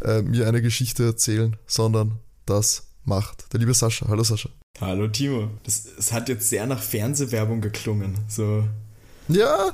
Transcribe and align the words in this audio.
äh, 0.03 0.21
mir 0.21 0.47
eine 0.47 0.61
Geschichte 0.61 1.03
erzählen, 1.03 1.57
sondern 1.67 2.19
das 2.45 2.83
macht 3.03 3.51
der 3.51 3.59
liebe 3.59 3.73
Sascha. 3.73 4.07
Hallo 4.07 4.23
Sascha. 4.23 4.49
Hallo 4.79 5.09
Timo. 5.09 5.49
Das, 5.63 5.87
das 5.97 6.13
hat 6.13 6.29
jetzt 6.29 6.47
sehr 6.49 6.65
nach 6.67 6.81
Fernsehwerbung 6.81 7.59
geklungen. 7.59 8.15
So 8.29 8.63
ja. 9.27 9.71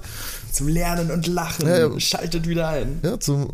Zum 0.51 0.67
Lernen 0.67 1.11
und 1.11 1.27
Lachen. 1.27 1.67
Ja, 1.67 1.87
ja. 1.87 1.99
Schaltet 1.99 2.47
wieder 2.47 2.69
ein. 2.69 2.99
Ja, 3.03 3.19
zum 3.19 3.53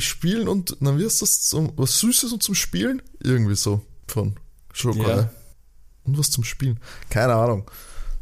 Spielen 0.00 0.48
und, 0.48 0.76
dann 0.80 0.98
wirst 0.98 1.22
das 1.22 1.42
zum, 1.42 1.72
was 1.76 2.00
Süßes 2.00 2.32
und 2.32 2.42
zum 2.42 2.54
Spielen? 2.54 3.02
Irgendwie 3.22 3.56
so 3.56 3.82
von 4.06 4.36
Schokolade. 4.72 5.22
Ja. 5.22 5.30
Und 6.04 6.18
was 6.18 6.30
zum 6.30 6.44
Spielen? 6.44 6.78
Keine 7.10 7.34
Ahnung. 7.34 7.70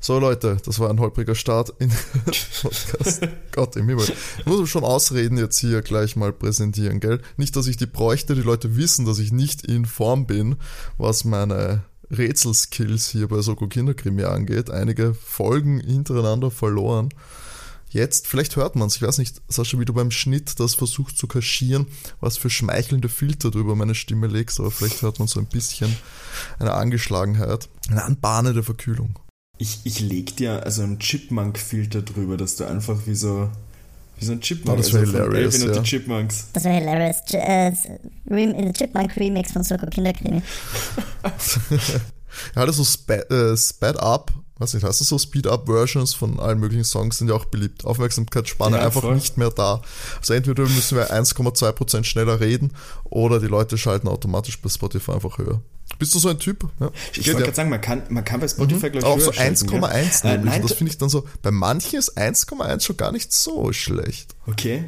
So 0.01 0.19
Leute, 0.19 0.59
das 0.67 0.79
war 0.81 0.91
ein 0.91 1.01
holpriger 1.01 1.35
Start 1.35 1.73
in 1.79 1.91
Podcast. 2.63 3.23
Gott 3.53 3.75
im 3.77 3.89
Himmel. 3.89 4.07
Ich 4.39 4.45
muss 4.45 4.69
schon 4.69 4.85
Ausreden 4.85 5.39
jetzt 5.39 5.59
hier 5.59 5.81
gleich 5.81 6.15
mal 6.15 6.31
präsentieren, 6.31 7.01
gell? 7.01 7.23
Nicht, 7.39 7.57
dass 7.57 7.67
ich 7.67 7.79
die 7.79 7.87
bräuchte, 7.87 8.35
die 8.35 8.43
Leute 8.43 8.77
wissen, 8.77 9.07
dass 9.07 9.19
ich 9.19 9.33
nicht 9.33 9.65
in 9.65 9.87
Form 9.87 10.27
bin, 10.27 10.57
was 10.99 11.25
meine 11.25 11.85
Rätselskills 12.11 13.09
hier 13.09 13.29
bei 13.29 13.41
Soko 13.41 13.67
Kinderkrimi 13.67 14.25
angeht. 14.25 14.69
Einige 14.69 15.15
Folgen 15.15 15.81
hintereinander 15.81 16.51
verloren. 16.51 17.09
Jetzt, 17.95 18.27
vielleicht 18.27 18.57
hört 18.57 18.75
man 18.75 18.89
es, 18.89 18.97
ich 18.97 19.03
weiß 19.03 19.19
nicht, 19.19 19.41
Sascha, 19.47 19.79
wie 19.79 19.85
du 19.85 19.95
beim 19.95 20.11
Schnitt 20.11 20.59
das 20.59 20.75
versuchst 20.75 21.17
zu 21.17 21.29
kaschieren, 21.29 21.87
was 22.19 22.37
für 22.37 22.51
schmeichelnde 22.51 23.09
Filter 23.09 23.53
du 23.53 23.61
über 23.61 23.77
meine 23.77 23.95
Stimme 23.95 24.27
legst, 24.27 24.59
aber 24.59 24.73
vielleicht 24.73 25.01
hört 25.03 25.21
man 25.21 25.29
so 25.29 25.39
ein 25.39 25.47
bisschen 25.47 25.95
eine 26.59 26.75
Angeschlagenheit, 26.75 27.69
eine 27.89 28.03
anbahnende 28.03 28.65
Verkühlung. 28.65 29.21
Ich, 29.59 29.79
ich 29.85 30.01
leg 30.01 30.37
dir 30.37 30.65
also 30.65 30.83
einen 30.83 30.99
Chipmunk-Filter 30.99 32.03
drüber, 32.03 32.37
dass 32.37 32.57
du 32.57 32.65
einfach 32.65 33.07
wie 33.07 33.15
so 33.15 33.49
wie 34.19 34.25
so 34.25 34.33
ein 34.33 34.41
Chipmunk. 34.41 34.77
Oh, 34.77 34.83
das 34.83 34.93
wäre 34.93 35.05
also 35.05 35.13
hilarious. 35.13 35.63
Ja. 35.63 35.69
Und 35.69 35.77
die 35.77 35.83
Chipmunks. 35.83 36.49
Das 36.53 36.65
wäre 36.65 36.75
hilarious. 36.75 37.17
Ch 37.27 37.35
äh, 37.35 38.73
Chipmunk 38.73 39.17
Remix 39.17 39.53
von 39.53 39.63
Soko 39.63 39.87
Kinderkrimi. 39.87 40.43
ja, 42.57 42.67
das 42.67 42.77
so 42.77 42.85
Sped, 42.85 43.31
äh, 43.31 43.57
Sped 43.57 44.01
Up, 44.01 44.33
was 44.65 44.75
nicht, 44.75 44.85
heißt 44.85 45.01
das 45.01 45.09
so 45.09 45.19
Speed 45.19 45.47
Up 45.47 45.67
Versions 45.67 46.15
von 46.15 46.41
allen 46.41 46.59
möglichen 46.59 46.85
Songs 46.85 47.19
sind 47.19 47.29
ja 47.29 47.35
auch 47.35 47.45
beliebt. 47.45 47.85
Aufmerksamkeitsspanne 47.85 48.79
ja, 48.79 48.85
einfach 48.85 49.03
voll. 49.03 49.15
nicht 49.15 49.37
mehr 49.37 49.51
da. 49.51 49.83
Also 50.19 50.35
entweder 50.35 50.63
müssen 50.65 50.97
wir 50.97 51.13
1,2% 51.13 52.05
schneller 52.05 52.41
reden 52.41 52.73
oder 53.05 53.41
die 53.41 53.47
Leute 53.47 53.79
schalten 53.79 54.09
automatisch 54.09 54.61
bei 54.61 54.69
Spotify 54.69 55.13
einfach 55.13 55.39
höher. 55.39 55.61
Bist 55.99 56.15
du 56.15 56.19
so 56.19 56.29
ein 56.29 56.39
Typ? 56.39 56.69
Ja. 56.81 56.91
Ich 57.13 57.27
wollte 57.29 57.43
gerade 57.43 57.55
sagen, 57.55 57.71
man 57.71 57.81
kann, 57.81 58.03
man 58.09 58.25
kann 58.25 58.41
bei 58.41 58.49
Spotify, 58.49 58.87
mhm. 58.87 58.93
glaube 58.93 58.99
ich, 58.99 59.05
Auch 59.05 59.21
so 59.21 59.31
1,1 59.31 60.25
äh, 60.25 60.39
nein, 60.39 60.63
Das 60.63 60.73
finde 60.73 60.91
ich 60.91 60.99
dann 60.99 61.09
so, 61.09 61.25
bei 61.43 61.51
manchen 61.51 61.99
ist 61.99 62.17
1,1 62.17 62.83
schon 62.83 62.97
gar 62.97 63.13
nicht 63.13 63.33
so 63.33 63.73
schlecht. 63.73 64.35
Okay. 64.47 64.85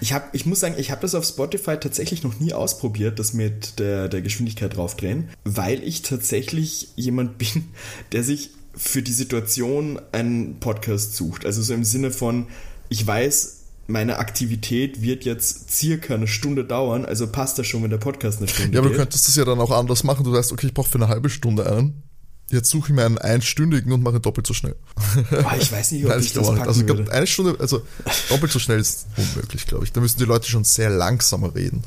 Ich, 0.00 0.12
hab, 0.12 0.34
ich 0.34 0.44
muss 0.44 0.58
sagen, 0.58 0.74
ich 0.76 0.90
habe 0.90 1.02
das 1.02 1.14
auf 1.14 1.24
Spotify 1.24 1.76
tatsächlich 1.78 2.24
noch 2.24 2.40
nie 2.40 2.52
ausprobiert, 2.52 3.18
das 3.20 3.32
mit 3.32 3.78
der, 3.78 4.08
der 4.08 4.22
Geschwindigkeit 4.22 4.76
draufdrehen, 4.76 5.28
weil 5.44 5.82
ich 5.84 6.02
tatsächlich 6.02 6.88
jemand 6.96 7.38
bin, 7.38 7.68
der 8.12 8.24
sich 8.24 8.50
für 8.78 9.02
die 9.02 9.12
Situation 9.12 10.00
einen 10.12 10.60
Podcast 10.60 11.16
sucht. 11.16 11.44
Also 11.44 11.62
so 11.62 11.74
im 11.74 11.84
Sinne 11.84 12.10
von, 12.10 12.46
ich 12.88 13.06
weiß, 13.06 13.56
meine 13.88 14.18
Aktivität 14.18 15.02
wird 15.02 15.24
jetzt 15.24 15.70
circa 15.70 16.14
eine 16.14 16.28
Stunde 16.28 16.64
dauern, 16.64 17.04
also 17.04 17.26
passt 17.26 17.58
das 17.58 17.66
schon, 17.66 17.82
wenn 17.82 17.90
der 17.90 17.98
Podcast 17.98 18.38
eine 18.38 18.48
Stunde 18.48 18.74
Ja, 18.74 18.80
aber 18.80 18.90
du 18.90 18.96
könntest 18.96 19.26
das 19.26 19.34
ja 19.34 19.44
dann 19.44 19.58
auch 19.60 19.70
anders 19.70 20.04
machen. 20.04 20.24
Du 20.24 20.32
weißt, 20.32 20.52
okay, 20.52 20.66
ich 20.68 20.74
brauche 20.74 20.88
für 20.88 20.98
eine 20.98 21.08
halbe 21.08 21.30
Stunde 21.30 21.70
einen. 21.70 22.02
Jetzt 22.50 22.70
suche 22.70 22.88
ich 22.88 22.94
mir 22.94 23.04
einen 23.04 23.18
einstündigen 23.18 23.92
und 23.92 24.02
mache 24.02 24.20
doppelt 24.20 24.46
so 24.46 24.54
schnell. 24.54 24.74
Oh, 24.96 25.44
ich 25.60 25.70
weiß 25.70 25.92
nicht, 25.92 26.04
ob 26.04 26.10
Nein, 26.10 26.20
ich 26.20 26.32
das 26.32 26.46
packen 26.46 26.62
Also 26.62 26.80
ich 26.80 26.86
glaube, 26.86 27.12
eine 27.12 27.26
Stunde, 27.26 27.56
also 27.58 27.82
doppelt 28.30 28.50
so 28.50 28.58
schnell 28.58 28.80
ist 28.80 29.06
unmöglich, 29.16 29.66
glaube 29.66 29.84
ich. 29.84 29.92
Da 29.92 30.00
müssen 30.00 30.18
die 30.18 30.24
Leute 30.24 30.48
schon 30.48 30.64
sehr 30.64 30.88
langsamer 30.88 31.54
reden. 31.54 31.82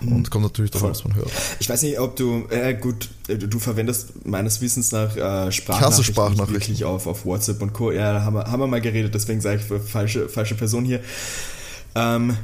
Mhm. 0.00 0.12
Und 0.12 0.30
kommt 0.30 0.44
natürlich 0.44 0.70
davon, 0.70 0.90
was 0.90 1.02
man 1.02 1.16
hört. 1.16 1.30
Ich 1.58 1.68
weiß 1.68 1.82
nicht, 1.82 1.98
ob 1.98 2.14
du, 2.14 2.46
äh, 2.50 2.74
gut, 2.74 3.08
du 3.26 3.58
verwendest 3.58 4.24
meines 4.24 4.60
Wissens 4.60 4.92
nach 4.92 5.16
äh, 5.16 5.50
Sprachnachrichten, 5.50 6.04
Sprachnachrichten. 6.04 6.54
wirklich 6.54 6.84
auf, 6.84 7.08
auf 7.08 7.24
WhatsApp 7.24 7.60
und 7.60 7.72
Co. 7.72 7.90
Ja, 7.90 8.22
haben 8.22 8.34
wir, 8.36 8.44
haben 8.44 8.60
wir 8.60 8.68
mal 8.68 8.80
geredet, 8.80 9.14
deswegen 9.14 9.40
sage 9.40 9.60
ich 9.60 9.90
falsche, 9.90 10.28
falsche 10.28 10.54
Person 10.54 10.84
hier. 10.84 11.00
Ähm, 11.96 12.36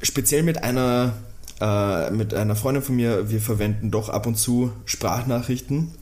speziell 0.00 0.42
mit 0.42 0.62
einer 0.62 1.14
äh, 1.60 2.10
mit 2.10 2.34
einer 2.34 2.56
Freundin 2.56 2.82
von 2.82 2.96
mir, 2.96 3.30
wir 3.30 3.40
verwenden 3.40 3.90
doch 3.90 4.08
ab 4.08 4.26
und 4.26 4.36
zu 4.36 4.72
Sprachnachrichten. 4.84 5.92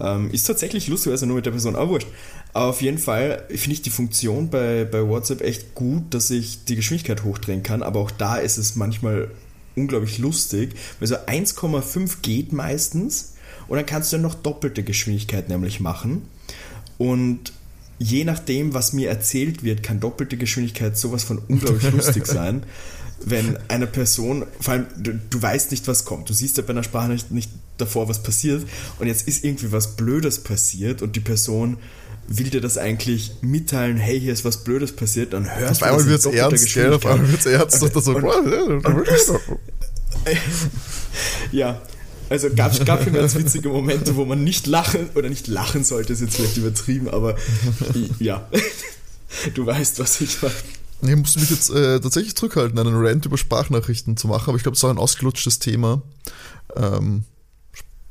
Ähm, 0.00 0.30
ist 0.30 0.44
tatsächlich 0.44 0.88
lustig, 0.88 1.12
also 1.12 1.26
nur 1.26 1.36
mit 1.36 1.46
der 1.46 1.52
Person 1.52 1.76
auch 1.76 1.88
wurscht. 1.88 2.08
Aber 2.52 2.66
auf 2.66 2.82
jeden 2.82 2.98
Fall 2.98 3.44
finde 3.48 3.74
ich 3.74 3.82
die 3.82 3.90
Funktion 3.90 4.50
bei, 4.50 4.84
bei 4.84 5.06
WhatsApp 5.06 5.40
echt 5.40 5.74
gut, 5.74 6.14
dass 6.14 6.30
ich 6.30 6.64
die 6.64 6.76
Geschwindigkeit 6.76 7.24
hochdrehen 7.24 7.62
kann, 7.62 7.82
aber 7.82 8.00
auch 8.00 8.10
da 8.10 8.36
ist 8.36 8.58
es 8.58 8.76
manchmal 8.76 9.30
unglaublich 9.76 10.18
lustig, 10.18 10.74
weil 10.98 11.08
so 11.08 11.16
1,5 11.16 12.18
geht 12.22 12.52
meistens 12.52 13.34
und 13.68 13.76
dann 13.76 13.86
kannst 13.86 14.12
du 14.12 14.18
noch 14.18 14.34
doppelte 14.34 14.82
Geschwindigkeit 14.82 15.48
nämlich 15.48 15.80
machen. 15.80 16.22
Und 16.98 17.52
je 17.98 18.24
nachdem, 18.24 18.74
was 18.74 18.92
mir 18.92 19.08
erzählt 19.08 19.62
wird, 19.62 19.82
kann 19.82 20.00
doppelte 20.00 20.36
Geschwindigkeit 20.36 20.96
sowas 20.96 21.24
von 21.24 21.38
unglaublich 21.48 21.92
lustig 21.92 22.26
sein 22.26 22.64
wenn 23.20 23.58
eine 23.68 23.86
Person, 23.86 24.46
vor 24.60 24.74
allem 24.74 24.86
du, 24.96 25.12
du, 25.30 25.42
weißt 25.42 25.70
nicht, 25.70 25.88
was 25.88 26.04
kommt. 26.04 26.28
Du 26.28 26.34
siehst 26.34 26.56
ja 26.56 26.62
bei 26.62 26.70
einer 26.70 26.82
Sprachnachricht 26.82 27.30
nicht 27.30 27.50
davor, 27.78 28.08
was 28.08 28.22
passiert. 28.22 28.64
Und 28.98 29.06
jetzt 29.06 29.26
ist 29.26 29.44
irgendwie 29.44 29.72
was 29.72 29.96
Blödes 29.96 30.40
passiert 30.40 31.02
und 31.02 31.16
die 31.16 31.20
Person 31.20 31.78
will 32.26 32.48
dir 32.48 32.60
das 32.60 32.78
eigentlich 32.78 33.32
mitteilen, 33.42 33.96
hey, 33.96 34.18
hier 34.18 34.32
ist 34.32 34.44
was 34.44 34.64
Blödes 34.64 34.92
passiert, 34.92 35.32
dann 35.32 35.54
hörst 35.54 35.72
auf 35.72 35.78
du 35.78 35.84
einmal 35.84 36.06
wird's 36.06 36.24
ernst, 36.26 36.74
gell? 36.74 36.92
Auf 36.94 37.04
einmal 37.06 37.30
wird's 37.30 37.46
ernst. 37.46 37.82
Und, 37.82 37.94
und, 37.94 38.02
so, 38.02 38.14
und, 38.14 38.86
und, 38.86 39.08
ja, 41.52 41.82
also 42.30 42.48
gab 42.54 42.72
es 42.72 42.78
schon 42.78 42.86
ganz 42.86 43.34
witzige 43.34 43.68
Momente, 43.68 44.16
wo 44.16 44.24
man 44.24 44.42
nicht 44.42 44.66
lachen, 44.66 45.10
oder 45.14 45.28
nicht 45.28 45.46
lachen 45.46 45.84
sollte, 45.84 46.14
ist 46.14 46.20
jetzt 46.20 46.36
vielleicht 46.36 46.56
übertrieben, 46.56 47.08
aber 47.08 47.36
ja, 48.18 48.48
du 49.54 49.66
weißt, 49.66 49.98
was 49.98 50.20
ich 50.20 50.40
meine. 50.42 50.54
Ich 51.02 51.16
musste 51.16 51.40
mich 51.40 51.50
jetzt 51.50 51.70
äh, 51.70 52.00
tatsächlich 52.00 52.34
zurückhalten, 52.34 52.78
einen 52.78 52.94
Rant 52.96 53.26
über 53.26 53.36
Sprachnachrichten 53.36 54.16
zu 54.16 54.28
machen, 54.28 54.48
aber 54.48 54.56
ich 54.56 54.62
glaube, 54.62 54.74
es 54.74 54.80
ist 54.80 54.84
auch 54.84 54.90
ein 54.90 54.98
ausgelutschtes 54.98 55.58
Thema. 55.58 56.02
Ähm, 56.76 57.24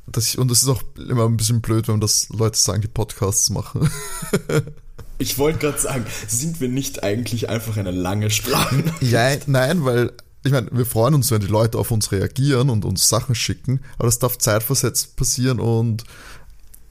das 0.06 0.28
ich, 0.28 0.38
und 0.38 0.50
es 0.50 0.62
ist 0.62 0.68
auch 0.68 0.82
immer 0.96 1.24
ein 1.24 1.36
bisschen 1.36 1.60
blöd, 1.60 1.88
wenn 1.88 2.00
das 2.00 2.28
Leute 2.28 2.58
sagen, 2.58 2.82
die 2.82 2.88
Podcasts 2.88 3.50
machen. 3.50 3.90
ich 5.18 5.38
wollte 5.38 5.58
gerade 5.58 5.78
sagen, 5.78 6.06
sind 6.28 6.60
wir 6.60 6.68
nicht 6.68 7.02
eigentlich 7.02 7.48
einfach 7.48 7.76
eine 7.76 7.90
lange 7.90 8.30
Sprache? 8.30 8.84
Ja, 9.00 9.34
nein, 9.46 9.84
weil 9.84 10.12
ich 10.44 10.52
meine, 10.52 10.68
wir 10.72 10.84
freuen 10.84 11.14
uns, 11.14 11.30
wenn 11.30 11.40
die 11.40 11.46
Leute 11.46 11.78
auf 11.78 11.90
uns 11.90 12.12
reagieren 12.12 12.68
und 12.68 12.84
uns 12.84 13.08
Sachen 13.08 13.34
schicken, 13.34 13.80
aber 13.96 14.06
das 14.06 14.18
darf 14.18 14.36
zeitversetzt 14.36 15.16
passieren 15.16 15.58
und 15.58 16.04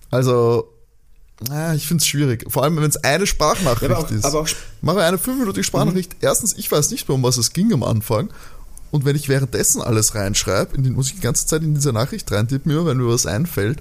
also 0.10 0.73
Ah, 1.50 1.74
ich 1.74 1.88
finde 1.88 2.02
es 2.02 2.08
schwierig. 2.08 2.46
Vor 2.48 2.64
allem, 2.64 2.78
wenn 2.78 2.84
es 2.84 2.98
eine 2.98 3.28
Sprachnachricht 3.28 3.90
ja, 3.92 3.98
aber 3.98 4.06
auch, 4.06 4.12
ist. 4.12 4.26
Aber 4.26 4.40
auch 4.42 4.48
Mache 4.82 5.04
eine 5.04 5.18
fünfminütige 5.18 5.64
Sprachnachricht. 5.64 6.14
Mhm. 6.14 6.20
Erstens, 6.22 6.54
ich 6.58 6.72
weiß 6.72 6.92
nicht 6.92 7.08
mehr, 7.08 7.16
um 7.16 7.24
was 7.24 7.38
es 7.38 7.54
ging 7.54 7.74
am 7.74 7.84
Anfang. 7.84 8.30
Und 8.92 9.06
wenn 9.06 9.16
ich 9.16 9.28
währenddessen 9.28 9.82
alles 9.82 10.14
reinschreibe, 10.14 10.78
muss 10.92 11.08
ich 11.08 11.16
die 11.16 11.22
ganze 11.22 11.48
Zeit 11.48 11.64
in 11.64 11.74
diese 11.74 11.92
Nachricht 11.92 12.32
reintippen, 12.32 12.72
immer 12.72 12.86
wenn 12.86 12.98
mir 12.98 13.08
was 13.08 13.26
einfällt. 13.26 13.80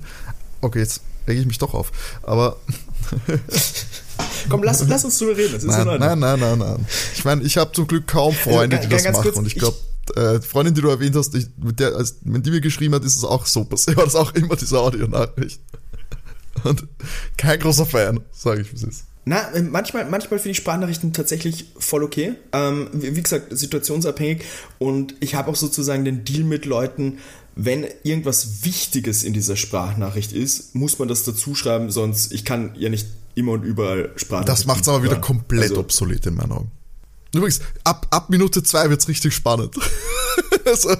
Okay, 0.63 0.79
jetzt 0.79 1.03
rege 1.27 1.41
ich 1.41 1.47
mich 1.47 1.59
doch 1.59 1.75
auf. 1.75 1.93
Aber. 2.23 2.57
Komm, 4.49 4.63
lass, 4.63 4.87
lass 4.89 5.05
uns 5.05 5.19
drüber 5.19 5.37
reden. 5.37 5.53
Das 5.53 5.65
ist 5.65 5.71
nein, 5.71 5.87
nein, 5.99 6.19
nein, 6.19 6.41
nein, 6.41 6.59
nein. 6.59 6.87
Ich 7.15 7.25
meine, 7.25 7.43
ich 7.43 7.57
habe 7.59 7.73
zum 7.73 7.87
Glück 7.87 8.07
kaum 8.07 8.35
Freunde, 8.35 8.79
die 8.79 8.89
das 8.89 9.05
machen. 9.05 9.31
Und 9.33 9.47
ich 9.47 9.57
glaube, 9.57 9.77
äh, 10.17 10.41
Freundin, 10.41 10.75
die 10.75 10.81
du 10.81 10.89
erwähnt 10.89 11.17
hast, 11.17 11.35
ich, 11.35 11.47
mit 11.63 11.79
der, 11.79 11.95
als, 11.95 12.17
wenn 12.23 12.43
die 12.43 12.51
mir 12.51 12.61
geschrieben 12.61 12.95
hat, 12.95 13.05
ist 13.05 13.17
es 13.17 13.25
auch 13.25 13.47
so 13.47 13.65
passiert. 13.65 13.97
War 13.99 14.05
das 14.05 14.15
auch 14.15 14.33
immer 14.35 14.57
diese 14.57 14.79
Audionachricht. 14.79 15.61
Und 16.65 16.87
kein 17.37 17.59
großer 17.59 17.87
Fan, 17.87 18.21
sage 18.31 18.63
ich, 18.63 18.73
wie 18.73 18.77
es 18.77 18.83
ist. 18.83 19.05
Na, 19.25 19.49
manchmal, 19.71 20.09
manchmal 20.11 20.41
finde 20.41 20.51
ich 20.51 20.57
Sprachnachrichten 20.57 21.13
tatsächlich 21.13 21.67
voll 21.79 22.03
okay. 22.03 22.35
Ähm, 22.53 22.89
wie, 22.93 23.15
wie, 23.15 23.23
gesagt, 23.23 23.57
situationsabhängig. 23.57 24.45
Und 24.79 25.15
ich 25.21 25.37
habe 25.37 25.51
auch 25.51 25.57
sozusagen 25.57 26.05
den 26.05 26.25
Deal 26.25 26.43
mit 26.43 26.65
Leuten, 26.65 27.19
wenn 27.55 27.87
irgendwas 28.03 28.65
Wichtiges 28.65 29.23
in 29.23 29.33
dieser 29.33 29.57
Sprachnachricht 29.57 30.33
ist, 30.33 30.75
muss 30.75 30.99
man 30.99 31.07
das 31.07 31.23
dazu 31.23 31.55
schreiben, 31.55 31.91
sonst 31.91 32.33
ich 32.33 32.45
kann 32.45 32.75
ja 32.77 32.89
nicht 32.89 33.07
immer 33.35 33.53
und 33.53 33.63
überall 33.63 34.11
Sprachnachrichten. 34.17 34.47
Das 34.47 34.67
macht 34.67 34.83
es 34.83 34.89
aber 34.89 35.05
wieder 35.05 35.21
komplett 35.21 35.71
Also, 35.71 35.79
obsolet 35.79 36.27
in 36.27 36.35
meinen 36.35 36.53
Augen. 36.53 36.71
Übrigens, 37.35 37.61
ab, 37.85 38.07
ab 38.11 38.29
Minute 38.29 38.63
zwei 38.63 38.91
wird's 38.91 39.07
richtig 39.09 39.35
spannend. 39.35 39.77
also, 40.65 40.97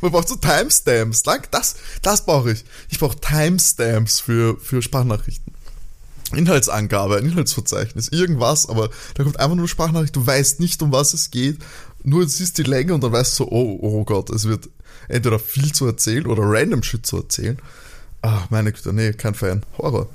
man 0.00 0.12
braucht 0.12 0.28
so 0.28 0.36
Timestamps. 0.36 1.22
Das, 1.50 1.76
das 2.02 2.24
brauche 2.24 2.52
ich. 2.52 2.64
Ich 2.88 2.98
brauche 2.98 3.18
Timestamps 3.18 4.20
für, 4.20 4.56
für 4.58 4.82
Sprachnachrichten. 4.82 5.52
Inhaltsangabe, 6.34 7.16
ein 7.16 7.26
Inhaltsverzeichnis, 7.26 8.08
irgendwas, 8.08 8.68
aber 8.68 8.90
da 9.14 9.24
kommt 9.24 9.40
einfach 9.40 9.56
nur 9.56 9.64
eine 9.64 9.68
Sprachnachricht, 9.68 10.14
du 10.14 10.24
weißt 10.24 10.60
nicht, 10.60 10.80
um 10.80 10.92
was 10.92 11.12
es 11.12 11.32
geht, 11.32 11.58
nur 12.04 12.28
siehst 12.28 12.56
die 12.58 12.62
Länge 12.62 12.94
und 12.94 13.02
dann 13.02 13.10
weißt 13.10 13.32
du 13.32 13.44
so, 13.44 13.50
oh, 13.50 13.78
oh 13.82 14.04
Gott, 14.04 14.30
es 14.30 14.44
wird 14.46 14.68
entweder 15.08 15.40
viel 15.40 15.72
zu 15.72 15.86
erzählen 15.86 16.26
oder 16.26 16.42
random 16.44 16.84
Shit 16.84 17.04
zu 17.04 17.16
erzählen. 17.16 17.58
Ah, 18.22 18.42
meine 18.50 18.72
Güte, 18.72 18.92
nee, 18.92 19.12
kein 19.12 19.34
Fan. 19.34 19.64
Horror. 19.78 20.08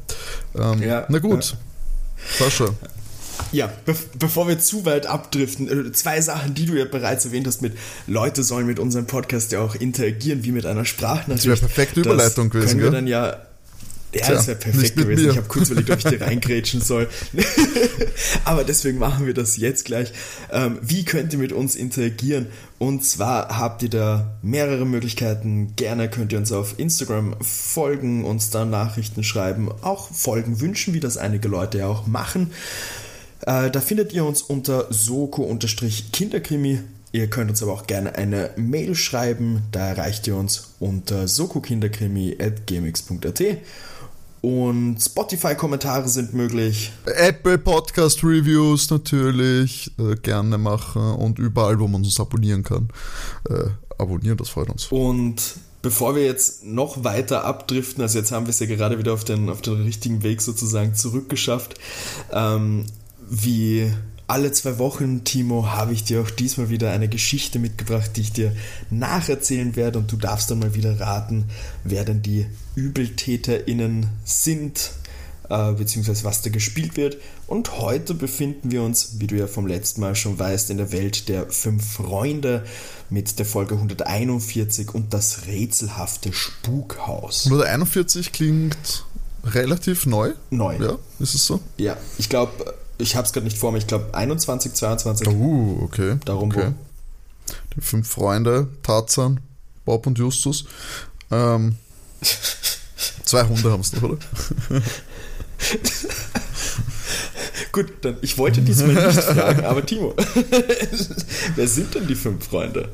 Ähm, 0.55 0.81
Ja, 0.81 1.05
na 1.09 1.19
gut. 1.19 1.57
Sascha. 2.39 2.69
Ja, 3.51 3.71
be 3.85 3.95
bevor 4.19 4.47
wir 4.47 4.59
zu 4.59 4.85
weit 4.85 5.05
abdriften, 5.05 5.87
äh, 5.87 5.91
zwei 5.91 6.19
Sachen, 6.21 6.53
die 6.53 6.65
du 6.65 6.73
ja 6.73 6.85
bereits 6.85 7.25
erwähnt 7.25 7.47
hast, 7.47 7.61
mit 7.61 7.73
Leute 8.07 8.43
sollen 8.43 8.65
mit 8.67 8.79
unserem 8.79 9.05
Podcast 9.07 9.51
ja 9.51 9.59
auch 9.61 9.75
interagieren, 9.75 10.43
wie 10.43 10.51
mit 10.51 10.65
einer 10.65 10.85
Sprachnachricht. 10.85 11.45
Das 11.45 11.45
wäre 11.45 11.59
perfekte 11.59 11.99
Überleitung 12.01 12.49
gewesen, 12.49 12.67
Können 12.69 12.79
wir 12.79 12.89
gell? 12.91 12.99
dann 12.99 13.07
ja. 13.07 13.37
Ja, 14.13 14.21
Tja, 14.27 14.35
das 14.35 14.47
wäre 14.47 14.57
perfekt 14.57 14.95
gewesen. 14.95 15.25
mir. 15.25 15.31
Ich 15.31 15.37
habe 15.37 15.47
kurz 15.49 15.69
überlegt, 15.69 15.89
ob 15.91 15.97
ich 15.97 16.05
dir 16.05 16.21
reingrätschen 16.21 16.79
soll. 16.79 17.09
Aber 18.45 18.63
deswegen 18.63 18.97
machen 18.97 19.25
wir 19.25 19.33
das 19.33 19.57
jetzt 19.57 19.83
gleich. 19.83 20.13
Ähm, 20.53 20.79
wie 20.81 21.03
könnt 21.03 21.33
ihr 21.33 21.39
mit 21.39 21.51
uns 21.51 21.75
interagieren? 21.75 22.47
Und 22.77 23.03
zwar 23.03 23.57
habt 23.57 23.83
ihr 23.83 23.89
da 23.89 24.37
mehrere 24.41 24.85
Möglichkeiten. 24.85 25.73
Gerne 25.75 26.09
könnt 26.09 26.31
ihr 26.31 26.37
uns 26.37 26.53
auf 26.53 26.75
Instagram 26.79 27.35
folgen, 27.41 28.23
uns 28.23 28.51
da 28.51 28.63
Nachrichten 28.63 29.21
schreiben, 29.25 29.69
auch 29.81 30.09
Folgen 30.13 30.61
wünschen, 30.61 30.93
wie 30.93 31.01
das 31.01 31.17
einige 31.17 31.49
Leute 31.49 31.79
ja 31.79 31.87
auch 31.87 32.07
machen. 32.07 32.51
Äh, 33.45 33.71
da 33.71 33.81
findet 33.81 34.13
ihr 34.13 34.23
uns 34.25 34.41
unter 34.41 34.91
soko-kinderkrimi. 34.91 36.79
Ihr 37.11 37.29
könnt 37.29 37.49
uns 37.49 37.61
aber 37.63 37.73
auch 37.73 37.87
gerne 37.87 38.15
eine 38.15 38.51
Mail 38.57 38.95
schreiben. 38.95 39.63
Da 39.71 39.87
erreicht 39.87 40.27
ihr 40.27 40.35
uns 40.35 40.75
unter 40.79 41.27
sokokinderkrimi.gmx.at. 41.27 43.41
Und 44.41 44.97
Spotify-Kommentare 44.99 46.07
sind 46.07 46.33
möglich. 46.33 46.91
Apple 47.05 47.57
Podcast 47.57 48.23
Reviews 48.23 48.91
natürlich 48.91 49.91
äh, 49.97 50.13
gerne 50.15 50.59
machen 50.59 51.15
und 51.15 51.39
überall, 51.39 51.79
wo 51.79 51.87
man 51.87 52.03
uns 52.03 52.19
abonnieren 52.19 52.63
kann. 52.63 52.89
Äh, 53.49 53.69
abonnieren, 53.97 54.37
das 54.37 54.49
freut 54.49 54.69
uns. 54.69 54.91
Und 54.91 55.55
bevor 55.81 56.15
wir 56.15 56.25
jetzt 56.25 56.63
noch 56.63 57.03
weiter 57.03 57.45
abdriften, 57.45 58.03
also 58.03 58.19
jetzt 58.19 58.31
haben 58.31 58.45
wir 58.45 58.51
es 58.51 58.59
ja 58.59 58.67
gerade 58.67 58.99
wieder 58.99 59.13
auf 59.13 59.23
den, 59.23 59.49
auf 59.49 59.61
den 59.61 59.81
richtigen 59.83 60.21
Weg 60.21 60.41
sozusagen 60.41 60.93
zurückgeschafft, 60.93 61.79
ähm, 62.31 62.85
wie 63.29 63.91
alle 64.27 64.51
zwei 64.51 64.79
Wochen, 64.79 65.23
Timo, 65.23 65.67
habe 65.67 65.93
ich 65.93 66.03
dir 66.03 66.21
auch 66.21 66.29
diesmal 66.29 66.69
wieder 66.69 66.91
eine 66.91 67.07
Geschichte 67.07 67.59
mitgebracht, 67.59 68.11
die 68.15 68.21
ich 68.21 68.33
dir 68.33 68.55
nacherzählen 68.89 69.75
werde 69.75 69.99
und 69.99 70.11
du 70.11 70.17
darfst 70.17 70.49
dann 70.49 70.59
mal 70.59 70.73
wieder 70.73 70.99
raten, 70.99 71.45
wer 71.83 72.05
denn 72.05 72.23
die 72.23 72.47
ÜbeltäterInnen 72.75 74.07
sind, 74.23 74.91
äh, 75.49 75.73
beziehungsweise 75.73 76.23
was 76.23 76.41
da 76.41 76.49
gespielt 76.49 76.97
wird. 76.97 77.17
Und 77.45 77.77
heute 77.79 78.15
befinden 78.15 78.71
wir 78.71 78.81
uns, 78.81 79.19
wie 79.19 79.27
du 79.27 79.35
ja 79.35 79.45
vom 79.45 79.67
letzten 79.67 80.01
Mal 80.01 80.15
schon 80.15 80.39
weißt, 80.39 80.71
in 80.71 80.77
der 80.77 80.91
Welt 80.91 81.29
der 81.29 81.47
fünf 81.51 81.87
Freunde 81.93 82.65
mit 83.11 83.37
der 83.37 83.45
Folge 83.45 83.75
141 83.75 84.95
und 84.95 85.13
das 85.13 85.45
rätselhafte 85.45 86.33
Spukhaus. 86.33 87.45
141 87.45 88.31
klingt 88.31 89.05
relativ 89.43 90.07
neu. 90.07 90.33
Neu. 90.49 90.77
Ja, 90.77 90.97
ist 91.19 91.35
es 91.35 91.45
so? 91.45 91.59
Ja, 91.77 91.95
ich 92.17 92.29
glaube, 92.29 92.73
ich 92.97 93.15
habe 93.15 93.25
es 93.25 93.33
gerade 93.33 93.45
nicht 93.45 93.57
vor 93.57 93.71
mir, 93.71 93.77
ich 93.79 93.87
glaube 93.87 94.13
21, 94.13 94.73
22. 94.73 95.27
Uh, 95.27 95.79
okay. 95.83 96.17
Darum 96.25 96.51
okay. 96.51 96.73
Die 97.75 97.81
fünf 97.81 98.09
Freunde, 98.09 98.67
Tarzan, 98.83 99.39
Bob 99.83 100.07
und 100.07 100.17
Justus. 100.17 100.65
Ähm, 101.31 101.75
zwei 103.23 103.43
Hunde 103.43 103.71
haben 103.71 103.81
es 103.81 103.93
noch, 103.93 104.03
oder? 104.03 104.17
Gut, 107.71 107.91
dann 108.01 108.17
ich 108.21 108.37
wollte 108.37 108.61
diesmal 108.61 108.93
nicht 108.93 109.19
fragen, 109.23 109.65
aber 109.65 109.85
Timo, 109.85 110.15
wer 111.55 111.67
sind 111.67 111.93
denn 111.93 112.07
die 112.07 112.15
fünf 112.15 112.47
Freunde? 112.47 112.89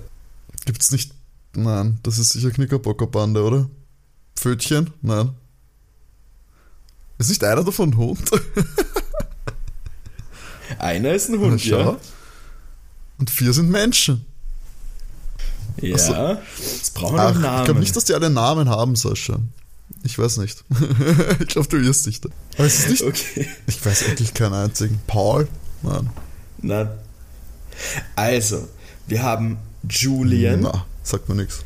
Gibt's 0.66 0.92
nicht. 0.92 1.14
Nein, 1.54 2.00
das 2.04 2.18
ist 2.18 2.32
sicher 2.32 2.50
Knickerbockerbande, 2.52 3.44
oder? 3.44 3.70
Pfötchen? 4.36 4.90
Nein. 5.02 5.36
Ist 7.18 7.30
nicht 7.30 7.44
einer 7.44 7.64
davon 7.64 7.90
ein 7.90 7.98
Hund? 7.98 8.32
Einer 10.82 11.14
ist 11.14 11.30
ein 11.30 11.40
Hund, 11.40 11.64
ja. 11.66 11.98
Und 13.20 13.30
vier 13.30 13.54
sind 13.54 13.70
Menschen. 13.70 14.26
Ja, 15.80 15.98
so. 15.98 16.14
jetzt 16.60 16.94
brauchen 16.96 17.16
wir 17.16 17.24
noch 17.30 17.36
ich 17.36 17.42
Namen. 17.42 17.66
glaube 17.66 17.80
nicht, 17.80 17.96
dass 17.96 18.06
die 18.06 18.14
alle 18.14 18.30
Namen 18.30 18.68
haben, 18.70 18.96
Sascha. 18.96 19.40
Ich 20.04 20.18
weiß 20.18 20.38
nicht. 20.38 20.64
ich 21.40 21.48
glaube, 21.48 21.68
du 21.68 21.82
wirst 21.82 22.08
nicht. 22.08 22.26
Aber 22.58 22.66
es 22.66 22.80
ist 22.80 22.90
nicht. 22.90 23.04
Okay, 23.04 23.48
Ich 23.68 23.84
weiß 23.86 24.08
wirklich 24.08 24.34
keinen 24.34 24.54
einzigen. 24.54 25.00
Paul? 25.08 25.48
Nein. 25.84 26.10
na. 26.62 26.92
Also, 28.16 28.68
wir 29.08 29.24
haben 29.24 29.58
Julian, 29.90 30.62
Na, 30.62 30.86
sagt 31.04 31.30
mir 31.30 31.36
nichts. 31.36 31.60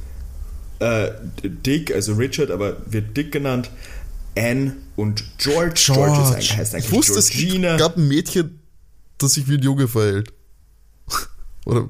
äh, 0.80 1.10
Dick, 1.44 1.94
also 1.94 2.14
Richard, 2.14 2.52
aber 2.52 2.78
wird 2.86 3.16
Dick 3.18 3.32
genannt, 3.32 3.70
Anne 4.38 4.76
und 4.96 5.24
George. 5.38 5.74
George, 5.86 6.22
ist 6.22 6.32
eigentlich, 6.34 6.58
heißt 6.58 6.74
eigentlich 6.76 6.86
ich 6.86 6.92
wusste, 6.92 7.20
es 7.20 7.30
Georgina. 7.30 7.78
gab 7.78 7.98
ein 7.98 8.08
Mädchen, 8.08 8.60
das 9.26 9.34
sich 9.34 9.48
wie 9.48 9.56
ein 9.56 9.62
Junge 9.62 9.88
verhält. 9.88 10.34
Oder 11.66 11.90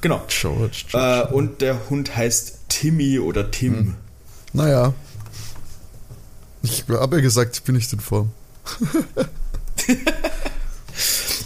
genau. 0.00 0.24
George. 0.28 0.84
George. 0.90 1.28
Äh, 1.30 1.32
und 1.32 1.60
der 1.60 1.90
Hund 1.90 2.16
heißt 2.16 2.58
Timmy 2.68 3.18
oder 3.18 3.50
Tim. 3.50 3.74
Hm. 3.74 3.94
Naja. 4.52 4.94
Ich 6.62 6.84
habe 6.88 7.16
ja 7.16 7.22
gesagt, 7.22 7.56
ich 7.56 7.62
bin 7.62 7.74
nicht 7.74 7.92
in 7.92 8.00
Form. 8.00 8.30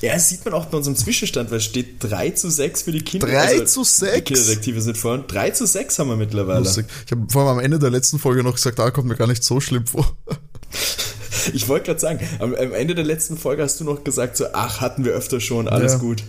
Ja, 0.03 0.15
das 0.15 0.29
sieht 0.29 0.45
man 0.45 0.55
auch 0.55 0.67
bei 0.67 0.77
unserem 0.77 0.97
Zwischenstand, 0.97 1.50
weil 1.50 1.59
es 1.59 1.65
steht 1.65 1.97
3 2.00 2.31
zu 2.31 2.50
6 2.50 2.83
für 2.83 2.93
die 2.93 3.03
Kinder. 3.03 3.27
3 3.27 3.61
zu 3.61 3.83
6? 3.83 4.15
Die 4.15 4.21
Kinderdetektive 4.23 4.81
sind 4.83 4.99
vorne. 4.99 5.25
3 5.27 5.50
zu 5.50 5.67
6 5.67 5.99
haben 5.99 6.09
wir 6.09 6.17
mittlerweile. 6.17 6.61
Lustig. 6.61 6.87
Ich 7.07 7.12
habe 7.12 7.27
vor 7.31 7.43
allem 7.43 7.59
am 7.59 7.65
Ende 7.65 7.79
der 7.79 7.91
letzten 7.91 8.19
Folge 8.19 8.43
noch 8.43 8.55
gesagt, 8.55 8.79
ah, 8.81 8.91
kommt 8.91 9.09
mir 9.09 9.17
gar 9.17 9.27
nicht 9.27 9.43
so 9.43 9.61
schlimm 9.61 9.87
vor. 9.87 10.17
Ich 11.52 11.68
wollte 11.68 11.87
gerade 11.87 12.00
sagen, 12.00 12.21
am, 12.38 12.54
am 12.54 12.73
Ende 12.73 12.95
der 12.95 13.04
letzten 13.04 13.37
Folge 13.37 13.62
hast 13.62 13.80
du 13.80 13.85
noch 13.85 14.04
gesagt, 14.04 14.37
so, 14.37 14.47
ach, 14.52 14.80
hatten 14.80 15.04
wir 15.04 15.12
öfter 15.12 15.40
schon, 15.40 15.68
alles 15.68 15.92
Ja. 15.95 15.99
gut. 15.99 16.23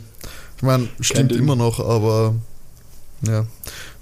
Ich 0.57 0.63
meine, 0.63 0.87
stimmt 1.01 1.31
immer 1.31 1.55
noch, 1.55 1.79
aber 1.79 2.35
ja. 3.21 3.45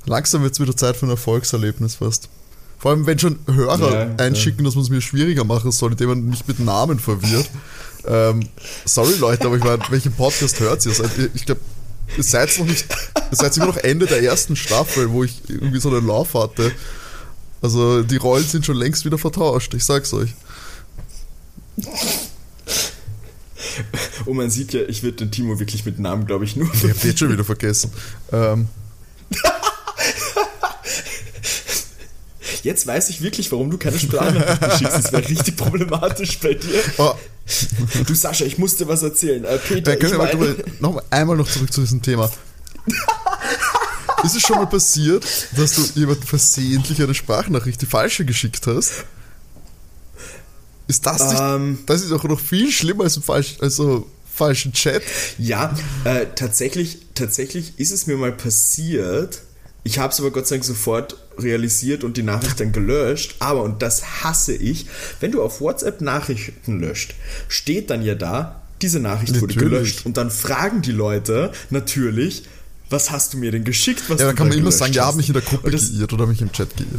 Langsam 0.05 0.43
wird 0.43 0.53
es 0.53 0.59
wieder 0.59 0.75
Zeit 0.77 0.95
für 0.97 1.05
ein 1.07 1.09
Erfolgserlebnis 1.09 1.95
fast. 1.95 2.29
Vor 2.77 2.91
allem, 2.91 3.07
wenn 3.07 3.17
schon 3.17 3.39
Hörer 3.51 3.91
Ja, 3.91 4.15
einschicken, 4.23 4.63
dass 4.63 4.75
man 4.75 4.83
es 4.83 4.89
mir 4.89 5.01
schwieriger 5.01 5.43
machen 5.43 5.71
soll, 5.71 5.91
indem 5.93 6.09
man 6.09 6.25
mich 6.25 6.45
mit 6.47 6.59
Namen 6.59 6.99
verwirrt. 6.99 7.49
ähm, 8.07 8.41
sorry 8.85 9.15
Leute, 9.19 9.45
aber 9.47 9.57
ich 9.57 9.63
meine, 9.63 9.81
welchen 9.89 10.11
Podcast 10.13 10.59
hört 10.59 10.85
ihr- 10.85 11.29
Ich 11.33 11.45
glaube, 11.45 11.61
ihr 12.17 12.23
seid 12.23 12.57
noch 12.59 12.65
nicht, 12.67 12.85
ihr 13.31 13.37
seid 13.37 13.57
immer 13.57 13.65
noch 13.67 13.77
Ende 13.77 14.05
der 14.05 14.21
ersten 14.21 14.55
Staffel, 14.55 15.09
wo 15.09 15.23
ich 15.23 15.41
irgendwie 15.47 15.79
so 15.79 15.89
einen 15.89 16.05
Lauf 16.05 16.35
hatte. 16.35 16.71
Also 17.61 18.03
die 18.03 18.17
Rollen 18.17 18.43
sind 18.45 18.65
schon 18.65 18.77
längst 18.77 19.05
wieder 19.05 19.17
vertauscht, 19.17 19.73
ich 19.73 19.83
sag's 19.83 20.13
euch. 20.13 20.29
Und 24.25 24.37
man 24.37 24.49
sieht 24.49 24.73
ja, 24.73 24.81
ich 24.87 25.03
würde 25.03 25.17
den 25.17 25.31
Timo 25.31 25.59
wirklich 25.59 25.85
mit 25.85 25.99
Namen, 25.99 26.25
glaube 26.25 26.45
ich, 26.45 26.55
nur. 26.55 26.69
Ich 26.73 26.83
hab 26.83 27.03
jetzt 27.03 27.19
schon 27.19 27.31
wieder 27.31 27.43
vergessen. 27.43 27.91
Ähm, 28.31 28.67
Jetzt 32.63 32.87
weiß 32.87 33.09
ich 33.09 33.21
wirklich, 33.21 33.51
warum 33.51 33.69
du 33.69 33.77
keine 33.77 33.99
Sprachnachrichten 33.99 34.71
schickst. 34.71 34.97
Das 34.97 35.11
wäre 35.11 35.27
richtig 35.29 35.55
problematisch 35.55 36.39
bei 36.39 36.55
dir. 36.55 36.81
oh, 36.97 37.13
Du 38.07 38.15
Sascha, 38.15 38.43
ich 38.43 38.57
musste 38.57 38.87
was 38.87 39.03
erzählen. 39.03 39.45
Äh, 39.45 39.59
Peter, 39.59 39.81
Dann 39.81 39.99
können 39.99 40.13
ich 40.13 40.19
wir 40.19 40.25
mal 40.25 40.35
meine, 40.35 40.55
noch 40.79 40.93
mal, 40.93 41.03
einmal 41.11 41.37
noch 41.37 41.47
zurück 41.47 41.71
zu 41.71 41.81
diesem 41.81 42.01
Thema. 42.01 42.31
Ist 44.23 44.35
es 44.35 44.41
schon 44.41 44.55
mal 44.57 44.65
passiert, 44.65 45.23
dass 45.55 45.75
du 45.75 45.83
jemandem 45.99 46.25
versehentlich 46.25 46.99
eine 47.03 47.13
Sprachnachricht, 47.13 47.79
die 47.83 47.85
falsche 47.85 48.25
geschickt 48.25 48.65
hast? 48.65 49.05
Ist 50.87 51.05
das 51.05 51.31
nicht, 51.31 51.41
Ähm. 51.41 51.79
das 51.85 52.01
ist 52.01 52.11
doch 52.11 52.23
noch 52.23 52.39
viel 52.39 52.71
schlimmer 52.71 53.03
als 53.05 53.17
ein 53.17 53.23
falsch, 53.23 53.55
also 53.59 54.07
falschen 54.33 54.73
Chat. 54.73 55.01
Ja, 55.37 55.75
äh, 56.03 56.25
tatsächlich, 56.35 56.99
tatsächlich 57.15 57.73
ist 57.77 57.91
es 57.91 58.05
mir 58.07 58.17
mal 58.17 58.31
passiert. 58.31 59.41
Ich 59.83 59.99
habe 59.99 60.11
es 60.11 60.19
aber 60.19 60.31
Gott 60.31 60.47
sei 60.47 60.55
Dank 60.55 60.65
sofort 60.65 61.15
realisiert 61.37 62.03
und 62.03 62.17
die 62.17 62.23
Nachricht 62.23 62.59
dann 62.59 62.71
gelöscht. 62.71 63.35
Aber, 63.39 63.61
und 63.63 63.81
das 63.81 64.23
hasse 64.23 64.53
ich, 64.53 64.87
wenn 65.19 65.31
du 65.31 65.41
auf 65.43 65.61
WhatsApp 65.61 66.01
Nachrichten 66.01 66.79
löscht, 66.79 67.13
steht 67.47 67.89
dann 67.91 68.01
ja 68.03 68.15
da, 68.15 68.61
diese 68.81 68.99
Nachricht 68.99 69.35
wurde 69.39 69.53
Natürlich. 69.53 69.59
gelöscht. 69.71 70.05
Und 70.05 70.17
dann 70.17 70.31
fragen 70.31 70.81
die 70.81 70.91
Leute 70.91 71.51
natürlich, 71.69 72.43
was 72.89 73.09
hast 73.11 73.33
du 73.33 73.37
mir 73.37 73.51
denn 73.51 73.63
geschickt? 73.63 74.03
Was 74.09 74.19
Ja, 74.19 74.27
dann 74.27 74.35
kann 74.35 74.47
man 74.47 74.51
da 74.51 74.55
immer 74.57 74.65
gelöscht 74.69 74.79
sagen, 74.79 74.93
ja, 74.93 75.01
hast? 75.03 75.07
habe 75.09 75.17
mich 75.17 75.27
in 75.29 75.33
der 75.33 75.41
Gruppe 75.43 75.71
das- 75.71 75.91
geirrt 75.93 76.13
oder 76.13 76.27
mich 76.27 76.41
im 76.41 76.51
Chat 76.51 76.75
geirrt. 76.75 76.91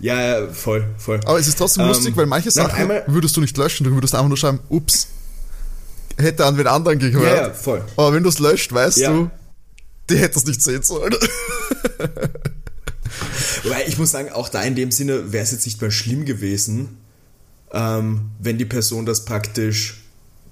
Ja, 0.00 0.20
ja, 0.40 0.48
voll, 0.48 0.86
voll. 0.98 1.20
Aber 1.26 1.38
es 1.38 1.46
ist 1.46 1.58
trotzdem 1.58 1.82
Ähm, 1.82 1.88
lustig, 1.88 2.16
weil 2.16 2.26
manche 2.26 2.50
Sachen 2.50 2.74
einmal- 2.74 3.04
würdest 3.06 3.36
du 3.36 3.40
nicht 3.40 3.56
löschen, 3.56 3.84
du 3.84 3.90
würdest 3.92 4.14
einfach 4.14 4.28
nur 4.28 4.36
schreiben, 4.36 4.60
ups, 4.68 5.08
hätte 6.16 6.44
an 6.46 6.56
den 6.56 6.66
anderen 6.66 6.98
gehört. 6.98 7.24
Ja, 7.24 7.48
ja, 7.48 7.52
voll. 7.54 7.82
Aber 7.96 8.12
wenn 8.14 8.22
du 8.22 8.28
es 8.30 8.38
löscht, 8.38 8.72
weißt 8.72 8.98
Ja. 8.98 9.10
du, 9.12 9.30
die 10.08 10.16
hätte 10.16 10.38
es 10.38 10.46
nicht 10.46 10.62
sehen 10.62 10.82
sollen. 10.82 11.14
Wobei 13.64 13.84
ich 13.86 13.98
muss 13.98 14.10
sagen, 14.10 14.30
auch 14.30 14.48
da 14.48 14.62
in 14.62 14.74
dem 14.74 14.90
Sinne 14.90 15.32
wäre 15.32 15.44
es 15.44 15.50
jetzt 15.52 15.66
nicht 15.66 15.80
mehr 15.80 15.90
schlimm 15.90 16.24
gewesen, 16.24 16.96
ähm, 17.72 18.30
wenn 18.38 18.58
die 18.58 18.64
Person 18.64 19.06
das 19.06 19.24
praktisch 19.24 20.02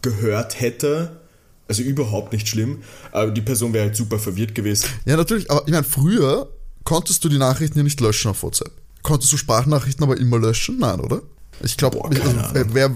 gehört 0.02 0.60
hätte. 0.60 1.20
Also 1.68 1.82
überhaupt 1.82 2.32
nicht 2.32 2.48
schlimm. 2.48 2.82
Aber 3.12 3.30
die 3.30 3.42
Person 3.42 3.72
wäre 3.72 3.86
halt 3.86 3.96
super 3.96 4.18
verwirrt 4.18 4.54
gewesen. 4.54 4.86
Ja, 5.04 5.16
natürlich, 5.16 5.50
aber 5.50 5.62
ich 5.66 5.72
meine, 5.72 5.84
früher 5.84 6.48
konntest 6.84 7.22
du 7.24 7.28
die 7.28 7.36
Nachrichten 7.38 7.78
ja 7.78 7.84
nicht 7.84 8.00
löschen 8.00 8.30
auf 8.30 8.42
WhatsApp. 8.42 8.72
Konntest 9.08 9.32
du 9.32 9.38
Sprachnachrichten 9.38 10.04
aber 10.04 10.18
immer 10.18 10.38
löschen? 10.38 10.78
Nein, 10.78 11.00
oder? 11.00 11.22
Ich 11.64 11.76
glaube, 11.76 12.04
Ahnung. 12.04 12.74
wäre 12.74 12.94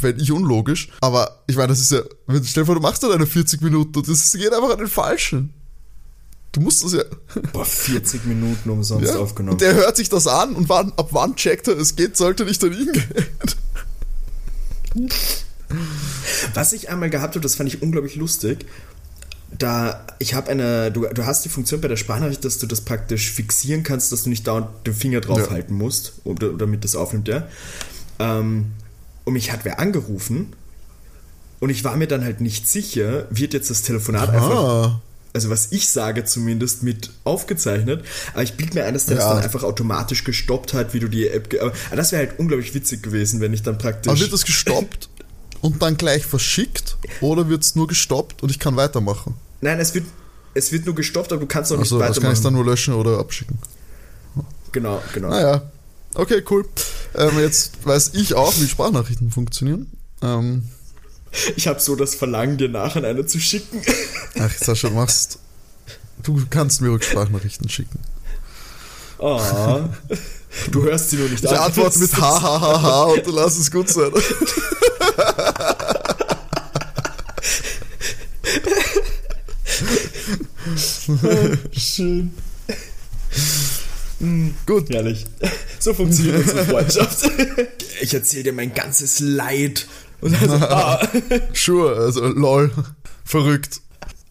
wär 0.00 0.16
ich 0.18 0.30
unlogisch. 0.30 0.90
Aber 1.00 1.42
ich 1.46 1.56
meine, 1.56 1.68
das 1.68 1.80
ist 1.80 1.90
ja, 1.90 2.00
wenn- 2.26 2.44
stell 2.44 2.62
dir 2.62 2.66
vor, 2.66 2.74
du 2.74 2.80
machst 2.82 3.02
da 3.02 3.08
deine 3.08 3.26
40 3.26 3.62
Minuten 3.62 3.98
und 3.98 4.06
das 4.06 4.32
geht 4.32 4.52
einfach 4.52 4.70
an 4.70 4.78
den 4.78 4.88
Falschen. 4.88 5.54
Du 6.52 6.60
musst 6.60 6.84
das 6.84 6.92
ja. 6.92 7.02
Boah, 7.52 7.64
40 7.64 8.26
Minuten 8.26 8.70
umsonst 8.70 9.10
ja. 9.10 9.18
aufgenommen. 9.18 9.54
Und 9.54 9.60
der 9.62 9.74
hört 9.74 9.96
sich 9.96 10.08
das 10.08 10.26
an 10.26 10.54
und 10.54 10.68
wann, 10.68 10.92
ab 10.96 11.08
wann 11.12 11.34
checkt 11.34 11.66
er, 11.68 11.78
es 11.78 11.96
geht, 11.96 12.16
sollte 12.16 12.44
nicht 12.44 12.62
an 12.62 12.72
ihn 12.72 12.92
gehen. 12.92 15.08
Was 16.54 16.72
ich 16.72 16.88
einmal 16.88 17.10
gehabt 17.10 17.34
habe, 17.34 17.42
das 17.42 17.56
fand 17.56 17.72
ich 17.72 17.82
unglaublich 17.82 18.16
lustig. 18.16 18.64
Da, 19.58 20.06
ich 20.20 20.34
habe 20.34 20.50
eine, 20.50 20.92
du, 20.92 21.06
du 21.12 21.26
hast 21.26 21.44
die 21.44 21.48
Funktion 21.48 21.80
bei 21.80 21.88
der 21.88 21.96
Sprachnachricht, 21.96 22.44
dass 22.44 22.58
du 22.58 22.66
das 22.66 22.80
praktisch 22.82 23.32
fixieren 23.32 23.82
kannst, 23.82 24.12
dass 24.12 24.22
du 24.22 24.30
nicht 24.30 24.46
dauernd 24.46 24.68
den 24.86 24.94
Finger 24.94 25.20
drauf 25.20 25.50
Ja. 25.50 25.58
musst, 25.68 26.12
um, 26.24 26.36
damit 26.58 26.84
das 26.84 26.94
aufnimmt, 26.94 27.26
ja. 27.26 27.46
Ähm, 28.20 28.66
und 29.24 29.32
mich 29.32 29.50
hat 29.50 29.64
wer 29.64 29.80
angerufen 29.80 30.52
und 31.60 31.70
ich 31.70 31.82
war 31.82 31.96
mir 31.96 32.06
dann 32.06 32.22
halt 32.24 32.40
nicht 32.40 32.68
sicher, 32.68 33.26
wird 33.30 33.52
jetzt 33.52 33.68
das 33.68 33.82
Telefonat 33.82 34.28
einfach, 34.30 34.50
Ah. 34.50 35.00
also 35.32 35.50
was 35.50 35.72
ich 35.72 35.88
sage 35.88 36.24
zumindest, 36.24 36.84
mit 36.84 37.10
aufgezeichnet, 37.24 38.04
aber 38.34 38.44
ich 38.44 38.56
bild 38.56 38.74
mir 38.74 38.84
ein, 38.84 38.94
dass 38.94 39.06
der 39.06 39.16
das 39.16 39.24
Ja. 39.24 39.34
dann 39.34 39.42
einfach 39.42 39.64
automatisch 39.64 40.22
gestoppt 40.22 40.72
hat, 40.72 40.94
wie 40.94 41.00
du 41.00 41.08
die 41.08 41.26
App, 41.28 41.52
aber 41.60 41.72
das 41.96 42.12
wäre 42.12 42.28
halt 42.28 42.38
unglaublich 42.38 42.74
witzig 42.74 43.02
gewesen, 43.02 43.40
wenn 43.40 43.52
ich 43.52 43.62
dann 43.64 43.76
praktisch... 43.76 44.08
Aber 44.10 44.20
wird 44.20 44.32
das 44.32 44.44
gestoppt 44.44 45.08
und 45.62 45.82
dann 45.82 45.96
gleich 45.96 46.24
verschickt 46.24 46.96
oder 47.20 47.48
wird 47.48 47.64
es 47.64 47.74
nur 47.74 47.88
gestoppt 47.88 48.44
und 48.44 48.50
ich 48.50 48.60
kann 48.60 48.76
weitermachen? 48.76 49.34
Nein, 49.60 49.80
es 49.80 49.94
wird, 49.94 50.04
es 50.54 50.70
wird 50.72 50.86
nur 50.86 50.94
gestoppt, 50.94 51.32
aber 51.32 51.40
du 51.40 51.46
kannst 51.46 51.70
noch 51.70 51.78
Also 51.78 51.96
nicht 51.96 52.02
das 52.02 52.10
weitermachen. 52.10 52.22
kann 52.22 52.32
ich 52.36 52.40
dann 52.42 52.52
nur 52.54 52.64
löschen 52.64 52.94
oder 52.94 53.18
abschicken. 53.18 53.58
Genau, 54.72 55.02
genau. 55.12 55.28
Naja, 55.30 55.62
okay, 56.14 56.42
cool. 56.50 56.64
Ähm, 57.14 57.38
jetzt 57.40 57.72
weiß 57.84 58.10
ich 58.14 58.34
auch, 58.34 58.54
wie 58.58 58.68
Sprachnachrichten 58.68 59.30
funktionieren. 59.30 59.90
Ähm, 60.22 60.68
Ich 61.56 61.66
habe 61.68 61.80
so 61.80 61.96
das 61.96 62.14
Verlangen, 62.14 62.56
dir 62.58 62.68
nachher 62.68 63.02
eine 63.04 63.24
zu 63.26 63.38
schicken. 63.40 63.82
ach, 64.38 64.52
Sascha, 64.56 64.90
machst. 64.90 65.38
Du 66.22 66.40
kannst 66.50 66.80
mir 66.80 66.88
ruhig 66.90 67.04
Sprachnachrichten 67.04 67.68
schicken. 67.68 67.98
Oh. 69.18 69.40
Du 70.70 70.82
hörst 70.84 71.10
sie 71.10 71.16
nur 71.16 71.28
nicht 71.28 71.42
Ich 71.44 71.50
antworte 71.50 71.98
mit 71.98 72.14
ha, 72.16 72.42
ha, 72.42 72.60
ha, 72.60 72.82
ha 72.82 73.02
und 73.04 73.26
du 73.26 73.30
lass 73.32 73.58
es 73.58 73.70
gut 73.70 73.88
sein. 73.88 74.10
Schön. 81.72 82.32
Gut. 84.66 84.90
Herrlich. 84.90 85.24
So 85.78 85.94
funktioniert 85.94 86.38
unsere 86.38 86.64
Freundschaft. 86.64 87.30
Ich 88.00 88.14
erzähle 88.14 88.44
dir 88.44 88.52
mein 88.52 88.72
ganzes 88.74 89.18
Leid. 89.18 89.88
Und 90.20 90.40
also, 90.40 90.54
ah. 90.66 91.08
Sure, 91.52 91.96
also 91.96 92.28
lol. 92.28 92.70
Verrückt. 93.24 93.80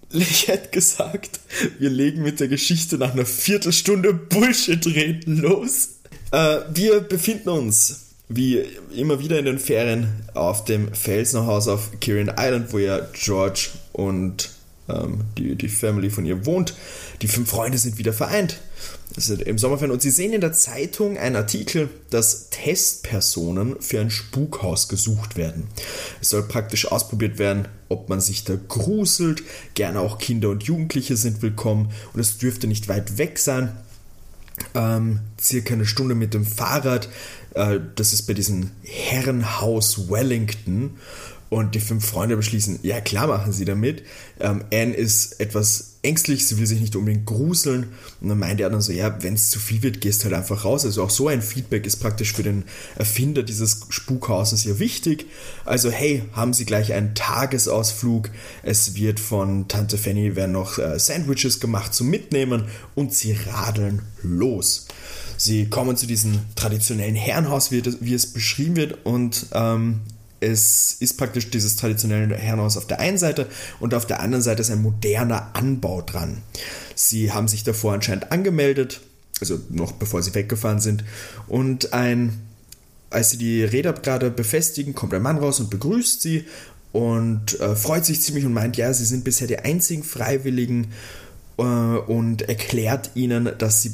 Ich 0.09 0.47
hätte 0.47 0.69
gesagt, 0.69 1.41
wir 1.77 1.89
legen 1.89 2.23
mit 2.23 2.39
der 2.39 2.47
Geschichte 2.47 2.97
nach 2.97 3.11
einer 3.11 3.25
Viertelstunde 3.25 4.13
Bullshit-Reden 4.13 5.41
los. 5.41 5.89
Äh, 6.31 6.59
wir 6.73 7.01
befinden 7.01 7.49
uns, 7.49 8.05
wie 8.29 8.63
immer 8.95 9.19
wieder 9.19 9.37
in 9.37 9.45
den 9.45 9.59
Ferien, 9.59 10.07
auf 10.33 10.63
dem 10.63 10.93
Felsenhaus 10.93 11.67
auf 11.67 11.99
Kirin 11.99 12.31
Island, 12.37 12.71
wo 12.71 12.79
ja 12.79 13.05
George 13.11 13.67
und 13.91 14.49
ähm, 14.89 15.21
die, 15.37 15.55
die 15.55 15.69
Family 15.69 16.09
von 16.09 16.25
ihr 16.25 16.45
wohnt. 16.45 16.73
Die 17.21 17.27
fünf 17.27 17.49
Freunde 17.49 17.77
sind 17.77 17.97
wieder 17.97 18.13
vereint. 18.13 18.59
Das 19.15 19.25
sind 19.25 19.41
im 19.41 19.57
Sommerferien. 19.57 19.93
Und 19.93 20.01
sie 20.01 20.11
sehen 20.11 20.33
in 20.33 20.41
der 20.41 20.53
Zeitung 20.53 21.17
einen 21.17 21.35
Artikel, 21.35 21.89
dass 22.09 22.49
Testpersonen 22.49 23.77
für 23.79 23.99
ein 23.99 24.11
Spukhaus 24.11 24.87
gesucht 24.89 25.37
werden. 25.37 25.67
Es 26.21 26.29
soll 26.29 26.43
praktisch 26.43 26.91
ausprobiert 26.91 27.39
werden, 27.39 27.67
ob 27.89 28.09
man 28.09 28.21
sich 28.21 28.43
da 28.43 28.55
gruselt. 28.67 29.43
Gerne 29.73 29.99
auch 29.99 30.19
Kinder 30.19 30.49
und 30.49 30.63
Jugendliche 30.63 31.17
sind 31.17 31.41
willkommen. 31.41 31.91
Und 32.13 32.19
es 32.19 32.37
dürfte 32.37 32.67
nicht 32.67 32.87
weit 32.87 33.17
weg 33.17 33.39
sein. 33.39 33.75
Ähm, 34.73 35.19
circa 35.39 35.73
eine 35.73 35.85
Stunde 35.85 36.15
mit 36.15 36.33
dem 36.33 36.45
Fahrrad. 36.45 37.09
Äh, 37.53 37.79
das 37.95 38.13
ist 38.13 38.23
bei 38.23 38.33
diesem 38.33 38.71
Herrenhaus 38.83 40.09
Wellington. 40.09 40.97
Und 41.49 41.75
die 41.75 41.79
fünf 41.79 42.05
Freunde 42.05 42.35
beschließen, 42.35 42.79
ja 42.83 42.99
klar 42.99 43.27
machen 43.27 43.53
sie 43.53 43.65
damit. 43.65 44.03
Ähm, 44.39 44.65
Anne 44.71 44.93
ist 44.93 45.39
etwas 45.39 45.97
ängstlich, 46.01 46.45
sie 46.45 46.57
will 46.57 46.67
sich 46.67 46.81
nicht 46.81 46.95
unbedingt 46.95 47.25
gruseln. 47.25 47.87
Und 48.21 48.29
dann 48.29 48.39
meint 48.39 48.59
er 48.59 48.69
dann 48.69 48.81
so, 48.81 48.91
ja, 48.91 49.21
wenn 49.23 49.33
es 49.33 49.49
zu 49.49 49.59
viel 49.59 49.81
wird, 49.81 50.01
gehst 50.01 50.23
halt 50.23 50.33
einfach 50.33 50.65
raus. 50.65 50.85
Also 50.85 51.03
auch 51.03 51.09
so 51.09 51.27
ein 51.27 51.41
Feedback 51.41 51.85
ist 51.85 51.97
praktisch 51.97 52.33
für 52.33 52.43
den 52.43 52.65
Erfinder 52.95 53.43
dieses 53.43 53.81
Spukhauses 53.89 54.65
ja 54.65 54.77
wichtig. 54.79 55.27
Also 55.63 55.89
hey, 55.89 56.23
haben 56.33 56.53
sie 56.53 56.65
gleich 56.65 56.91
einen 56.93 57.15
Tagesausflug. 57.15 58.29
Es 58.63 58.95
wird 58.95 59.19
von 59.19 59.67
Tante 59.67 59.97
Fanny 59.97 60.35
werden 60.35 60.51
noch 60.51 60.77
äh, 60.79 60.99
Sandwiches 60.99 61.59
gemacht 61.59 61.93
zum 61.93 62.09
Mitnehmen 62.09 62.65
und 62.95 63.13
sie 63.13 63.31
radeln 63.33 64.01
los. 64.21 64.87
Sie 65.37 65.69
kommen 65.69 65.95
zu 65.95 66.07
diesem 66.07 66.39
traditionellen 66.55 67.15
Herrenhaus, 67.15 67.71
wie, 67.71 67.81
das, 67.81 67.97
wie 68.01 68.15
es 68.15 68.33
beschrieben 68.33 68.75
wird, 68.75 69.05
und 69.05 69.45
ähm, 69.53 70.01
es 70.39 70.97
ist 70.99 71.17
praktisch 71.17 71.49
dieses 71.49 71.75
traditionelle 71.75 72.35
Herrenhaus 72.35 72.77
auf 72.77 72.87
der 72.87 72.99
einen 72.99 73.17
Seite 73.17 73.47
und 73.79 73.93
auf 73.93 74.05
der 74.05 74.19
anderen 74.19 74.43
Seite 74.43 74.61
ist 74.61 74.71
ein 74.71 74.81
moderner 74.81 75.51
Anbau 75.53 76.01
dran. 76.01 76.41
Sie 76.95 77.31
haben 77.31 77.47
sich 77.47 77.63
davor 77.63 77.93
anscheinend 77.93 78.31
angemeldet, 78.31 79.01
also 79.41 79.59
noch 79.69 79.93
bevor 79.93 80.21
sie 80.21 80.35
weggefahren 80.35 80.79
sind, 80.79 81.03
und 81.47 81.93
ein, 81.93 82.39
als 83.09 83.31
sie 83.31 83.37
die 83.37 83.63
Räder 83.63 83.93
gerade 83.93 84.29
befestigen, 84.29 84.93
kommt 84.93 85.13
ein 85.13 85.21
Mann 85.21 85.37
raus 85.37 85.59
und 85.59 85.69
begrüßt 85.69 86.21
sie 86.21 86.45
und 86.91 87.59
äh, 87.59 87.75
freut 87.75 88.05
sich 88.05 88.21
ziemlich 88.21 88.45
und 88.45 88.53
meint, 88.53 88.77
ja, 88.77 88.93
sie 88.93 89.05
sind 89.05 89.23
bisher 89.23 89.47
die 89.47 89.59
einzigen 89.59 90.03
Freiwilligen 90.03 90.87
und 91.63 92.43
erklärt 92.43 93.11
ihnen, 93.15 93.49
dass 93.57 93.81
sie 93.81 93.89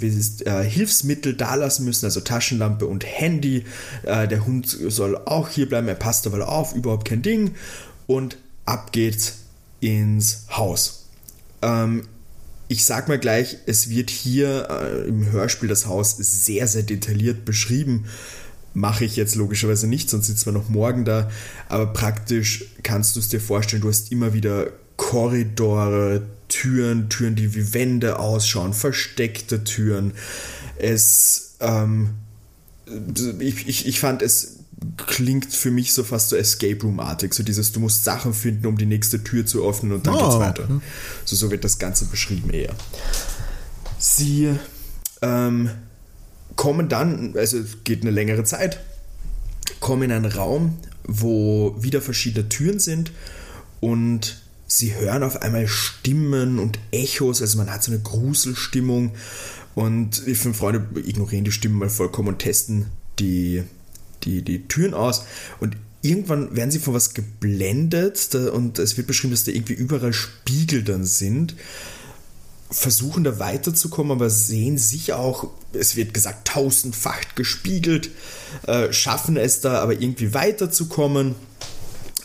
äh, 0.45 0.63
Hilfsmittel 0.63 1.33
dalassen 1.33 1.85
müssen, 1.85 2.05
also 2.05 2.19
Taschenlampe 2.19 2.85
und 2.85 3.05
Handy. 3.05 3.63
Äh, 4.03 4.27
der 4.27 4.45
Hund 4.45 4.67
soll 4.67 5.15
auch 5.17 5.49
hier 5.49 5.69
bleiben, 5.69 5.87
er 5.87 5.95
passt 5.95 6.27
aber 6.27 6.47
auf, 6.49 6.75
überhaupt 6.75 7.07
kein 7.07 7.21
Ding. 7.21 7.55
Und 8.05 8.37
ab 8.65 8.91
geht's 8.91 9.35
ins 9.79 10.45
Haus. 10.51 11.05
Ähm, 11.61 12.03
ich 12.67 12.85
sag 12.85 13.07
mal 13.07 13.19
gleich, 13.19 13.57
es 13.65 13.89
wird 13.89 14.09
hier 14.09 14.67
äh, 14.69 15.07
im 15.07 15.31
Hörspiel 15.31 15.69
das 15.69 15.85
Haus 15.85 16.17
sehr, 16.17 16.67
sehr 16.67 16.83
detailliert 16.83 17.45
beschrieben. 17.45 18.05
Mache 18.73 19.05
ich 19.05 19.15
jetzt 19.15 19.35
logischerweise 19.35 19.87
nicht, 19.87 20.09
sonst 20.09 20.27
sitzen 20.27 20.47
wir 20.47 20.53
noch 20.53 20.69
morgen 20.69 21.05
da. 21.05 21.29
Aber 21.69 21.87
praktisch 21.87 22.65
kannst 22.81 23.15
du 23.15 23.19
es 23.19 23.29
dir 23.29 23.39
vorstellen, 23.39 23.83
du 23.83 23.89
hast 23.89 24.11
immer 24.11 24.33
wieder 24.33 24.67
Korridore, 24.97 26.23
Türen, 26.47 27.09
Türen, 27.09 27.35
die 27.35 27.55
wie 27.55 27.73
Wände 27.73 28.19
ausschauen, 28.19 28.73
versteckte 28.73 29.63
Türen. 29.63 30.13
Es, 30.77 31.55
ähm, 31.59 32.11
ich, 33.39 33.67
ich, 33.67 33.87
ich 33.87 33.99
fand 33.99 34.21
es 34.21 34.59
klingt 34.97 35.53
für 35.53 35.71
mich 35.71 35.93
so 35.93 36.03
fast 36.03 36.29
so 36.29 36.35
Escape 36.35 36.79
Room-artig, 36.81 37.33
so 37.33 37.43
dieses, 37.43 37.71
du 37.71 37.79
musst 37.79 38.03
Sachen 38.03 38.33
finden, 38.33 38.65
um 38.67 38.77
die 38.77 38.85
nächste 38.85 39.23
Tür 39.23 39.45
zu 39.45 39.67
öffnen 39.67 39.93
und 39.93 40.07
dann 40.07 40.15
Ah, 40.15 40.23
geht's 40.23 40.39
weiter. 40.39 40.81
So, 41.25 41.35
so 41.35 41.51
wird 41.51 41.63
das 41.63 41.79
Ganze 41.79 42.05
beschrieben 42.05 42.49
eher. 42.49 42.73
Sie 43.97 44.53
ähm, 45.21 45.69
kommen 46.55 46.89
dann, 46.89 47.35
also 47.37 47.57
es 47.57 47.83
geht 47.83 48.01
eine 48.01 48.11
längere 48.11 48.43
Zeit, 48.43 48.79
kommen 49.79 50.03
in 50.03 50.11
einen 50.11 50.31
Raum, 50.31 50.77
wo 51.05 51.75
wieder 51.79 52.01
verschiedene 52.01 52.49
Türen 52.49 52.79
sind 52.79 53.11
und 53.79 54.42
sie 54.67 54.95
hören 54.95 55.23
auf 55.23 55.41
einmal 55.41 55.67
Stimmen 55.67 56.59
und 56.59 56.79
Echos, 56.91 57.41
also 57.41 57.57
man 57.57 57.71
hat 57.71 57.83
so 57.83 57.91
eine 57.91 58.01
Gruselstimmung 58.01 59.11
und 59.75 60.25
die 60.25 60.35
fünf 60.35 60.57
Freunde 60.57 60.85
ignorieren 60.99 61.45
die 61.45 61.51
Stimmen 61.51 61.79
mal 61.79 61.89
vollkommen 61.89 62.29
und 62.29 62.39
testen 62.39 62.87
die, 63.19 63.63
die, 64.23 64.41
die 64.41 64.67
Türen 64.67 64.93
aus 64.93 65.25
und 65.59 65.77
irgendwann 66.01 66.55
werden 66.55 66.71
sie 66.71 66.79
von 66.79 66.93
was 66.93 67.13
geblendet 67.13 68.35
und 68.35 68.79
es 68.79 68.97
wird 68.97 69.07
beschrieben, 69.07 69.31
dass 69.31 69.43
da 69.43 69.51
irgendwie 69.51 69.73
überall 69.73 70.13
Spiegel 70.13 70.83
dann 70.83 71.05
sind 71.05 71.55
versuchen 72.73 73.23
da 73.23 73.39
weiterzukommen, 73.39 74.11
aber 74.11 74.29
sehen 74.29 74.77
sich 74.77 75.13
auch, 75.13 75.49
es 75.73 75.95
wird 75.95 76.13
gesagt, 76.13 76.47
tausendfach 76.47 77.35
gespiegelt, 77.35 78.09
äh, 78.67 78.91
schaffen 78.91 79.37
es 79.37 79.61
da 79.61 79.79
aber 79.79 79.93
irgendwie 79.93 80.33
weiterzukommen. 80.33 81.35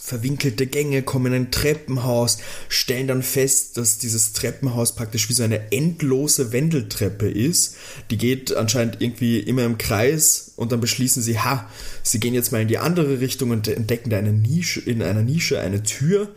Verwinkelte 0.09 0.67
Gänge, 0.67 1.03
kommen 1.03 1.33
in 1.33 1.43
ein 1.43 1.51
Treppenhaus, 1.51 2.39
stellen 2.69 3.09
dann 3.09 3.23
fest, 3.23 3.77
dass 3.77 3.99
dieses 3.99 4.33
Treppenhaus 4.33 4.95
praktisch 4.95 5.29
wie 5.29 5.35
so 5.35 5.43
eine 5.43 5.71
endlose 5.71 6.51
Wendeltreppe 6.53 7.29
ist. 7.29 7.77
Die 8.11 8.17
geht 8.17 8.57
anscheinend 8.57 9.01
irgendwie 9.01 9.39
immer 9.39 9.65
im 9.65 9.77
Kreis 9.77 10.53
und 10.57 10.73
dann 10.73 10.81
beschließen 10.81 11.23
sie, 11.23 11.39
ha, 11.39 11.69
sie 12.03 12.21
gehen 12.21 12.35
jetzt 12.35 12.53
mal 12.53 12.63
in 12.63 12.69
die 12.69 12.79
andere 12.79 13.21
Richtung 13.21 13.51
und 13.51 13.69
entdecken 13.69 14.11
da 14.11 14.17
eine 14.17 14.33
Nische, 14.33 14.81
in 14.81 15.03
einer 15.03 15.23
Nische 15.23 15.61
eine 15.61 15.83
Tür 15.83 16.29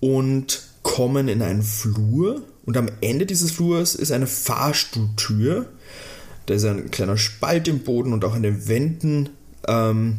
und 0.00 0.62
kommen 0.82 1.28
in 1.28 1.42
einen 1.42 1.62
Flur 1.62 2.42
und 2.64 2.76
am 2.76 2.88
Ende 3.00 3.26
dieses 3.26 3.52
Flurs 3.52 3.94
ist 3.94 4.10
eine 4.10 4.26
Fahrstuhltür. 4.26 5.66
Da 6.46 6.54
ist 6.54 6.64
ein 6.64 6.90
kleiner 6.90 7.16
Spalt 7.16 7.68
im 7.68 7.80
Boden 7.80 8.12
und 8.12 8.24
auch 8.24 8.34
an 8.34 8.42
den 8.42 8.68
Wänden. 8.68 9.30
Ähm, 9.66 10.18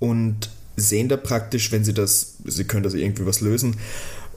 und 0.00 0.50
sehen 0.76 1.08
da 1.08 1.16
praktisch, 1.16 1.72
wenn 1.72 1.84
sie 1.84 1.94
das, 1.94 2.34
sie 2.44 2.64
können 2.64 2.82
das 2.82 2.94
irgendwie 2.94 3.26
was 3.26 3.40
lösen, 3.40 3.76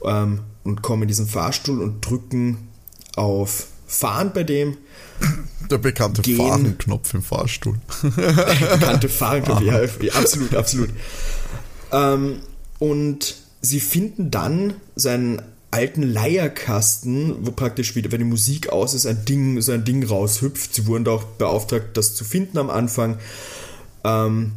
ähm, 0.04 0.40
und 0.64 0.82
kommen 0.82 1.02
in 1.02 1.08
diesen 1.08 1.26
Fahrstuhl 1.26 1.80
und 1.82 2.00
drücken 2.00 2.68
auf 3.16 3.66
Fahren 3.86 4.32
bei 4.34 4.44
dem. 4.44 4.76
Der 5.70 5.78
bekannte 5.78 6.22
gehen, 6.22 6.36
Fahrenknopf 6.36 7.14
im 7.14 7.22
Fahrstuhl. 7.22 7.76
bekannte 8.02 9.08
Fahrenknopf, 9.08 9.62
ja, 10.02 10.12
absolut, 10.12 10.54
absolut. 10.54 10.90
Ähm, 11.90 12.40
und 12.78 13.36
sie 13.60 13.80
finden 13.80 14.30
dann 14.30 14.74
seinen 14.94 15.42
alten 15.70 16.02
Leierkasten, 16.02 17.46
wo 17.46 17.50
praktisch 17.50 17.94
wieder, 17.94 18.10
wenn 18.12 18.20
die 18.20 18.24
Musik 18.24 18.70
aus 18.70 18.94
ist, 18.94 19.06
ein 19.06 19.24
Ding, 19.24 19.60
so 19.60 19.72
ein 19.72 19.84
Ding 19.84 20.04
raushüpft. 20.04 20.74
Sie 20.74 20.86
wurden 20.86 21.06
auch 21.08 21.24
beauftragt, 21.24 21.96
das 21.96 22.14
zu 22.14 22.24
finden 22.24 22.58
am 22.58 22.70
Anfang. 22.70 23.18
Ähm, 24.04 24.52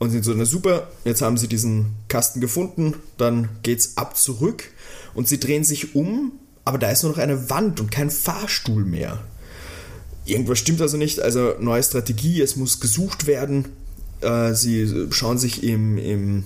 und 0.00 0.10
sind 0.10 0.24
so, 0.24 0.32
na 0.34 0.46
super, 0.46 0.88
jetzt 1.04 1.22
haben 1.22 1.36
sie 1.36 1.46
diesen 1.46 1.94
Kasten 2.08 2.40
gefunden, 2.40 2.94
dann 3.18 3.50
geht's 3.62 3.96
ab 3.96 4.16
zurück 4.16 4.64
und 5.14 5.28
sie 5.28 5.38
drehen 5.38 5.62
sich 5.62 5.94
um, 5.94 6.32
aber 6.64 6.78
da 6.78 6.90
ist 6.90 7.02
nur 7.02 7.12
noch 7.12 7.18
eine 7.18 7.50
Wand 7.50 7.80
und 7.80 7.92
kein 7.92 8.10
Fahrstuhl 8.10 8.84
mehr. 8.84 9.22
Irgendwas 10.24 10.58
stimmt 10.58 10.80
also 10.80 10.96
nicht, 10.96 11.20
also 11.20 11.54
neue 11.60 11.82
Strategie, 11.82 12.40
es 12.40 12.56
muss 12.56 12.80
gesucht 12.80 13.26
werden. 13.26 13.68
Äh, 14.22 14.54
sie 14.54 15.08
schauen 15.10 15.38
sich 15.38 15.62
im, 15.62 15.98
im 15.98 16.44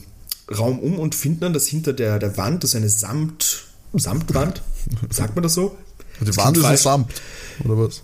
Raum 0.51 0.81
um 0.81 0.99
und 0.99 1.15
finden 1.15 1.41
dann, 1.41 1.53
dass 1.53 1.69
hinter 1.69 1.93
der, 1.93 2.19
der 2.19 2.37
Wand, 2.37 2.65
das 2.65 2.71
ist 2.71 2.77
eine 2.77 2.89
Samt, 2.89 3.67
Samtwand, 3.93 4.63
sagt 5.11 5.37
man 5.37 5.45
das 5.45 5.55
so? 5.55 5.77
Die 6.21 6.25
das 6.25 6.37
Wand 6.39 6.57
ist 6.57 6.65
ein 6.65 6.77
Samt, 6.77 7.13
oder 7.65 7.79
was? 7.79 8.03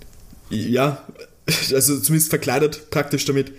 Ja, 0.48 1.04
also 1.72 1.98
zumindest 1.98 2.30
verkleidet 2.30 2.90
praktisch 2.90 3.24
damit 3.24 3.52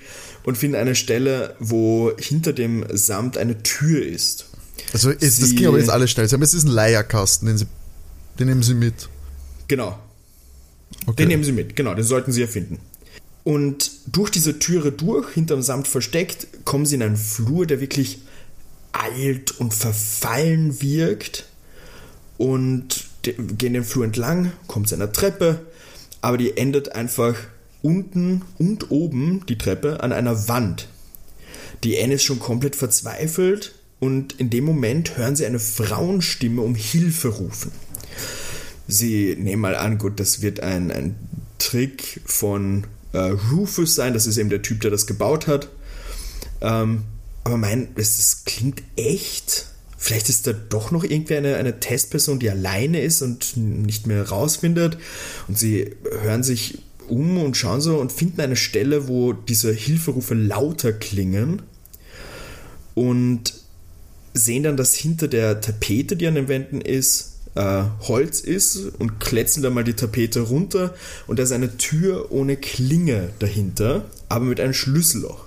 und 0.43 0.57
finden 0.57 0.75
eine 0.75 0.95
Stelle, 0.95 1.55
wo 1.59 2.11
hinter 2.17 2.53
dem 2.53 2.85
Samt 2.91 3.37
eine 3.37 3.61
Tür 3.63 4.05
ist. 4.05 4.47
Also 4.93 5.11
es, 5.11 5.39
das 5.39 5.55
ging 5.55 5.67
aber 5.67 5.77
jetzt 5.77 5.89
alles 5.89 6.11
schnell. 6.11 6.27
Sie 6.27 6.33
haben 6.33 6.41
jetzt 6.41 6.53
diesen 6.53 6.71
Leierkasten, 6.71 7.47
den, 7.47 7.57
sie, 7.57 7.67
den 8.39 8.47
nehmen 8.47 8.63
sie 8.63 8.73
mit. 8.73 9.09
Genau. 9.67 9.97
Okay. 11.05 11.23
Den 11.23 11.29
nehmen 11.29 11.43
sie 11.43 11.51
mit, 11.51 11.75
genau, 11.75 11.93
den 11.93 12.03
sollten 12.03 12.31
sie 12.31 12.41
erfinden. 12.41 12.79
Und 13.43 13.91
durch 14.05 14.29
diese 14.29 14.59
Türe 14.59 14.91
durch, 14.91 15.33
hinterm 15.33 15.61
Samt 15.61 15.87
versteckt, 15.87 16.47
kommen 16.65 16.85
sie 16.85 16.95
in 16.95 17.03
einen 17.03 17.17
Flur, 17.17 17.65
der 17.65 17.79
wirklich 17.79 18.19
alt 18.91 19.59
und 19.59 19.73
verfallen 19.73 20.81
wirkt. 20.81 21.45
Und 22.37 23.05
gehen 23.23 23.73
den 23.73 23.83
Flur 23.83 24.03
entlang, 24.03 24.51
kommt 24.67 24.89
zu 24.89 24.95
einer 24.95 25.11
Treppe, 25.11 25.59
aber 26.21 26.37
die 26.37 26.57
endet 26.57 26.93
einfach 26.93 27.35
unten 27.81 28.43
und 28.57 28.91
oben 28.91 29.45
die 29.47 29.57
Treppe 29.57 30.01
an 30.01 30.11
einer 30.11 30.47
Wand. 30.47 30.87
Die 31.83 32.01
Anne 32.01 32.15
ist 32.15 32.23
schon 32.23 32.39
komplett 32.39 32.75
verzweifelt 32.75 33.73
und 33.99 34.33
in 34.39 34.49
dem 34.49 34.65
Moment 34.65 35.17
hören 35.17 35.35
sie 35.35 35.45
eine 35.45 35.59
Frauenstimme 35.59 36.61
um 36.61 36.75
Hilfe 36.75 37.29
rufen. 37.29 37.71
Sie 38.87 39.35
nehmen 39.39 39.61
mal 39.61 39.75
an, 39.75 39.97
gut, 39.97 40.19
das 40.19 40.41
wird 40.41 40.59
ein, 40.59 40.91
ein 40.91 41.15
Trick 41.59 42.21
von 42.25 42.85
äh, 43.13 43.19
Rufus 43.51 43.95
sein, 43.95 44.13
das 44.13 44.27
ist 44.27 44.37
eben 44.37 44.49
der 44.49 44.61
Typ, 44.61 44.81
der 44.81 44.91
das 44.91 45.07
gebaut 45.07 45.47
hat. 45.47 45.69
Ähm, 46.61 47.03
aber 47.43 47.57
mein, 47.57 47.89
es, 47.95 48.19
es 48.19 48.45
klingt 48.45 48.81
echt. 48.95 49.67
Vielleicht 49.97 50.29
ist 50.29 50.47
da 50.47 50.53
doch 50.53 50.91
noch 50.91 51.03
irgendwie 51.03 51.35
eine, 51.35 51.55
eine 51.57 51.79
Testperson, 51.79 52.39
die 52.39 52.49
alleine 52.49 53.01
ist 53.01 53.21
und 53.21 53.55
nicht 53.55 54.07
mehr 54.07 54.27
rausfindet. 54.29 54.97
Und 55.47 55.57
sie 55.57 55.95
hören 56.21 56.43
sich 56.43 56.79
um 57.11 57.37
und 57.37 57.57
schauen 57.57 57.81
so 57.81 57.97
und 57.97 58.11
finden 58.11 58.41
eine 58.41 58.55
Stelle, 58.55 59.07
wo 59.07 59.33
diese 59.33 59.71
Hilferufe 59.73 60.33
lauter 60.33 60.93
klingen 60.93 61.61
und 62.95 63.53
sehen 64.33 64.63
dann, 64.63 64.77
dass 64.77 64.95
hinter 64.95 65.27
der 65.27 65.61
Tapete, 65.61 66.15
die 66.15 66.25
an 66.25 66.35
den 66.35 66.47
Wänden 66.47 66.79
ist, 66.79 67.33
äh, 67.55 67.83
Holz 68.01 68.39
ist 68.39 68.77
und 68.97 69.19
kletzen 69.19 69.61
dann 69.61 69.73
mal 69.73 69.83
die 69.83 69.93
Tapete 69.93 70.39
runter 70.39 70.95
und 71.27 71.37
da 71.37 71.43
ist 71.43 71.51
eine 71.51 71.77
Tür 71.77 72.31
ohne 72.31 72.55
Klinge 72.55 73.29
dahinter, 73.39 74.05
aber 74.29 74.45
mit 74.45 74.59
einem 74.61 74.73
Schlüsselloch. 74.73 75.45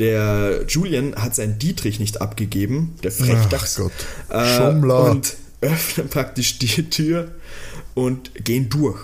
Der 0.00 0.64
Julian 0.68 1.14
hat 1.14 1.34
seinen 1.34 1.58
Dietrich 1.58 2.00
nicht 2.00 2.20
abgegeben, 2.20 2.96
der 3.02 3.12
Frechdachs, 3.12 3.80
äh, 4.28 4.70
und 4.70 5.36
öffnen 5.60 6.08
praktisch 6.08 6.58
die 6.58 6.90
Tür 6.90 7.30
und 7.94 8.44
gehen 8.44 8.68
durch. 8.68 8.98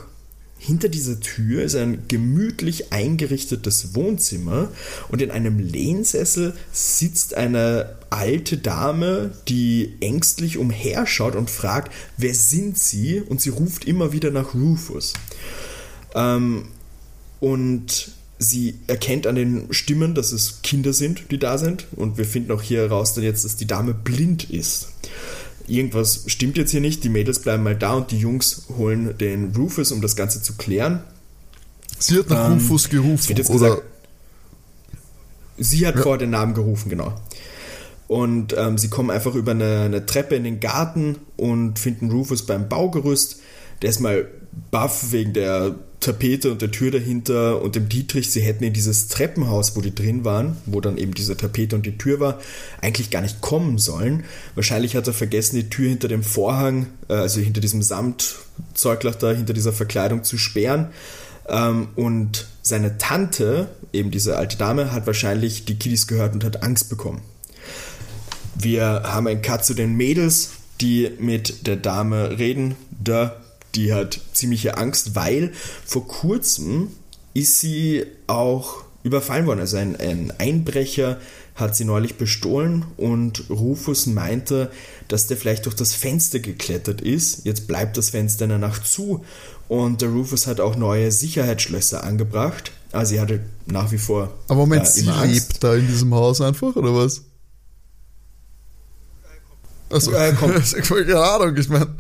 Hinter 0.65 0.89
dieser 0.89 1.19
Tür 1.19 1.65
ist 1.65 1.75
ein 1.75 2.05
gemütlich 2.07 2.93
eingerichtetes 2.93 3.97
Wohnzimmer 3.97 4.71
und 5.09 5.21
in 5.21 5.33
einem 5.33 5.59
Lehnsessel 5.59 6.55
sitzt 6.71 7.35
eine 7.35 7.97
alte 8.11 8.59
Dame, 8.59 9.33
die 9.49 9.95
ängstlich 9.99 10.59
umherschaut 10.59 11.35
und 11.35 11.51
fragt, 11.51 11.93
wer 12.17 12.33
sind 12.33 12.79
Sie? 12.79 13.21
Und 13.23 13.41
sie 13.41 13.51
ruft 13.51 13.87
immer 13.87 14.13
wieder 14.13 14.31
nach 14.31 14.55
Rufus. 14.55 15.15
Ähm, 16.15 16.69
und 17.41 18.13
sie 18.39 18.75
erkennt 18.87 19.27
an 19.27 19.35
den 19.35 19.73
Stimmen, 19.73 20.15
dass 20.15 20.31
es 20.31 20.63
Kinder 20.63 20.93
sind, 20.93 21.33
die 21.33 21.41
da 21.41 21.59
sind. 21.59 21.89
Und 21.97 22.19
wir 22.19 22.25
finden 22.25 22.53
auch 22.53 22.63
hier 22.63 22.83
heraus 22.83 23.17
jetzt, 23.17 23.45
dass 23.45 23.57
die 23.57 23.67
Dame 23.67 23.95
blind 23.95 24.49
ist 24.49 24.91
irgendwas 25.67 26.25
stimmt 26.27 26.57
jetzt 26.57 26.71
hier 26.71 26.81
nicht, 26.81 27.05
die 27.05 27.09
Mädels 27.09 27.41
bleiben 27.41 27.63
mal 27.63 27.77
da 27.77 27.95
und 27.95 28.11
die 28.11 28.19
Jungs 28.19 28.65
holen 28.77 29.17
den 29.19 29.55
Rufus, 29.57 29.93
um 29.93 30.01
das 30.01 30.17
Ganze 30.17 30.43
zu 30.43 30.55
klären. 30.55 31.03
Sie 31.99 32.19
hat 32.19 32.31
nach 32.31 32.47
ähm, 32.47 32.55
Rufus 32.55 32.89
gerufen, 32.89 33.33
oder? 33.33 33.43
Gesagt, 33.43 33.83
sie 35.59 35.87
hat 35.87 35.97
ja. 35.97 36.03
vor 36.03 36.19
den 36.19 36.31
Namen 36.31 36.55
gerufen, 36.55 36.89
genau. 36.89 37.15
Und 38.09 38.55
ähm, 38.59 38.77
sie 38.77 38.89
kommen 38.89 39.11
einfach 39.11 39.35
über 39.35 39.53
eine, 39.53 39.83
eine, 39.83 40.05
Treppe 40.05 40.35
in 40.35 40.45
den 40.45 40.61
Garten 40.61 41.17
und 41.37 41.79
finden 41.79 42.11
Rufus 42.11 42.45
beim 42.45 42.69
Baugerüst. 42.69 43.41
Der 43.83 43.91
ist 43.91 44.01
mal 44.01 44.27
baff 44.71 45.13
wegen 45.13 45.33
der 45.33 45.75
Tapete 46.03 46.51
und 46.51 46.61
der 46.61 46.71
Tür 46.71 46.91
dahinter 46.91 47.63
und 47.63 47.77
dem 47.77 47.89
Dietrich, 47.89 48.31
sie 48.31 48.41
hätten 48.41 48.65
in 48.65 48.73
dieses 48.73 49.09
Treppenhaus, 49.09 49.77
wo 49.77 49.81
die 49.81 49.95
drin 49.95 50.25
waren, 50.25 50.57
wo 50.67 50.81
dann 50.81 50.99
eben 50.99 51.15
diese 51.15 51.37
Tapete 51.37 51.77
und 51.77 51.87
die 51.87 51.97
Tür 51.97 52.19
war, 52.19 52.41
eigentlich 52.81 53.11
gar 53.11 53.23
nicht 53.23 53.41
kommen 53.41 53.79
sollen. 53.79 54.25
Wahrscheinlich 54.57 54.97
hat 54.97 55.07
er 55.07 55.13
vergessen, 55.13 55.57
die 55.57 55.71
Tür 55.71 55.89
hinter 55.89 56.09
dem 56.09 56.25
Vorhang, 56.25 56.89
äh, 57.09 57.15
also 57.15 57.41
hinter 57.41 57.61
diesem 57.61 57.83
Samtzeuglach 57.83 59.15
da, 59.15 59.31
hinter 59.31 59.53
dieser 59.53 59.73
Verkleidung 59.73 60.25
zu 60.25 60.39
sperren. 60.39 60.89
Ähm, 61.49 61.89
und 61.95 62.49
seine 62.63 62.99
Tante, 62.99 63.69
eben 63.93 64.11
diese 64.11 64.37
alte 64.37 64.57
Dame, 64.57 64.93
hat 64.93 65.07
wahrscheinlich 65.07 65.65
die 65.65 65.79
Kiddies 65.79 66.09
gehört 66.09 66.35
und 66.35 66.45
hat 66.45 66.65
Angst 66.65 66.89
bekommen. 66.89 67.23
Wir 68.57 69.03
haben 69.05 69.29
einen 69.29 69.43
Cut 69.43 69.65
zu 69.65 69.75
den 69.75 69.97
Mädels, 69.97 70.51
die 70.81 71.11
mit 71.21 71.67
der 71.67 71.77
Dame 71.77 72.39
reden. 72.39 72.75
Da 72.91 73.42
die 73.75 73.93
hat 73.93 74.21
ziemliche 74.33 74.77
Angst, 74.77 75.15
weil 75.15 75.53
vor 75.85 76.07
kurzem 76.07 76.89
ist 77.35 77.59
sie 77.59 78.05
auch 78.27 78.85
überfallen 79.03 79.47
worden. 79.47 79.61
Also 79.61 79.77
ein, 79.77 79.97
ein 79.97 80.33
Einbrecher 80.39 81.21
hat 81.55 81.77
sie 81.77 81.85
neulich 81.85 82.17
bestohlen 82.17 82.85
und 82.97 83.51
Rufus 83.51 84.07
meinte, 84.07 84.71
dass 85.09 85.27
der 85.27 85.37
vielleicht 85.37 85.67
durch 85.67 85.77
das 85.77 85.95
Fenster 85.95 86.39
geklettert 86.39 87.01
ist. 87.01 87.45
Jetzt 87.45 87.67
bleibt 87.67 87.97
das 87.97 88.11
Fenster 88.11 88.45
in 88.45 88.51
der 88.51 88.59
Nacht 88.59 88.87
zu 88.87 89.25
und 89.69 90.01
der 90.01 90.09
Rufus 90.09 90.47
hat 90.47 90.61
auch 90.61 90.77
neue 90.77 91.11
Sicherheitsschlösser 91.13 92.05
angebracht. 92.05 92.73
Also 92.91 93.11
sie 93.11 93.21
hatte 93.21 93.41
nach 93.67 93.91
wie 93.93 93.99
vor. 93.99 94.33
Aber 94.49 94.61
Moment, 94.61 94.85
äh, 94.85 94.91
sie 94.91 95.03
lebt 95.03 95.63
da 95.63 95.75
in 95.75 95.87
diesem 95.87 96.15
Haus 96.15 96.41
einfach 96.41 96.75
oder 96.77 96.95
was? 96.95 97.23
Also, 99.91 100.13
äh, 100.13 100.33
keine 100.83 101.21
Ahnung, 101.21 101.57
ich 101.57 101.69
meine. 101.69 101.95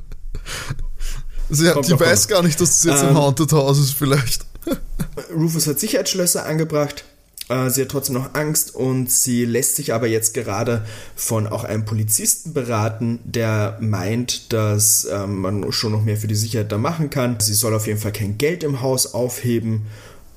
Sie 1.54 1.68
hat, 1.68 1.86
die 1.86 1.98
weiß 1.98 2.28
gar 2.28 2.42
nicht, 2.42 2.58
dass 2.60 2.80
das 2.80 2.84
jetzt 2.84 3.02
ähm, 3.02 3.10
ein 3.10 3.16
Haunted 3.16 3.52
House 3.52 3.78
ist, 3.78 3.92
vielleicht. 3.92 4.46
Rufus 5.34 5.66
hat 5.66 5.78
Sicherheitsschlösser 5.78 6.46
angebracht 6.46 7.04
Äh, 7.48 7.68
sie 7.70 7.82
hat 7.82 7.88
trotzdem 7.90 8.14
noch 8.14 8.34
Angst 8.34 8.74
und 8.74 9.10
sie 9.10 9.44
lässt 9.44 9.76
sich 9.76 9.92
aber 9.92 10.06
jetzt 10.06 10.32
gerade 10.32 10.86
von 11.14 11.46
auch 11.46 11.64
einem 11.64 11.84
Polizisten 11.84 12.54
beraten, 12.54 13.18
der 13.24 13.76
meint, 13.80 14.52
dass 14.52 15.06
ähm, 15.10 15.40
man 15.40 15.72
schon 15.72 15.92
noch 15.92 16.04
mehr 16.04 16.16
für 16.16 16.28
die 16.28 16.34
Sicherheit 16.36 16.72
da 16.72 16.78
machen 16.78 17.10
kann. 17.10 17.38
Sie 17.40 17.54
soll 17.54 17.74
auf 17.74 17.86
jeden 17.86 17.98
Fall 17.98 18.12
kein 18.12 18.38
Geld 18.38 18.62
im 18.64 18.80
Haus 18.80 19.12
aufheben 19.12 19.82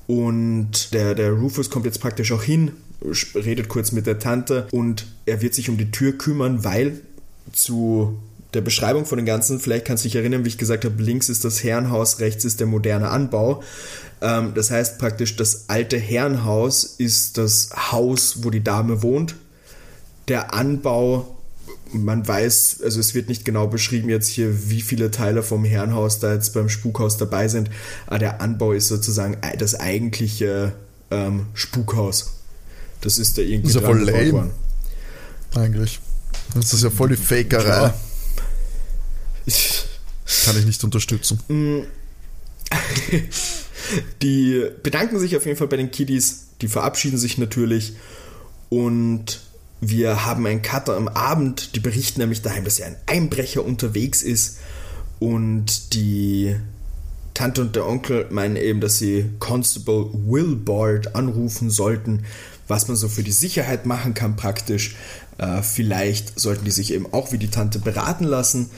und 0.08 0.94
der, 0.94 1.16
der 1.16 1.32
Rufus 1.32 1.70
kommt 1.70 1.86
jetzt 1.86 2.02
praktisch 2.02 2.32
auch 2.32 2.44
hin, 2.44 2.72
redet 3.36 3.70
kurz 3.70 3.92
mit 3.92 4.06
der 4.08 4.20
Tante 4.20 4.68
und 4.72 5.06
er 5.26 5.42
wird 5.42 5.54
sich 5.54 5.70
um 5.70 5.78
die 5.78 5.92
Tür 5.92 6.14
kümmern, 6.14 6.64
weil 6.64 7.00
zu 7.54 8.18
der 8.54 8.62
Beschreibung 8.62 9.06
von 9.06 9.18
dem 9.18 9.26
Ganzen, 9.26 9.60
vielleicht 9.60 9.86
kannst 9.86 10.04
du 10.04 10.08
dich 10.08 10.16
erinnern, 10.16 10.46
wie 10.46 10.50
ich 10.50 10.58
gesagt 10.58 10.86
habe, 10.86 11.02
links 11.02 11.30
ist 11.30 11.44
das 11.44 11.64
Herrenhaus, 11.64 12.20
rechts 12.20 12.46
ist 12.46 12.60
der 12.60 12.68
moderne 12.68 13.10
Anbau. 13.10 13.64
Ähm, 14.22 14.54
das 14.56 14.72
heißt 14.72 14.98
praktisch, 14.98 15.36
das 15.36 15.66
alte 15.68 15.98
Herrenhaus 15.98 16.84
ist 16.84 17.38
das 17.38 17.70
Haus, 17.92 18.44
wo 18.44 18.50
die 18.50 18.64
Dame 18.64 19.04
wohnt. 19.04 19.36
Der 20.28 20.54
Anbau, 20.54 21.36
man 21.92 22.28
weiß, 22.28 22.80
also 22.84 23.00
es 23.00 23.14
wird 23.14 23.30
nicht 23.30 23.46
genau 23.46 23.68
beschrieben 23.68 24.10
jetzt 24.10 24.30
hier, 24.30 24.70
wie 24.70 24.82
viele 24.82 25.12
Teile 25.12 25.44
vom 25.44 25.66
Herrenhaus 25.66 26.20
da 26.20 26.34
jetzt 26.34 26.54
beim 26.54 26.70
Spukhaus 26.70 27.18
dabei 27.18 27.48
sind, 27.48 27.70
aber 28.08 28.20
der 28.20 28.42
Anbau 28.42 28.72
ist 28.72 28.88
sozusagen 28.88 29.38
das 29.60 29.76
eigentliche 29.76 30.74
ähm, 31.12 31.48
Spukhaus. 31.54 32.34
Das 33.02 33.20
ist 33.20 33.38
da 33.38 33.42
irgendwie 33.42 33.74
das 33.74 33.76
ist 33.76 33.82
ja 33.82 33.88
voll 33.88 34.02
lame. 34.02 34.52
Eigentlich. 35.54 36.00
Das 36.54 36.74
ist 36.74 36.84
ja 36.84 36.90
voll 36.90 37.10
die 37.10 37.16
Fakerei. 37.16 37.94
Kann 39.46 40.58
ich 40.58 40.66
nicht 40.66 40.84
unterstützen. 40.84 41.40
Mm. 41.48 41.82
Die 44.22 44.66
bedanken 44.82 45.20
sich 45.20 45.38
auf 45.38 45.46
jeden 45.46 45.58
Fall 45.58 45.68
bei 45.68 45.78
den 45.78 45.92
Kiddies, 45.92 46.48
die 46.62 46.68
verabschieden 46.68 47.20
sich 47.20 47.38
natürlich 47.38 47.94
und 48.70 49.42
wir 49.82 50.26
haben 50.26 50.48
einen 50.48 50.62
Cutter 50.62 50.96
am 50.96 51.08
Abend, 51.08 51.76
die 51.76 51.80
berichten 51.80 52.22
nämlich 52.22 52.42
daheim, 52.42 52.64
dass 52.64 52.80
ja 52.80 52.88
ein 52.88 52.96
Einbrecher 53.06 53.64
unterwegs 53.64 54.24
ist 54.24 54.58
und 55.20 55.94
die 55.94 56.56
Tante 57.34 57.62
und 57.62 57.76
der 57.76 57.86
Onkel 57.86 58.28
meinen 58.32 58.56
eben, 58.56 58.80
dass 58.80 58.98
sie 58.98 59.30
Constable 59.40 60.10
Wilbard 60.14 61.16
anrufen 61.16 61.70
sollten, 61.70 62.26
was 62.68 62.88
man 62.88 62.98
so 62.98 63.10
für 63.10 63.24
die 63.24 63.32
Sicherheit 63.32 63.86
machen 63.86 64.14
kann 64.14 64.38
praktisch. 64.38 64.96
Äh, 65.38 65.62
vielleicht 65.62 66.40
sollten 66.40 66.66
die 66.66 66.72
sich 66.72 66.94
eben 66.94 67.12
auch 67.14 67.32
wie 67.34 67.38
die 67.38 67.50
Tante 67.50 67.80
beraten 67.80 68.24
lassen. 68.24 68.70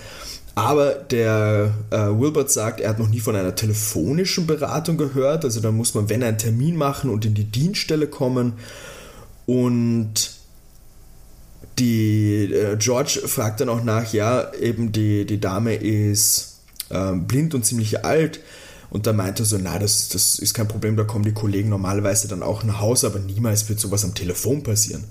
Aber 0.58 0.96
der 0.96 1.72
äh, 1.92 1.98
Wilbert 1.98 2.50
sagt, 2.50 2.80
er 2.80 2.90
hat 2.90 2.98
noch 2.98 3.10
nie 3.10 3.20
von 3.20 3.36
einer 3.36 3.54
telefonischen 3.54 4.48
Beratung 4.48 4.98
gehört. 4.98 5.46
Also 5.46 5.60
da 5.60 5.72
muss 5.72 5.94
man, 5.94 6.10
wenn 6.10 6.24
einen 6.24 6.40
Termin 6.40 6.76
machen 6.76 7.12
und 7.12 7.26
in 7.26 7.36
die 7.36 7.44
Dienststelle 7.44 8.08
kommen. 8.08 8.54
Und 9.46 10.32
die 11.78 12.52
äh, 12.52 12.76
George 12.78 13.22
fragt 13.28 13.62
dann 13.62 13.70
auch 13.70 13.84
nach, 13.84 14.12
ja, 14.14 14.52
eben 14.56 14.92
die, 14.92 15.28
die 15.28 15.40
Dame 15.40 15.76
ist 15.76 16.62
äh, 16.90 17.12
blind 17.14 17.54
und 17.54 17.64
ziemlich 17.64 18.04
alt. 18.04 18.40
Und 18.90 19.06
da 19.06 19.14
meinte 19.14 19.44
er 19.44 19.46
so, 19.46 19.60
na, 19.62 19.78
das, 19.78 20.10
das 20.10 20.40
ist 20.40 20.56
kein 20.56 20.68
Problem, 20.68 20.98
da 20.98 21.04
kommen 21.04 21.24
die 21.24 21.34
Kollegen 21.34 21.70
normalerweise 21.70 22.28
dann 22.28 22.42
auch 22.42 22.64
nach 22.64 22.82
Hause, 22.82 23.06
aber 23.06 23.20
niemals 23.20 23.70
wird 23.70 23.80
sowas 23.80 24.04
am 24.04 24.16
Telefon 24.16 24.64
passieren. 24.64 25.04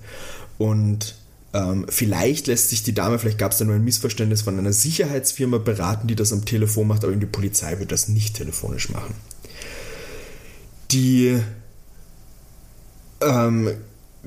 Und 0.59 1.15
ähm, 1.57 1.87
vielleicht 1.89 2.49
lässt 2.49 2.69
sich 2.69 2.83
die 2.83 2.93
Dame, 2.93 3.19
vielleicht 3.19 3.39
gab 3.39 3.53
es 3.53 3.59
da 3.59 3.65
nur 3.65 3.77
ein 3.77 3.85
Missverständnis 3.85 4.43
von 4.43 4.59
einer 4.59 4.75
Sicherheitsfirma 4.75 5.57
beraten, 5.57 6.07
die 6.07 6.15
das 6.15 6.33
am 6.33 6.45
Telefon 6.45 6.87
macht, 6.87 7.03
aber 7.03 7.17
die 7.17 7.25
Polizei 7.25 7.79
wird 7.79 7.93
das 7.93 8.09
nicht 8.09 8.37
telefonisch 8.37 8.91
machen. 8.91 9.15
Die 10.91 11.41
ähm, 13.23 13.71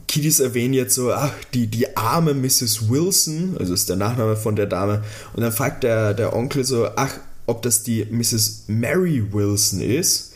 Kiddies 0.07 0.39
erwähnen 0.39 0.73
jetzt 0.73 0.95
so, 0.95 1.13
ach, 1.13 1.33
die, 1.53 1.67
die 1.67 1.95
arme 1.95 2.33
Mrs. 2.33 2.89
Wilson, 2.89 3.55
also 3.59 3.75
ist 3.75 3.89
der 3.89 3.95
Nachname 3.95 4.35
von 4.35 4.55
der 4.55 4.65
Dame, 4.65 5.03
und 5.33 5.43
dann 5.43 5.51
fragt 5.51 5.83
der, 5.83 6.15
der 6.15 6.35
Onkel 6.35 6.63
so, 6.63 6.89
ach, 6.95 7.13
ob 7.45 7.61
das 7.61 7.83
die 7.83 8.05
Mrs. 8.05 8.63
Mary 8.67 9.23
Wilson 9.31 9.81
ist, 9.81 10.33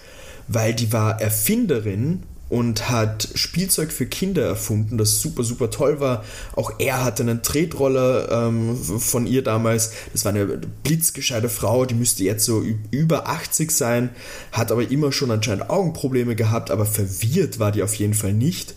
weil 0.47 0.75
die 0.75 0.93
war 0.93 1.19
Erfinderin 1.19 2.21
und 2.53 2.87
hat 2.91 3.29
Spielzeug 3.33 3.91
für 3.91 4.05
Kinder 4.05 4.43
erfunden, 4.43 4.99
das 4.99 5.19
super, 5.19 5.43
super 5.43 5.71
toll 5.71 5.99
war. 5.99 6.23
Auch 6.55 6.73
er 6.77 7.03
hatte 7.03 7.23
einen 7.23 7.41
Tretroller 7.41 8.47
ähm, 8.47 8.77
von 8.77 9.25
ihr 9.25 9.41
damals. 9.41 9.93
Das 10.11 10.23
war 10.23 10.33
eine 10.33 10.61
blitzgescheite 10.83 11.49
Frau, 11.49 11.85
die 11.85 11.95
müsste 11.95 12.23
jetzt 12.23 12.45
so 12.45 12.63
über 12.91 13.27
80 13.27 13.71
sein, 13.71 14.11
hat 14.51 14.71
aber 14.71 14.87
immer 14.91 15.11
schon 15.11 15.31
anscheinend 15.31 15.71
Augenprobleme 15.71 16.35
gehabt, 16.35 16.69
aber 16.69 16.85
verwirrt 16.85 17.57
war 17.57 17.71
die 17.71 17.81
auf 17.81 17.95
jeden 17.95 18.13
Fall 18.13 18.33
nicht. 18.33 18.75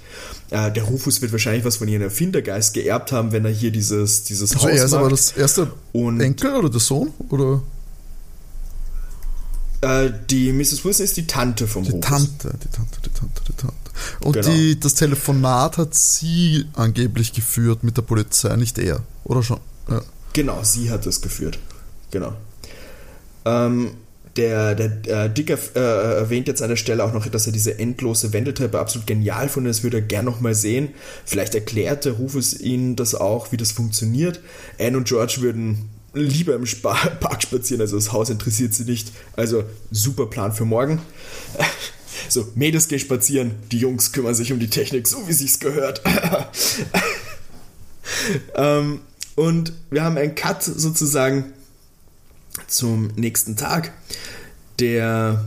Äh, 0.49 0.73
der 0.73 0.85
Rufus 0.85 1.21
wird 1.21 1.33
wahrscheinlich 1.33 1.67
was 1.67 1.77
von 1.77 1.87
ihrem 1.87 2.01
Erfindergeist 2.01 2.73
geerbt 2.73 3.13
haben, 3.13 3.33
wenn 3.33 3.45
er 3.45 3.51
hier 3.51 3.73
dieses, 3.73 4.25
dieses 4.25 4.55
also 4.55 4.69
Haus 4.69 4.79
er 4.79 4.85
ist 4.87 4.95
aber 4.95 5.11
das 5.11 5.33
erste 5.33 5.71
und 5.93 6.19
Enkel 6.23 6.55
oder 6.55 6.71
der 6.71 6.81
Sohn? 6.81 7.13
Oder? 7.29 7.61
Äh, 9.81 10.11
die 10.31 10.53
Mrs. 10.53 10.85
Wilson 10.85 11.05
ist 11.05 11.17
die 11.17 11.27
Tante 11.27 11.67
vom 11.67 11.85
die 11.85 11.91
Rufus. 11.91 12.09
Tante, 12.09 12.59
die 12.63 12.69
Tante, 12.69 12.99
die 13.05 13.11
Tante, 13.11 13.43
die 13.49 13.53
Tante. 13.53 13.75
Und 14.21 14.33
genau. 14.33 14.49
die, 14.49 14.79
das 14.79 14.95
Telefonat 14.95 15.79
hat 15.79 15.95
sie 15.95 16.67
angeblich 16.75 17.33
geführt 17.33 17.83
mit 17.83 17.97
der 17.97 18.03
Polizei, 18.03 18.55
nicht 18.57 18.79
er, 18.79 19.03
oder 19.25 19.43
schon? 19.43 19.61
Ja. 19.89 20.03
Genau, 20.33 20.63
sie 20.63 20.91
hat 20.91 21.07
es 21.07 21.21
geführt. 21.21 21.59
Genau. 22.11 22.35
Ähm, 23.45 23.93
der, 24.37 24.75
der 24.75 25.25
äh, 25.25 25.31
Dicker 25.31 25.59
äh, 25.75 26.19
erwähnt 26.19 26.49
jetzt 26.49 26.63
an 26.63 26.69
der 26.69 26.77
Stelle 26.77 27.05
auch 27.05 27.13
noch, 27.13 27.27
dass 27.27 27.47
er 27.47 27.53
diese 27.53 27.79
endlose 27.79 28.33
Wendetreppe 28.33 28.79
absolut 28.79 29.07
genial 29.07 29.49
findet. 29.49 29.71
Das 29.71 29.83
würde 29.83 29.99
er 29.99 30.03
gerne 30.03 30.31
nochmal 30.31 30.55
sehen. 30.55 30.91
Vielleicht 31.25 31.55
erklärt 31.55 32.05
der 32.05 32.13
Rufus 32.13 32.59
ihnen 32.59 32.97
das 32.97 33.15
auch, 33.15 33.53
wie 33.53 33.57
das 33.57 33.73
funktioniert. 33.73 34.41
Anne 34.79 34.99
und 34.99 35.09
George 35.09 35.39
würden 35.41 35.89
lieber 36.17 36.55
im 36.55 36.67
Spa 36.67 36.95
Park 37.21 37.43
spazieren, 37.43 37.81
also 37.81 37.97
das 37.97 38.13
Haus 38.13 38.31
interessiert 38.31 38.75
sie 38.75 38.85
nicht. 38.85 39.13
Also 39.35 39.65
super 39.91 40.27
Plan 40.27 40.53
für 40.53 40.65
morgen. 40.65 41.01
So, 42.29 42.49
Mädels 42.57 42.89
gehen 42.89 42.99
spazieren, 42.99 43.53
die 43.71 43.79
Jungs 43.79 44.11
kümmern 44.11 44.35
sich 44.35 44.51
um 44.51 44.59
die 44.59 44.71
Technik, 44.71 45.07
so 45.07 45.29
wie 45.29 45.33
sich's 45.33 45.61
gehört. 45.61 46.01
ähm, 48.57 49.01
und 49.37 49.73
wir 49.91 50.03
haben 50.03 50.17
einen 50.17 50.35
Cut 50.35 50.65
sozusagen 50.65 51.53
zum 52.67 53.09
nächsten 53.15 53.57
Tag. 53.57 53.93
Der 54.81 55.45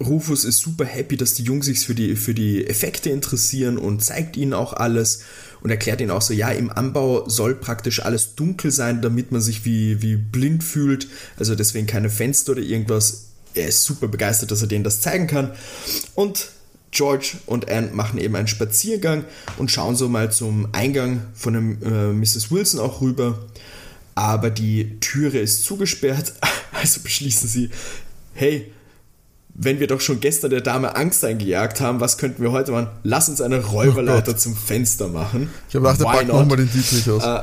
Rufus 0.00 0.44
ist 0.44 0.58
super 0.58 0.84
happy, 0.84 1.16
dass 1.16 1.34
die 1.34 1.44
Jungs 1.44 1.66
sich 1.66 1.80
für 1.80 1.94
die, 1.94 2.16
für 2.16 2.34
die 2.34 2.66
Effekte 2.66 3.10
interessieren 3.10 3.78
und 3.78 4.04
zeigt 4.04 4.36
ihnen 4.36 4.52
auch 4.52 4.72
alles 4.72 5.20
und 5.64 5.70
erklärt 5.70 6.02
ihnen 6.02 6.10
auch 6.10 6.20
so, 6.20 6.34
ja, 6.34 6.50
im 6.50 6.70
Anbau 6.70 7.26
soll 7.26 7.54
praktisch 7.54 8.04
alles 8.04 8.34
dunkel 8.34 8.70
sein, 8.70 9.00
damit 9.00 9.32
man 9.32 9.40
sich 9.40 9.64
wie, 9.64 10.02
wie 10.02 10.14
blind 10.14 10.62
fühlt. 10.62 11.08
Also 11.38 11.54
deswegen 11.54 11.86
keine 11.86 12.10
Fenster 12.10 12.52
oder 12.52 12.60
irgendwas. 12.60 13.28
Er 13.54 13.68
ist 13.68 13.82
super 13.82 14.08
begeistert, 14.08 14.50
dass 14.50 14.60
er 14.60 14.68
denen 14.68 14.84
das 14.84 15.00
zeigen 15.00 15.26
kann. 15.26 15.52
Und 16.14 16.50
George 16.90 17.38
und 17.46 17.70
Anne 17.70 17.88
machen 17.94 18.20
eben 18.20 18.36
einen 18.36 18.46
Spaziergang 18.46 19.24
und 19.56 19.70
schauen 19.70 19.96
so 19.96 20.06
mal 20.10 20.30
zum 20.30 20.68
Eingang 20.72 21.22
von 21.32 21.54
dem 21.54 21.82
äh, 21.82 22.12
Mrs. 22.12 22.50
Wilson 22.50 22.78
auch 22.78 23.00
rüber. 23.00 23.38
Aber 24.14 24.50
die 24.50 25.00
Türe 25.00 25.38
ist 25.38 25.64
zugesperrt, 25.64 26.34
also 26.72 27.00
beschließen 27.00 27.48
sie, 27.48 27.70
hey, 28.34 28.70
wenn 29.54 29.78
wir 29.78 29.86
doch 29.86 30.00
schon 30.00 30.20
gestern 30.20 30.50
der 30.50 30.60
Dame 30.60 30.96
Angst 30.96 31.24
eingejagt 31.24 31.80
haben, 31.80 32.00
was 32.00 32.18
könnten 32.18 32.42
wir 32.42 32.50
heute 32.50 32.72
machen? 32.72 32.88
Lass 33.04 33.28
uns 33.28 33.40
eine 33.40 33.60
Räuberleiter 33.60 34.32
oh 34.32 34.36
zum 34.36 34.56
Fenster 34.56 35.08
machen. 35.08 35.48
Ich 35.68 35.76
habe 35.76 35.84
gedacht, 35.86 36.00
der 36.00 36.06
packt 36.06 36.28
nochmal 36.28 36.56
den 36.56 36.70
Dietrich 36.70 37.08
aus. 37.08 37.22
Äh, 37.22 37.42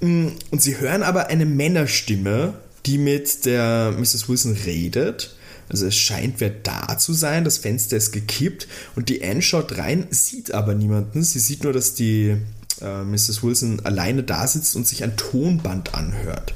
und 0.50 0.62
sie 0.62 0.78
hören 0.78 1.02
aber 1.02 1.26
eine 1.26 1.44
Männerstimme, 1.44 2.54
die 2.86 2.96
mit 2.96 3.44
der 3.44 3.92
Mrs. 3.98 4.28
Wilson 4.28 4.56
redet. 4.64 5.36
Also 5.68 5.86
es 5.86 5.96
scheint 5.96 6.40
wer 6.40 6.50
da 6.50 6.98
zu 6.98 7.12
sein, 7.12 7.44
das 7.44 7.58
Fenster 7.58 7.96
ist 7.96 8.12
gekippt 8.12 8.68
und 8.96 9.08
die 9.08 9.22
Anne 9.24 9.42
schaut 9.42 9.78
rein, 9.78 10.06
sieht 10.10 10.52
aber 10.52 10.74
niemanden. 10.74 11.22
Sie 11.22 11.38
sieht 11.38 11.64
nur, 11.64 11.72
dass 11.72 11.94
die 11.94 12.36
äh, 12.80 13.02
Mrs. 13.02 13.42
Wilson 13.42 13.80
alleine 13.84 14.22
da 14.22 14.46
sitzt 14.46 14.76
und 14.76 14.86
sich 14.86 15.02
ein 15.02 15.16
Tonband 15.16 15.94
anhört. 15.94 16.54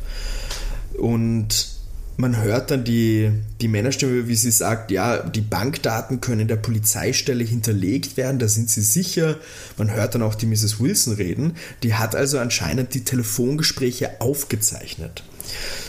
Und 0.99 1.78
man 2.19 2.37
hört 2.43 2.73
dann 2.73 2.83
die, 2.83 3.31
die 3.61 3.69
Männerstimme, 3.69 4.27
wie 4.27 4.35
sie 4.35 4.51
sagt, 4.51 4.91
ja, 4.91 5.19
die 5.23 5.41
Bankdaten 5.41 6.21
können 6.21 6.49
der 6.49 6.57
Polizeistelle 6.57 7.45
hinterlegt 7.45 8.17
werden, 8.17 8.41
da 8.41 8.49
sind 8.49 8.69
sie 8.69 8.83
sicher. 8.83 9.37
Man 9.77 9.93
hört 9.93 10.17
dann 10.17 10.23
auch 10.23 10.35
die 10.35 10.47
Mrs. 10.47 10.81
Wilson 10.81 11.15
reden. 11.15 11.57
Die 11.85 11.95
hat 11.95 12.17
also 12.17 12.41
anscheinend 12.41 12.93
die 12.95 13.05
Telefongespräche 13.05 14.21
aufgezeichnet. 14.21 15.23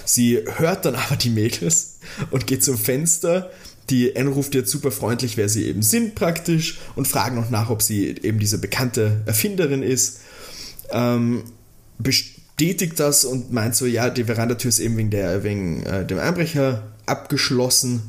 Sie 0.05 0.39
hört 0.57 0.85
dann 0.85 0.93
aber 0.93 1.15
die 1.15 1.31
Mädels 1.31 1.97
und 2.29 2.45
geht 2.45 2.63
zum 2.63 2.77
Fenster. 2.77 3.49
Die 3.89 4.15
Anne 4.15 4.29
ruft 4.29 4.53
jetzt 4.53 4.69
super 4.69 4.91
freundlich, 4.91 5.35
wer 5.35 5.49
sie 5.49 5.65
eben 5.65 5.81
sind 5.81 6.13
praktisch 6.13 6.77
und 6.95 7.07
fragen 7.07 7.37
noch 7.37 7.49
nach, 7.49 7.71
ob 7.71 7.81
sie 7.81 8.07
eben 8.21 8.37
diese 8.37 8.59
bekannte 8.59 9.23
Erfinderin 9.25 9.81
ist. 9.81 10.19
Ähm, 10.91 11.41
bestätigt 12.59 12.99
das 12.99 13.23
und 13.23 13.53
meint 13.53 13.73
so, 13.73 13.85
ja, 13.85 14.09
die 14.09 14.25
Verandatür 14.25 14.67
ist 14.67 14.79
eben 14.79 14.97
wegen, 14.97 15.09
der, 15.09 15.43
wegen 15.43 15.83
äh, 15.83 16.05
dem 16.05 16.19
Einbrecher 16.19 16.83
abgeschlossen 17.05 18.01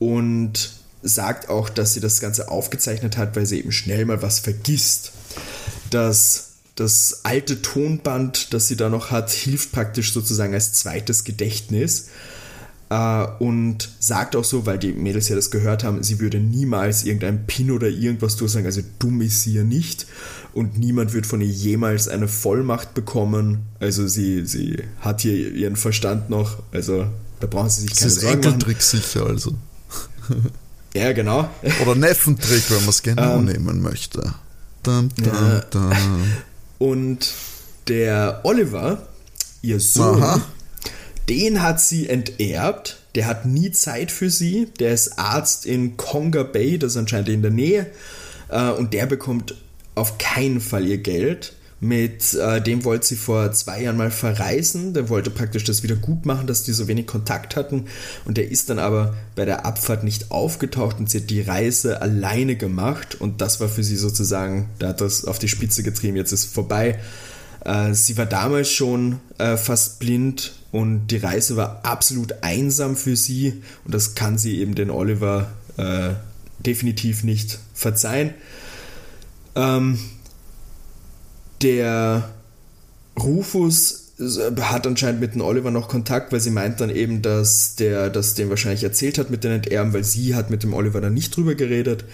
und 0.00 0.72
sagt 1.02 1.48
auch, 1.48 1.68
dass 1.68 1.94
sie 1.94 2.00
das 2.00 2.20
Ganze 2.20 2.50
aufgezeichnet 2.50 3.16
hat, 3.16 3.36
weil 3.36 3.46
sie 3.46 3.60
eben 3.60 3.70
schnell 3.70 4.04
mal 4.04 4.20
was 4.20 4.40
vergisst. 4.40 5.12
Das 5.90 6.44
das 6.74 7.24
alte 7.24 7.60
Tonband, 7.60 8.54
das 8.54 8.68
sie 8.68 8.76
da 8.76 8.88
noch 8.88 9.10
hat, 9.10 9.30
hilft 9.30 9.72
praktisch 9.72 10.12
sozusagen 10.12 10.54
als 10.54 10.72
zweites 10.72 11.24
Gedächtnis. 11.24 12.08
Äh, 12.90 13.26
und 13.38 13.90
sagt 13.98 14.34
auch 14.34 14.44
so, 14.44 14.64
weil 14.64 14.78
die 14.78 14.92
Mädels 14.92 15.28
ja 15.28 15.36
das 15.36 15.50
gehört 15.50 15.84
haben, 15.84 16.02
sie 16.02 16.20
würde 16.20 16.40
niemals 16.40 17.04
irgendein 17.04 17.46
Pin 17.46 17.70
oder 17.70 17.88
irgendwas 17.88 18.36
durchsagen, 18.36 18.66
also 18.66 18.80
dumm 18.98 19.20
ist 19.20 19.42
sie 19.42 19.54
ja 19.54 19.64
nicht. 19.64 20.06
Und 20.58 20.76
niemand 20.76 21.12
wird 21.12 21.24
von 21.24 21.40
ihr 21.40 21.46
jemals 21.46 22.08
eine 22.08 22.26
Vollmacht 22.26 22.92
bekommen. 22.92 23.60
Also 23.78 24.08
sie, 24.08 24.44
sie 24.44 24.82
hat 25.00 25.20
hier 25.20 25.52
ihren 25.52 25.76
Verstand 25.76 26.30
noch, 26.30 26.58
also 26.72 27.06
da 27.38 27.46
brauchen 27.46 27.70
sie 27.70 27.82
sich 27.82 27.90
keine 27.94 28.04
das 28.06 28.16
ist 28.16 28.22
Sorgen 28.22 28.58
machen. 28.58 28.76
sicher, 28.80 29.26
also. 29.26 29.54
Ja, 30.94 31.12
genau. 31.12 31.48
Oder 31.82 31.94
Neffentrick, 31.94 32.70
wenn 32.70 32.80
man 32.80 32.88
es 32.88 33.02
genau 33.02 33.36
Ähm. 33.38 33.44
nehmen 33.44 33.82
möchte. 33.82 34.34
Dum, 34.82 35.10
dum, 35.16 35.26
Ja. 35.26 35.60
dum. 35.70 35.92
Und 36.78 37.32
der 37.86 38.40
Oliver, 38.42 39.06
ihr 39.62 39.78
Sohn, 39.80 40.22
Aha. 40.22 40.40
den 41.28 41.62
hat 41.62 41.80
sie 41.80 42.08
enterbt. 42.08 42.98
Der 43.14 43.26
hat 43.26 43.46
nie 43.46 43.70
Zeit 43.70 44.10
für 44.10 44.28
sie. 44.30 44.66
Der 44.80 44.92
ist 44.92 45.18
Arzt 45.18 45.66
in 45.66 45.96
Conga 45.96 46.42
Bay, 46.42 46.78
das 46.78 46.92
ist 46.92 46.96
anscheinend 46.96 47.28
in 47.28 47.42
der 47.42 47.50
Nähe. 47.52 47.86
Äh, 48.48 48.70
Und 48.70 48.92
der 48.92 49.06
bekommt 49.06 49.54
auf 49.98 50.18
keinen 50.18 50.60
Fall 50.60 50.86
ihr 50.86 50.98
Geld. 50.98 51.54
Mit 51.80 52.34
äh, 52.34 52.60
dem 52.60 52.84
wollte 52.84 53.06
sie 53.06 53.14
vor 53.14 53.52
zwei 53.52 53.82
Jahren 53.82 53.96
mal 53.96 54.10
verreisen. 54.10 54.94
Der 54.94 55.08
wollte 55.08 55.30
praktisch 55.30 55.62
das 55.62 55.84
wieder 55.84 55.94
gut 55.94 56.26
machen, 56.26 56.48
dass 56.48 56.64
die 56.64 56.72
so 56.72 56.88
wenig 56.88 57.06
Kontakt 57.06 57.54
hatten. 57.54 57.84
Und 58.24 58.36
der 58.36 58.50
ist 58.50 58.68
dann 58.68 58.80
aber 58.80 59.14
bei 59.36 59.44
der 59.44 59.64
Abfahrt 59.64 60.02
nicht 60.02 60.32
aufgetaucht 60.32 60.98
und 60.98 61.08
sie 61.08 61.18
hat 61.18 61.30
die 61.30 61.40
Reise 61.40 62.02
alleine 62.02 62.56
gemacht. 62.56 63.20
Und 63.20 63.40
das 63.40 63.60
war 63.60 63.68
für 63.68 63.84
sie 63.84 63.96
sozusagen, 63.96 64.68
da 64.80 64.88
hat 64.88 65.00
das 65.00 65.24
auf 65.24 65.38
die 65.38 65.48
Spitze 65.48 65.84
getrieben, 65.84 66.16
jetzt 66.16 66.32
ist 66.32 66.46
vorbei. 66.46 66.98
Äh, 67.64 67.94
sie 67.94 68.16
war 68.16 68.26
damals 68.26 68.72
schon 68.72 69.20
äh, 69.38 69.56
fast 69.56 70.00
blind 70.00 70.54
und 70.72 71.06
die 71.08 71.18
Reise 71.18 71.56
war 71.56 71.80
absolut 71.84 72.42
einsam 72.42 72.96
für 72.96 73.14
sie. 73.14 73.62
Und 73.84 73.94
das 73.94 74.16
kann 74.16 74.36
sie 74.36 74.58
eben 74.58 74.74
den 74.74 74.90
Oliver 74.90 75.52
äh, 75.76 76.10
definitiv 76.58 77.22
nicht 77.22 77.60
verzeihen. 77.72 78.34
Ähm, 79.58 79.98
der 81.62 82.30
Rufus 83.18 84.12
äh, 84.20 84.60
hat 84.60 84.86
anscheinend 84.86 85.20
mit 85.20 85.34
dem 85.34 85.40
Oliver 85.40 85.72
noch 85.72 85.88
Kontakt, 85.88 86.32
weil 86.32 86.40
sie 86.40 86.50
meint 86.50 86.80
dann 86.80 86.90
eben, 86.90 87.22
dass 87.22 87.74
der 87.74 88.08
das 88.08 88.34
dem 88.34 88.50
wahrscheinlich 88.50 88.84
erzählt 88.84 89.18
hat 89.18 89.30
mit 89.30 89.42
den 89.42 89.52
Enterben, 89.52 89.92
weil 89.92 90.04
sie 90.04 90.36
hat 90.36 90.48
mit 90.50 90.62
dem 90.62 90.74
Oliver 90.74 91.00
dann 91.00 91.14
nicht 91.14 91.36
drüber 91.36 91.56
geredet. 91.56 92.04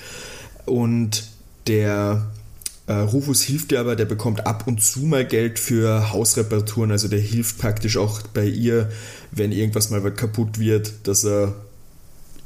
Und 0.64 1.28
der 1.66 2.32
äh, 2.86 2.94
Rufus 2.94 3.42
hilft 3.42 3.72
ihr 3.72 3.80
aber, 3.80 3.94
der 3.94 4.06
bekommt 4.06 4.46
ab 4.46 4.66
und 4.66 4.82
zu 4.82 5.00
mal 5.00 5.26
Geld 5.26 5.58
für 5.58 6.12
Hausreparaturen, 6.12 6.90
also 6.90 7.08
der 7.08 7.20
hilft 7.20 7.58
praktisch 7.58 7.98
auch 7.98 8.22
bei 8.22 8.46
ihr, 8.46 8.90
wenn 9.32 9.52
irgendwas 9.52 9.90
mal 9.90 10.00
kaputt 10.12 10.58
wird, 10.58 10.92
dass 11.04 11.24
er 11.24 11.54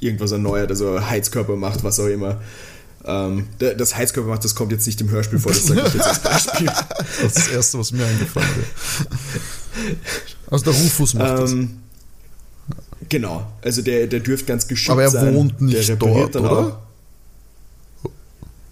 irgendwas 0.01 0.33
erneuert, 0.33 0.71
also 0.71 1.01
Heizkörper 1.09 1.55
macht, 1.55 1.85
was 1.85 2.01
auch 2.01 2.07
immer. 2.07 2.41
Ähm, 3.11 3.47
das 3.59 3.97
Heizkörper 3.97 4.29
macht, 4.29 4.45
das 4.45 4.55
kommt 4.55 4.71
jetzt 4.71 4.87
nicht 4.87 5.01
im 5.01 5.09
Hörspiel 5.09 5.39
vor, 5.39 5.51
das 5.51 5.67
sage 5.67 5.83
ich 5.87 5.95
jetzt 5.95 6.07
als 6.07 6.23
Beispiel. 6.23 6.67
Das 7.23 7.25
ist 7.25 7.37
das 7.39 7.49
Erste, 7.49 7.79
was 7.79 7.93
mir 7.93 8.05
eingefallen 8.05 8.49
wäre. 8.55 9.97
Also 10.51 10.65
der 10.71 10.75
Rufus 10.75 11.15
macht 11.15 11.39
das. 11.39 11.53
Ähm, 11.53 11.79
genau, 13.09 13.51
also 13.63 13.81
der, 13.81 14.09
der 14.09 14.21
dürfte 14.21 14.45
ganz 14.47 14.69
geschickt 14.69 14.91
Aber 14.91 15.03
er 15.03 15.11
sein. 15.11 15.35
wohnt 15.35 15.61
nicht 15.63 15.89
der 15.89 15.95
repariert 15.97 16.35
dort, 16.35 16.35
dann 16.35 16.45
oder? 16.45 16.79
auch. 18.05 18.11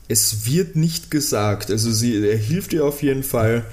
Es 0.09 0.45
wird 0.45 0.77
nicht 0.77 1.11
gesagt, 1.11 1.71
also 1.71 1.91
sie, 1.91 2.29
er 2.29 2.37
hilft 2.37 2.75
ihr 2.75 2.85
auf 2.85 3.03
jeden 3.03 3.23
Fall, 3.23 3.65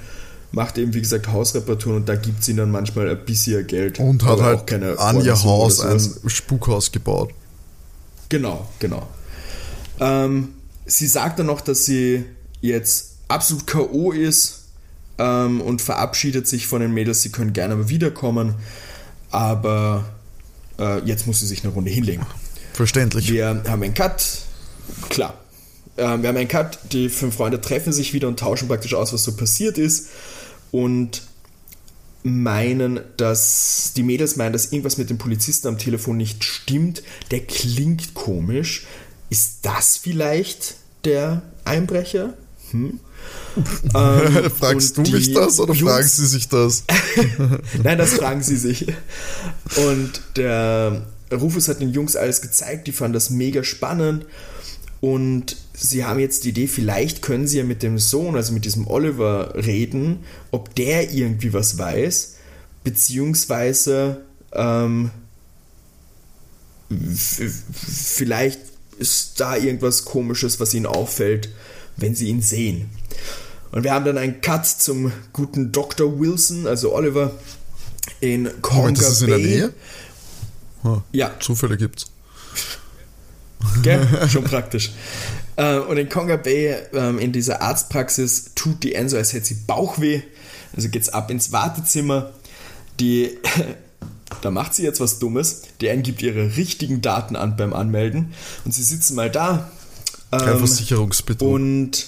macht 0.50 0.78
eben 0.78 0.94
wie 0.94 1.00
gesagt 1.02 1.28
Hausreparaturen 1.28 1.96
und 1.98 2.08
da 2.08 2.16
gibt 2.16 2.42
sie 2.42 2.56
dann 2.56 2.70
manchmal 2.70 3.10
ein 3.10 3.24
bisschen 3.24 3.66
Geld. 3.66 4.00
Und 4.00 4.24
hat 4.24 4.40
halt 4.40 4.60
auch 4.60 4.66
keine 4.66 4.98
an 4.98 5.22
ihr 5.22 5.42
Haus 5.42 5.80
ein. 5.80 6.00
Spukhaus 6.26 6.90
gebaut. 6.90 7.32
Genau, 8.30 8.66
genau. 8.78 9.06
Ähm, 10.00 10.54
sie 10.86 11.06
sagt 11.06 11.38
dann 11.38 11.46
noch, 11.46 11.60
dass 11.60 11.84
sie 11.84 12.24
jetzt 12.60 13.16
absolut 13.28 13.66
K.O. 13.66 14.12
ist 14.12 14.64
ähm, 15.18 15.60
und 15.60 15.82
verabschiedet 15.82 16.46
sich 16.46 16.66
von 16.66 16.80
den 16.80 16.92
Mädels. 16.92 17.22
Sie 17.22 17.30
können 17.30 17.52
gerne 17.52 17.76
mal 17.76 17.88
wiederkommen, 17.88 18.54
aber 19.30 20.04
äh, 20.78 21.00
jetzt 21.04 21.26
muss 21.26 21.40
sie 21.40 21.46
sich 21.46 21.64
eine 21.64 21.72
Runde 21.72 21.90
hinlegen. 21.90 22.26
Verständlich. 22.72 23.30
Wir 23.30 23.46
haben 23.46 23.82
einen 23.82 23.94
Cut, 23.94 24.38
klar. 25.08 25.34
Ähm, 25.96 26.22
wir 26.22 26.28
haben 26.28 26.36
einen 26.36 26.48
Cut, 26.48 26.78
die 26.92 27.08
fünf 27.08 27.36
Freunde 27.36 27.60
treffen 27.60 27.92
sich 27.92 28.12
wieder 28.12 28.28
und 28.28 28.38
tauschen 28.38 28.68
praktisch 28.68 28.94
aus, 28.94 29.12
was 29.12 29.24
so 29.24 29.36
passiert 29.36 29.78
ist. 29.78 30.08
Und 30.72 31.22
meinen, 32.24 33.00
dass 33.18 33.92
die 33.94 34.02
Mädels 34.02 34.36
meinen, 34.36 34.54
dass 34.54 34.72
irgendwas 34.72 34.96
mit 34.96 35.10
dem 35.10 35.18
Polizisten 35.18 35.68
am 35.68 35.78
Telefon 35.78 36.16
nicht 36.16 36.42
stimmt. 36.42 37.02
Der 37.30 37.40
klingt 37.40 38.14
komisch. 38.14 38.86
Ist 39.30 39.58
das 39.62 39.96
vielleicht 39.96 40.76
der 41.04 41.42
Einbrecher? 41.64 42.34
Hm? 42.70 43.00
Ähm, 43.94 44.50
Fragst 44.50 44.98
du 44.98 45.02
mich 45.02 45.32
das 45.32 45.60
oder 45.60 45.72
Jungs- 45.72 45.88
fragen 45.88 46.08
sie 46.08 46.26
sich 46.26 46.48
das? 46.48 46.82
Nein, 47.82 47.96
das 47.96 48.14
fragen 48.14 48.42
sie 48.42 48.56
sich. 48.56 48.86
Und 49.76 50.20
der 50.36 51.06
Rufus 51.32 51.68
hat 51.68 51.80
den 51.80 51.90
Jungs 51.90 52.16
alles 52.16 52.42
gezeigt, 52.42 52.86
die 52.88 52.92
fanden 52.92 53.14
das 53.14 53.30
mega 53.30 53.62
spannend. 53.62 54.26
Und 55.00 55.56
sie 55.72 56.04
haben 56.04 56.18
jetzt 56.18 56.44
die 56.44 56.48
Idee, 56.50 56.66
vielleicht 56.66 57.22
können 57.22 57.46
sie 57.46 57.58
ja 57.58 57.64
mit 57.64 57.82
dem 57.84 57.98
Sohn, 57.98 58.34
also 58.36 58.52
mit 58.52 58.64
diesem 58.64 58.88
Oliver, 58.88 59.54
reden, 59.54 60.24
ob 60.50 60.74
der 60.74 61.12
irgendwie 61.12 61.52
was 61.52 61.78
weiß, 61.78 62.34
beziehungsweise 62.82 64.22
ähm, 64.52 65.10
vielleicht 66.90 68.60
ist 68.98 69.40
da 69.40 69.56
irgendwas 69.56 70.04
Komisches, 70.04 70.60
was 70.60 70.74
ihnen 70.74 70.86
auffällt, 70.86 71.48
wenn 71.96 72.14
sie 72.14 72.28
ihn 72.28 72.42
sehen. 72.42 72.90
Und 73.72 73.84
wir 73.84 73.92
haben 73.92 74.04
dann 74.04 74.18
einen 74.18 74.40
Cut 74.40 74.66
zum 74.66 75.12
guten 75.32 75.72
Dr. 75.72 76.18
Wilson, 76.20 76.66
also 76.66 76.94
Oliver, 76.94 77.32
in 78.20 78.48
Conga 78.62 78.78
Moment, 78.78 78.98
das 78.98 79.08
ist 79.10 79.22
in 79.22 79.28
der 79.28 79.36
Bay. 79.36 79.44
Nähe? 79.46 79.74
Ah, 80.84 81.02
Ja, 81.12 81.34
Zufälle 81.40 81.76
gibt's. 81.76 82.06
Gell? 83.82 84.06
Schon 84.28 84.44
praktisch. 84.44 84.92
Äh, 85.56 85.78
und 85.78 85.96
in 85.96 86.08
Conga 86.08 86.36
Bay, 86.36 86.76
ähm, 86.92 87.18
in 87.18 87.32
dieser 87.32 87.62
Arztpraxis, 87.62 88.50
tut 88.54 88.82
die 88.82 88.96
so, 89.08 89.16
als 89.16 89.32
hätte 89.32 89.46
sie 89.46 89.54
Bauchweh. 89.66 90.22
Also 90.76 90.88
geht's 90.88 91.08
ab 91.08 91.30
ins 91.30 91.52
Wartezimmer. 91.52 92.32
Die, 93.00 93.38
da 94.40 94.50
macht 94.50 94.74
sie 94.74 94.82
jetzt 94.82 95.00
was 95.00 95.18
Dummes. 95.18 95.62
Anne 95.82 96.02
gibt 96.02 96.22
ihre 96.22 96.56
richtigen 96.56 97.00
Daten 97.00 97.36
an 97.36 97.56
beim 97.56 97.72
Anmelden. 97.72 98.32
Und 98.64 98.72
sie 98.72 98.82
sitzen 98.82 99.14
mal 99.14 99.30
da. 99.30 99.70
Kein 100.30 100.54
ähm, 100.54 100.58
Versicherungsbetrug. 100.58 101.52
und 101.52 102.06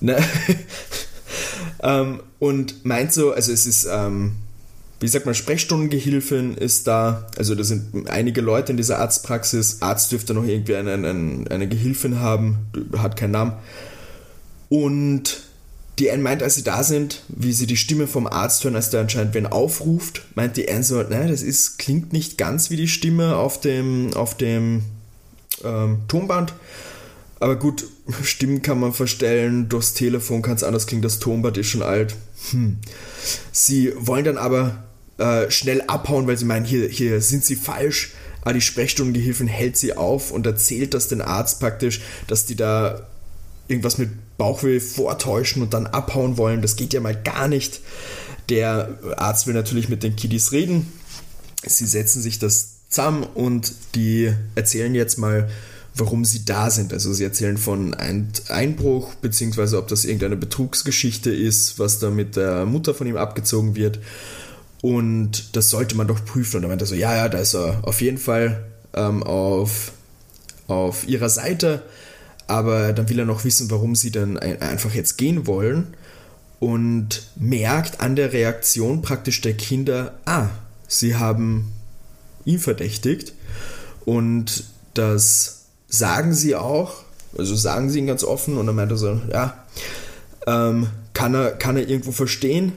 ne, 0.00 0.18
ähm, 1.82 2.20
und 2.38 2.84
meint 2.84 3.12
so, 3.12 3.32
also 3.32 3.52
es 3.52 3.66
ist, 3.66 3.86
ähm, 3.90 4.32
wie 5.00 5.08
sagt 5.08 5.26
man, 5.26 5.34
Sprechstundengehilfin 5.34 6.56
ist 6.56 6.86
da, 6.86 7.26
also 7.36 7.54
da 7.54 7.64
sind 7.64 8.08
einige 8.08 8.40
Leute 8.40 8.72
in 8.72 8.76
dieser 8.76 8.98
Arztpraxis. 8.98 9.82
Arzt 9.82 10.10
dürfte 10.10 10.34
noch 10.34 10.44
irgendwie 10.44 10.76
eine, 10.76 10.94
eine, 10.94 11.44
eine 11.50 11.68
Gehilfin 11.68 12.20
haben, 12.20 12.66
hat 12.96 13.16
keinen 13.16 13.32
Namen. 13.32 13.52
Und 14.68 15.45
die 15.98 16.10
Anne 16.10 16.22
meint, 16.22 16.42
als 16.42 16.56
sie 16.56 16.62
da 16.62 16.82
sind, 16.82 17.22
wie 17.28 17.52
sie 17.52 17.66
die 17.66 17.76
Stimme 17.76 18.06
vom 18.06 18.26
Arzt 18.26 18.62
hören, 18.64 18.76
als 18.76 18.90
der 18.90 19.00
anscheinend 19.00 19.34
wen 19.34 19.46
aufruft, 19.46 20.22
meint 20.34 20.56
die 20.56 20.70
Anne 20.70 20.82
so, 20.82 21.02
naja, 21.02 21.28
das 21.28 21.42
ist, 21.42 21.78
klingt 21.78 22.12
nicht 22.12 22.36
ganz 22.36 22.70
wie 22.70 22.76
die 22.76 22.88
Stimme 22.88 23.36
auf 23.36 23.60
dem, 23.60 24.12
auf 24.14 24.36
dem 24.36 24.82
ähm, 25.64 25.98
Tonband. 26.08 26.54
Aber 27.40 27.56
gut, 27.56 27.86
Stimmen 28.22 28.62
kann 28.62 28.80
man 28.80 28.92
verstellen, 28.92 29.68
durchs 29.68 29.94
Telefon 29.94 30.42
kann 30.42 30.56
es 30.56 30.64
anders 30.64 30.86
klingen, 30.86 31.02
das 31.02 31.18
Tonband 31.18 31.56
ist 31.56 31.68
schon 31.68 31.82
alt. 31.82 32.14
Hm. 32.50 32.78
Sie 33.52 33.92
wollen 33.96 34.24
dann 34.24 34.38
aber 34.38 34.84
äh, 35.18 35.50
schnell 35.50 35.82
abhauen, 35.86 36.26
weil 36.26 36.36
sie 36.36 36.44
meinen, 36.44 36.66
hier, 36.66 36.88
hier 36.88 37.20
sind 37.22 37.44
sie 37.44 37.56
falsch. 37.56 38.12
Aber 38.42 38.52
die 38.52 38.60
Sprechstundengehilfin 38.60 39.48
hält 39.48 39.76
sie 39.76 39.96
auf 39.96 40.30
und 40.30 40.46
erzählt 40.46 40.94
das 40.94 41.08
den 41.08 41.20
Arzt 41.20 41.58
praktisch, 41.58 42.00
dass 42.28 42.46
die 42.46 42.54
da 42.54 43.08
irgendwas 43.66 43.98
mit 43.98 44.10
Bauchweh 44.38 44.80
vortäuschen 44.80 45.62
und 45.62 45.74
dann 45.74 45.86
abhauen 45.86 46.36
wollen. 46.36 46.62
Das 46.62 46.76
geht 46.76 46.92
ja 46.92 47.00
mal 47.00 47.14
gar 47.14 47.48
nicht. 47.48 47.80
Der 48.48 48.98
Arzt 49.16 49.46
will 49.46 49.54
natürlich 49.54 49.88
mit 49.88 50.02
den 50.02 50.16
Kiddies 50.16 50.52
reden. 50.52 50.92
Sie 51.64 51.86
setzen 51.86 52.22
sich 52.22 52.38
das 52.38 52.76
zusammen 52.88 53.24
und 53.24 53.72
die 53.94 54.32
erzählen 54.54 54.94
jetzt 54.94 55.18
mal, 55.18 55.48
warum 55.94 56.24
sie 56.24 56.44
da 56.44 56.70
sind. 56.70 56.92
Also 56.92 57.12
sie 57.12 57.24
erzählen 57.24 57.56
von 57.56 57.94
ein 57.94 58.28
Einbruch, 58.48 59.14
beziehungsweise 59.16 59.78
ob 59.78 59.88
das 59.88 60.04
irgendeine 60.04 60.36
Betrugsgeschichte 60.36 61.30
ist, 61.30 61.78
was 61.78 61.98
da 61.98 62.10
mit 62.10 62.36
der 62.36 62.66
Mutter 62.66 62.94
von 62.94 63.06
ihm 63.06 63.16
abgezogen 63.16 63.74
wird. 63.74 63.98
Und 64.82 65.56
das 65.56 65.70
sollte 65.70 65.96
man 65.96 66.06
doch 66.06 66.24
prüfen. 66.24 66.58
Und 66.58 66.64
er 66.64 66.68
meinte 66.68 66.86
so, 66.86 66.94
ja, 66.94 67.16
ja, 67.16 67.28
da 67.28 67.38
ist 67.38 67.54
er 67.54 67.80
auf 67.82 68.00
jeden 68.00 68.18
Fall. 68.18 68.66
ähm, 68.96 69.22
auf, 69.22 69.92
auf 70.66 71.06
ihrer 71.06 71.28
Seite, 71.28 71.82
aber 72.46 72.92
dann 72.92 73.08
will 73.08 73.18
er 73.18 73.24
noch 73.24 73.44
wissen, 73.44 73.70
warum 73.70 73.94
sie 73.94 74.10
dann 74.10 74.38
ein, 74.38 74.60
einfach 74.62 74.94
jetzt 74.94 75.18
gehen 75.18 75.46
wollen 75.46 75.94
und 76.60 77.28
merkt 77.36 78.00
an 78.00 78.16
der 78.16 78.32
Reaktion 78.32 79.02
praktisch 79.02 79.40
der 79.40 79.54
Kinder, 79.54 80.14
ah, 80.24 80.48
sie 80.86 81.16
haben 81.16 81.72
ihn 82.44 82.58
verdächtigt 82.58 83.32
und 84.04 84.64
das 84.94 85.64
sagen 85.88 86.34
sie 86.34 86.56
auch, 86.56 87.02
also 87.36 87.54
sagen 87.54 87.90
sie 87.90 87.98
ihn 87.98 88.06
ganz 88.06 88.24
offen 88.24 88.56
und 88.56 88.66
dann 88.66 88.76
meint 88.76 88.90
er 88.90 88.96
so, 88.96 89.20
ja, 89.32 89.64
ähm, 90.46 90.88
kann, 91.12 91.34
er, 91.34 91.52
kann 91.52 91.76
er 91.76 91.88
irgendwo 91.88 92.12
verstehen, 92.12 92.72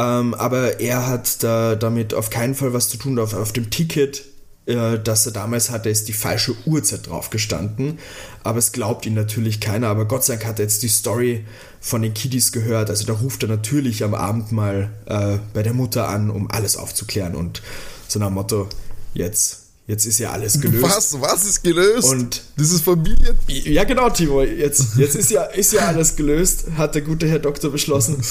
ähm, 0.00 0.34
aber 0.34 0.80
er 0.80 1.06
hat 1.06 1.42
da 1.42 1.74
damit 1.74 2.14
auf 2.14 2.30
keinen 2.30 2.54
Fall 2.54 2.72
was 2.72 2.88
zu 2.88 2.96
tun. 2.96 3.18
Auf, 3.18 3.34
auf 3.34 3.52
dem 3.52 3.70
Ticket, 3.70 4.24
äh, 4.66 4.98
das 4.98 5.26
er 5.26 5.32
damals 5.32 5.70
hatte, 5.70 5.88
ist 5.88 6.08
die 6.08 6.12
falsche 6.12 6.54
Uhrzeit 6.66 7.08
drauf 7.08 7.30
gestanden. 7.30 7.98
Aber 8.42 8.58
es 8.58 8.72
glaubt 8.72 9.06
ihn 9.06 9.14
natürlich 9.14 9.60
keiner. 9.60 9.88
Aber 9.88 10.06
Gott 10.06 10.24
sei 10.24 10.34
Dank 10.34 10.46
hat 10.46 10.58
er 10.58 10.64
jetzt 10.64 10.82
die 10.82 10.88
Story 10.88 11.44
von 11.80 12.02
den 12.02 12.14
Kiddies 12.14 12.52
gehört. 12.52 12.90
Also 12.90 13.06
da 13.06 13.14
ruft 13.14 13.42
er 13.42 13.48
natürlich 13.48 14.04
am 14.04 14.14
Abend 14.14 14.52
mal 14.52 14.90
äh, 15.06 15.38
bei 15.52 15.62
der 15.62 15.74
Mutter 15.74 16.08
an, 16.08 16.30
um 16.30 16.50
alles 16.50 16.76
aufzuklären. 16.76 17.34
Und 17.34 17.62
so 18.08 18.18
nach 18.18 18.28
dem 18.28 18.34
Motto, 18.34 18.68
jetzt 19.14 19.60
jetzt 19.90 20.06
ist 20.06 20.20
ja 20.20 20.30
alles 20.30 20.60
gelöst. 20.60 20.84
Was? 20.84 21.20
Was 21.20 21.44
ist 21.44 21.62
gelöst? 21.64 22.08
Und 22.08 22.42
dieses 22.56 22.80
Familien. 22.80 23.36
Ja, 23.48 23.84
genau, 23.84 24.08
Timo. 24.08 24.42
Jetzt, 24.42 24.96
jetzt 24.96 25.16
ist, 25.16 25.30
ja, 25.30 25.42
ist 25.42 25.72
ja 25.72 25.80
alles 25.88 26.14
gelöst, 26.14 26.66
hat 26.76 26.94
der 26.94 27.02
gute 27.02 27.26
Herr 27.26 27.40
Doktor 27.40 27.70
beschlossen. 27.70 28.22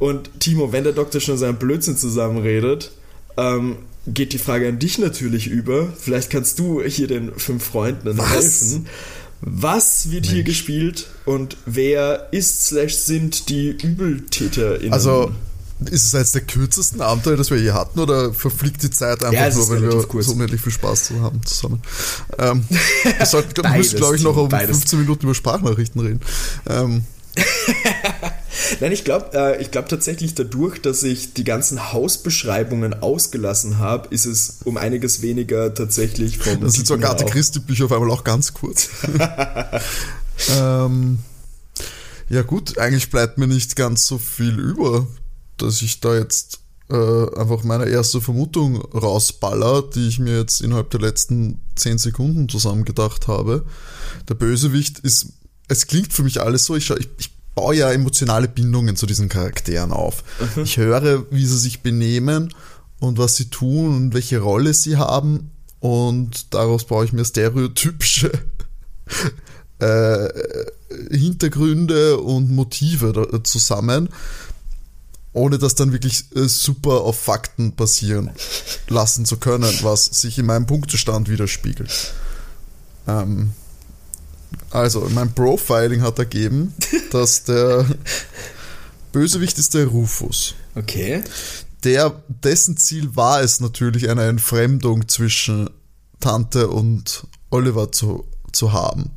Und 0.00 0.40
Timo, 0.40 0.72
wenn 0.72 0.82
der 0.82 0.92
Doktor 0.92 1.20
schon 1.20 1.38
seinen 1.38 1.56
Blödsinn 1.56 1.96
zusammenredet, 1.96 2.90
ähm, 3.36 3.76
geht 4.06 4.32
die 4.32 4.38
Frage 4.38 4.68
an 4.68 4.78
dich 4.78 4.98
natürlich 4.98 5.46
über. 5.46 5.92
Vielleicht 5.98 6.30
kannst 6.30 6.58
du 6.58 6.82
hier 6.82 7.06
den 7.06 7.32
fünf 7.36 7.64
Freunden 7.64 8.16
Was? 8.18 8.30
helfen. 8.30 8.86
Was 9.40 10.10
wird 10.10 10.24
hier 10.26 10.42
gespielt 10.42 11.06
und 11.26 11.56
wer 11.66 12.28
ist 12.32 12.64
slash 12.66 12.94
sind 12.96 13.48
die 13.50 13.76
UbeltäterInnen? 13.82 14.92
Also, 14.92 15.32
ist 15.90 16.06
es 16.06 16.12
jetzt 16.12 16.34
der 16.34 16.42
kürzesten 16.42 17.02
Abenteuer, 17.02 17.36
das 17.36 17.50
wir 17.50 17.58
je 17.58 17.72
hatten, 17.72 17.98
oder 18.00 18.32
verfliegt 18.32 18.82
die 18.82 18.90
Zeit 18.90 19.22
einfach 19.22 19.32
Ja, 19.34 19.52
nur, 19.52 19.68
weil 19.68 19.82
wir 19.82 20.02
kurz. 20.06 20.26
so 20.26 20.32
unendlich 20.32 20.60
viel 20.62 20.72
Spaß 20.72 21.04
zu 21.04 21.20
haben 21.20 21.44
zusammen? 21.44 21.82
Ähm, 22.38 22.64
wir 23.18 23.26
sollten, 23.26 23.54
wir 23.56 23.62
Beides, 23.64 23.78
müssen, 23.92 23.96
glaube 23.98 24.16
ich, 24.16 24.22
noch 24.22 24.36
um 24.36 24.48
beides. 24.48 24.78
15 24.78 25.00
Minuten 25.00 25.24
über 25.24 25.34
Sprachnachrichten 25.34 26.00
reden. 26.00 26.20
Ähm, 26.66 27.04
Nein, 28.80 28.92
ich 28.92 29.04
glaube 29.04 29.30
äh, 29.34 29.60
ich 29.62 29.70
glaub 29.70 29.88
tatsächlich 29.88 30.34
dadurch, 30.34 30.80
dass 30.80 31.02
ich 31.02 31.34
die 31.34 31.44
ganzen 31.44 31.92
Hausbeschreibungen 31.92 32.94
ausgelassen 33.02 33.78
habe, 33.78 34.08
ist 34.14 34.26
es 34.26 34.58
um 34.64 34.76
einiges 34.76 35.22
weniger 35.22 35.74
tatsächlich 35.74 36.38
vom 36.38 36.60
das 36.60 36.74
sind 36.74 36.86
so 36.86 36.94
Agatha 36.94 37.24
auch. 37.24 37.30
Christie-Bücher 37.30 37.86
auf 37.86 37.92
einmal 37.92 38.10
auch 38.10 38.24
ganz 38.24 38.54
kurz. 38.54 38.88
ähm, 40.58 41.18
ja 42.28 42.42
gut, 42.42 42.78
eigentlich 42.78 43.10
bleibt 43.10 43.38
mir 43.38 43.46
nicht 43.46 43.76
ganz 43.76 44.06
so 44.06 44.18
viel 44.18 44.58
über, 44.58 45.06
dass 45.56 45.82
ich 45.82 46.00
da 46.00 46.16
jetzt 46.16 46.60
äh, 46.90 47.38
einfach 47.38 47.64
meine 47.64 47.86
erste 47.86 48.20
Vermutung 48.20 48.80
rausballer, 48.80 49.82
die 49.94 50.08
ich 50.08 50.18
mir 50.18 50.38
jetzt 50.38 50.60
innerhalb 50.60 50.90
der 50.90 51.00
letzten 51.00 51.60
10 51.76 51.98
Sekunden 51.98 52.48
zusammengedacht 52.48 53.28
habe. 53.28 53.64
Der 54.28 54.34
Bösewicht 54.34 54.98
ist, 55.00 55.28
es 55.68 55.86
klingt 55.86 56.12
für 56.12 56.22
mich 56.22 56.40
alles 56.40 56.64
so, 56.66 56.76
ich, 56.76 56.90
ich, 56.90 57.08
ich 57.18 57.33
baue 57.54 57.76
ja 57.76 57.92
emotionale 57.92 58.48
Bindungen 58.48 58.96
zu 58.96 59.06
diesen 59.06 59.28
Charakteren 59.28 59.92
auf. 59.92 60.24
Ich 60.62 60.76
höre, 60.76 61.24
wie 61.30 61.46
sie 61.46 61.58
sich 61.58 61.82
benehmen 61.82 62.52
und 63.00 63.18
was 63.18 63.36
sie 63.36 63.50
tun 63.50 63.96
und 63.96 64.14
welche 64.14 64.40
Rolle 64.40 64.74
sie 64.74 64.96
haben 64.96 65.50
und 65.80 66.54
daraus 66.54 66.84
baue 66.84 67.04
ich 67.04 67.12
mir 67.12 67.26
stereotypische 67.26 68.32
äh, 69.78 70.28
Hintergründe 71.10 72.18
und 72.18 72.50
Motive 72.50 73.12
da, 73.12 73.44
zusammen, 73.44 74.08
ohne 75.34 75.58
das 75.58 75.74
dann 75.74 75.92
wirklich 75.92 76.24
äh, 76.34 76.48
super 76.48 77.02
auf 77.02 77.18
Fakten 77.20 77.74
basieren 77.74 78.30
lassen 78.88 79.26
zu 79.26 79.36
können, 79.36 79.70
was 79.82 80.06
sich 80.06 80.38
in 80.38 80.46
meinem 80.46 80.66
Punktestand 80.66 81.28
widerspiegelt. 81.28 82.14
Ähm, 83.06 83.50
also, 84.70 85.08
mein 85.10 85.32
Profiling 85.34 86.02
hat 86.02 86.18
ergeben, 86.18 86.74
dass 87.10 87.44
der 87.44 87.86
Bösewicht 89.12 89.58
ist 89.58 89.74
der 89.74 89.86
Rufus 89.86 90.54
Okay. 90.74 91.22
der, 91.84 92.22
dessen 92.28 92.76
Ziel 92.76 93.14
war 93.14 93.40
es 93.40 93.60
natürlich, 93.60 94.08
eine 94.10 94.24
Entfremdung 94.24 95.08
zwischen 95.08 95.70
Tante 96.20 96.68
und 96.68 97.26
Oliver 97.50 97.92
zu, 97.92 98.26
zu 98.52 98.72
haben. 98.72 99.10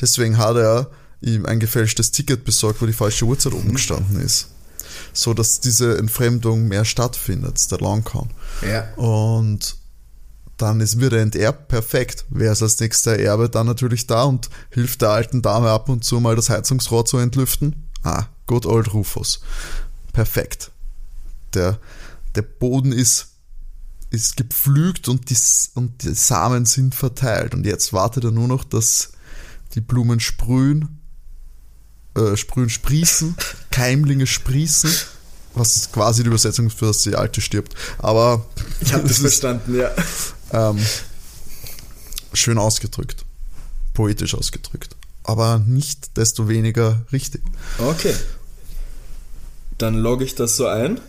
Deswegen 0.00 0.38
hat 0.38 0.56
er 0.56 0.90
ihm 1.20 1.46
ein 1.46 1.60
gefälschtes 1.60 2.10
Ticket 2.10 2.44
besorgt, 2.44 2.80
wo 2.80 2.86
die 2.86 2.92
falsche 2.92 3.24
Uhrzeit 3.24 3.52
oben 3.52 3.72
gestanden 3.72 4.20
ist. 4.20 4.48
So 5.12 5.34
dass 5.34 5.60
diese 5.60 5.98
Entfremdung 5.98 6.68
mehr 6.68 6.84
stattfindet, 6.84 7.70
der 7.70 7.78
Longcon. 7.78 8.30
Ja. 8.66 8.92
Und 8.94 9.76
dann 10.56 10.80
ist, 10.80 11.00
wird 11.00 11.12
er 11.12 11.22
enterbt, 11.22 11.68
perfekt. 11.68 12.24
Wer 12.30 12.52
ist 12.52 12.62
als 12.62 12.78
nächster 12.78 13.18
Erbe 13.18 13.48
dann 13.48 13.66
natürlich 13.66 14.06
da 14.06 14.24
und 14.24 14.48
hilft 14.70 15.02
der 15.02 15.10
alten 15.10 15.42
Dame 15.42 15.70
ab 15.70 15.88
und 15.88 16.04
zu 16.04 16.20
mal 16.20 16.36
das 16.36 16.50
Heizungsrohr 16.50 17.04
zu 17.04 17.18
entlüften? 17.18 17.88
Ah, 18.02 18.26
good 18.46 18.66
old 18.66 18.92
Rufus. 18.94 19.40
Perfekt. 20.12 20.70
Der, 21.54 21.78
der 22.34 22.42
Boden 22.42 22.92
ist, 22.92 23.28
ist 24.10 24.36
gepflügt 24.36 25.08
und 25.08 25.30
die, 25.30 25.36
und 25.74 26.02
die 26.02 26.14
Samen 26.14 26.66
sind 26.66 26.94
verteilt. 26.94 27.54
Und 27.54 27.66
jetzt 27.66 27.92
wartet 27.92 28.24
er 28.24 28.30
nur 28.30 28.48
noch, 28.48 28.64
dass 28.64 29.12
die 29.74 29.80
Blumen 29.80 30.20
sprühen, 30.20 31.00
äh, 32.14 32.36
sprühen, 32.36 32.68
sprießen, 32.68 33.36
Keimlinge 33.70 34.26
sprießen, 34.26 34.90
was 35.54 35.90
quasi 35.92 36.22
die 36.22 36.28
Übersetzung 36.28 36.70
für 36.70 36.86
dass 36.86 37.02
die 37.02 37.16
Alte 37.16 37.40
stirbt. 37.40 37.74
Aber 37.98 38.46
Ich 38.80 38.92
habe 38.92 39.08
das 39.08 39.18
verstanden, 39.20 39.76
ja. 39.76 39.90
Ähm, 40.52 40.78
schön 42.32 42.58
ausgedrückt, 42.58 43.24
poetisch 43.94 44.34
ausgedrückt, 44.34 44.96
aber 45.24 45.58
nicht 45.58 46.16
desto 46.16 46.48
weniger 46.48 47.02
richtig. 47.12 47.42
Okay. 47.78 48.14
Dann 49.78 49.94
logge 49.94 50.24
ich 50.24 50.34
das 50.34 50.56
so 50.56 50.66
ein. 50.66 51.00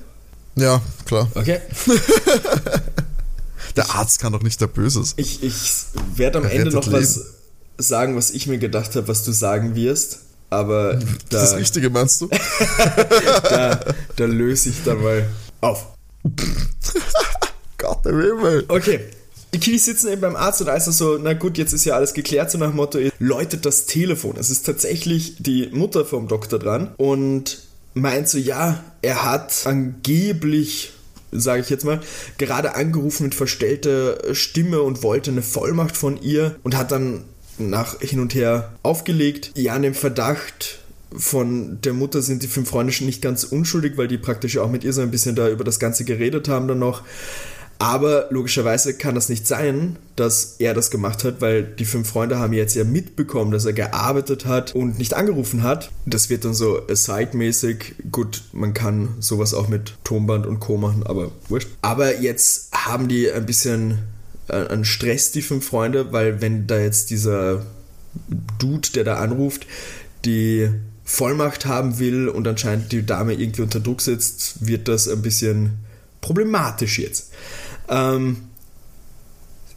Ja, 0.56 0.82
klar. 1.06 1.30
Okay. 1.36 1.60
Der 3.76 3.90
Arzt 3.96 4.20
kann 4.20 4.34
doch 4.34 4.44
nicht 4.44 4.62
der 4.62 4.68
Böse 4.68 5.04
sein. 5.04 5.16
Ich, 5.18 5.42
ich 5.42 5.60
werde 6.16 6.38
am 6.38 6.44
Er 6.44 6.52
Ende 6.52 6.72
noch 6.72 6.92
was 6.92 7.22
sagen, 7.78 8.16
was 8.16 8.30
ich 8.30 8.46
mir 8.46 8.60
gedacht 8.60 8.96
habe, 8.96 9.08
was 9.08 9.24
du 9.24 9.32
sagen 9.32 9.76
wirst. 9.76 10.20
Aber 10.50 10.94
da, 11.30 11.42
das 11.42 11.56
Richtige, 11.56 11.90
meinst 11.90 12.22
du? 12.22 12.28
da, 13.50 13.80
da 14.16 14.26
löse 14.26 14.70
ich 14.70 14.84
dann 14.86 15.02
mal 15.02 15.28
auf. 15.62 15.88
Gott 17.80 18.06
im 18.06 18.22
Himmel. 18.22 18.66
Okay. 18.68 19.00
Die 19.54 19.60
Kiddies 19.60 19.86
sitzen 19.86 20.12
eben 20.12 20.22
beim 20.22 20.36
Arzt 20.36 20.62
und 20.62 20.68
da 20.68 20.76
ist 20.76 20.88
er 20.88 20.94
so, 20.94 21.20
na 21.22 21.34
gut, 21.34 21.60
jetzt 21.60 21.74
ist 21.74 21.86
ja 21.86 21.96
alles 21.96 22.16
geklärt, 22.16 22.50
so 22.50 22.58
nach 22.58 22.74
Motto, 22.74 23.00
läutet 23.20 23.66
das 23.66 23.86
Telefon. 23.86 24.36
Es 24.38 24.50
ist 24.50 24.66
tatsächlich 24.66 25.36
die 25.38 25.70
Mutter 25.72 26.06
vom 26.06 26.28
Doktor 26.28 26.58
dran 26.58 26.92
und 26.98 27.60
meint 27.94 28.28
so, 28.28 28.40
ja, 28.40 28.84
er 29.04 29.24
hat 29.24 29.66
angeblich, 29.66 30.94
sage 31.32 31.62
ich 31.62 31.70
jetzt 31.70 31.86
mal, 31.86 32.02
gerade 32.40 32.74
angerufen 32.74 33.24
mit 33.24 33.36
verstellter 33.36 34.34
Stimme 34.34 34.82
und 34.82 35.04
wollte 35.04 35.30
eine 35.30 35.44
Vollmacht 35.44 35.96
von 35.96 36.20
ihr 36.20 36.56
und 36.64 36.76
hat 36.76 36.92
dann 36.92 37.24
nach 37.60 38.00
hin 38.00 38.20
und 38.20 38.34
her 38.34 38.74
aufgelegt. 38.82 39.52
Ja, 39.56 39.74
an 39.76 39.84
dem 39.84 39.94
Verdacht 39.94 40.80
von 41.16 41.80
der 41.82 41.94
Mutter 41.94 42.24
sind 42.24 42.42
die 42.42 42.48
fünf 42.48 42.70
Freunde 42.70 42.92
schon 42.92 43.06
nicht 43.06 43.22
ganz 43.22 43.44
unschuldig, 43.44 43.98
weil 43.98 44.08
die 44.08 44.18
praktisch 44.18 44.58
auch 44.58 44.70
mit 44.72 44.84
ihr 44.84 44.94
so 44.94 45.02
ein 45.02 45.12
bisschen 45.12 45.36
da 45.36 45.48
über 45.48 45.64
das 45.64 45.80
Ganze 45.80 46.06
geredet 46.06 46.50
haben 46.50 46.68
dann 46.68 46.80
noch. 46.80 47.04
Aber 47.80 48.28
logischerweise 48.30 48.94
kann 48.94 49.16
das 49.16 49.30
nicht 49.30 49.46
sein, 49.46 49.98
dass 50.16 50.56
er 50.60 50.74
das 50.74 50.92
gemacht 50.92 51.24
hat, 51.24 51.42
weil 51.42 51.64
die 51.64 51.86
fünf 51.86 52.08
Freunde 52.08 52.40
haben 52.40 52.54
jetzt 52.54 52.76
ja 52.76 52.84
mitbekommen, 52.84 53.52
dass 53.52 53.66
er 53.66 53.74
gearbeitet 53.74 54.46
hat 54.46 54.74
und 54.74 55.00
nicht 55.00 55.14
angerufen 55.16 55.64
hat. 55.64 55.92
Das 56.06 56.30
wird 56.30 56.46
dann 56.46 56.54
so 56.54 56.88
aside-mäßig. 56.88 57.96
Gut, 58.12 58.44
man 58.54 58.74
kann 58.74 59.10
sowas 59.20 59.54
auch 59.54 59.68
mit 59.68 59.96
Tonband 60.04 60.46
und 60.46 60.60
Co. 60.60 60.78
machen, 60.78 61.04
aber 61.06 61.32
wurscht. 61.50 61.68
Aber 61.82 62.22
jetzt 62.22 62.74
haben 62.74 63.08
die 63.08 63.30
ein 63.32 63.46
bisschen 63.46 64.00
äh, 64.48 64.68
an 64.68 64.86
Stress, 64.86 65.32
die 65.32 65.42
fünf 65.42 65.68
Freunde, 65.68 66.14
weil 66.14 66.42
wenn 66.42 66.68
da 66.68 66.80
jetzt 66.80 67.10
dieser 67.10 67.66
Dude, 68.60 68.90
der 68.94 69.04
da 69.04 69.16
anruft, 69.16 69.66
die 70.26 70.70
Vollmacht 71.04 71.66
haben 71.66 72.00
will 72.00 72.30
und 72.30 72.48
anscheinend 72.48 72.92
die 72.92 73.06
Dame 73.06 73.34
irgendwie 73.34 73.62
unter 73.62 73.80
Druck 73.80 74.02
setzt, 74.02 74.66
wird 74.66 74.88
das 74.88 75.08
ein 75.08 75.22
bisschen 75.22 75.80
problematisch 76.22 77.00
jetzt. 77.00 77.32
Ähm, 77.90 78.38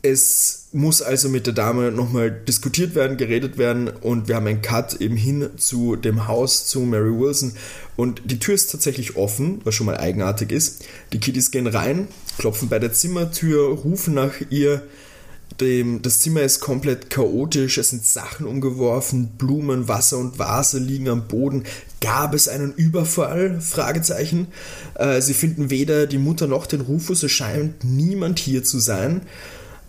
es 0.03 0.69
muss 0.73 1.03
also 1.03 1.29
mit 1.29 1.47
der 1.47 1.55
Dame 1.55 1.91
nochmal 1.91 2.31
diskutiert 2.31 2.95
werden, 2.95 3.17
geredet 3.17 3.59
werden 3.59 3.89
und 3.89 4.29
wir 4.29 4.37
haben 4.37 4.47
einen 4.47 4.63
Cut 4.63 5.01
eben 5.01 5.17
hin 5.17 5.51
zu 5.57 5.97
dem 5.97 6.29
Haus 6.29 6.67
zu 6.69 6.81
Mary 6.81 7.19
Wilson 7.19 7.53
und 7.97 8.23
die 8.25 8.39
Tür 8.39 8.55
ist 8.55 8.71
tatsächlich 8.71 9.17
offen, 9.17 9.61
was 9.65 9.75
schon 9.75 9.87
mal 9.87 9.97
eigenartig 9.97 10.53
ist. 10.53 10.85
Die 11.13 11.19
Kiddies 11.19 11.51
gehen 11.51 11.67
rein, 11.67 12.09
klopfen 12.39 12.69
bei 12.69 12.79
der 12.79 12.93
Zimmertür, 12.93 13.69
rufen 13.69 14.15
nach 14.15 14.35
ihr. 14.51 14.83
dem, 15.61 16.03
das 16.03 16.21
Zimmer 16.21 16.43
ist 16.43 16.61
komplett 16.61 17.09
chaotisch, 17.09 17.79
es 17.79 17.91
sind 17.91 18.05
Sachen 18.05 18.47
umgeworfen, 18.47 19.31
Blumen, 19.39 19.89
Wasser 19.89 20.19
und 20.19 20.39
Vase 20.39 20.79
liegen 20.79 21.09
am 21.09 21.27
Boden. 21.29 21.65
Gab 22.07 22.35
es 22.35 22.47
einen 22.47 22.73
Überfall? 22.73 23.61
Fragezeichen. 23.61 24.47
Äh, 24.95 25.21
sie 25.21 25.35
finden 25.35 25.71
weder 25.71 26.07
die 26.07 26.19
Mutter 26.19 26.47
noch 26.47 26.67
den 26.67 26.81
Rufus, 26.81 27.25
es 27.25 27.33
scheint 27.33 27.83
niemand 27.83 28.39
hier 28.39 28.63
zu 28.63 28.79
sein. 28.79 29.23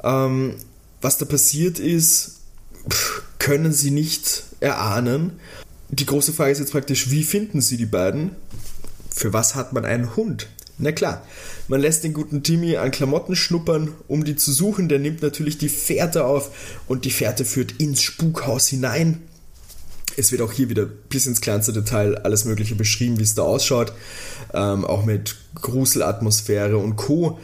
Ähm, 0.04 0.56
was 1.00 1.20
da 1.20 1.26
passiert 1.26 1.78
ist, 1.78 2.38
können 3.38 3.72
sie 3.72 3.92
nicht 3.92 4.46
erahnen. 4.62 5.34
Die 5.90 6.08
große 6.08 6.34
Frage 6.34 6.54
ist 6.54 6.58
jetzt 6.58 6.72
praktisch, 6.72 7.12
wie 7.12 7.24
finden 7.24 7.62
sie 7.62 7.78
die 7.78 7.86
beiden? 7.86 8.32
Für 9.12 9.32
was 9.32 9.54
hat 9.54 9.74
man 9.74 9.86
einen 9.86 10.16
Hund? 10.16 10.48
Na 10.80 10.92
klar, 10.92 11.22
man 11.68 11.82
lässt 11.82 12.04
den 12.04 12.14
guten 12.14 12.42
Timmy 12.42 12.78
an 12.78 12.90
Klamotten 12.90 13.36
schnuppern, 13.36 13.94
um 14.08 14.24
die 14.24 14.36
zu 14.36 14.52
suchen. 14.52 14.90
Der 14.90 14.98
nimmt 14.98 15.22
natürlich 15.22 15.60
die 15.60 15.70
Fährte 15.70 16.26
auf 16.26 16.82
und 16.88 17.06
die 17.06 17.12
Fährte 17.12 17.46
führt 17.46 17.74
ins 17.74 18.02
Spukhaus 18.02 18.68
hinein. 18.68 19.22
Es 20.18 20.32
wird 20.32 20.42
auch 20.42 20.52
hier 20.52 20.70
wieder 20.70 20.86
bis 20.86 21.28
ins 21.28 21.42
kleinste 21.42 21.72
Detail 21.72 22.18
alles 22.18 22.44
Mögliche 22.44 22.76
beschrieben, 22.76 23.20
wie 23.20 23.24
es 23.24 23.36
da 23.36 23.44
ausschaut. 23.44 23.94
Ähm, 24.54 24.84
auch 24.84 25.06
mit 25.06 25.36
Gruselatmosphäre 25.56 26.78
und 26.78 26.96
Co. 26.96 27.40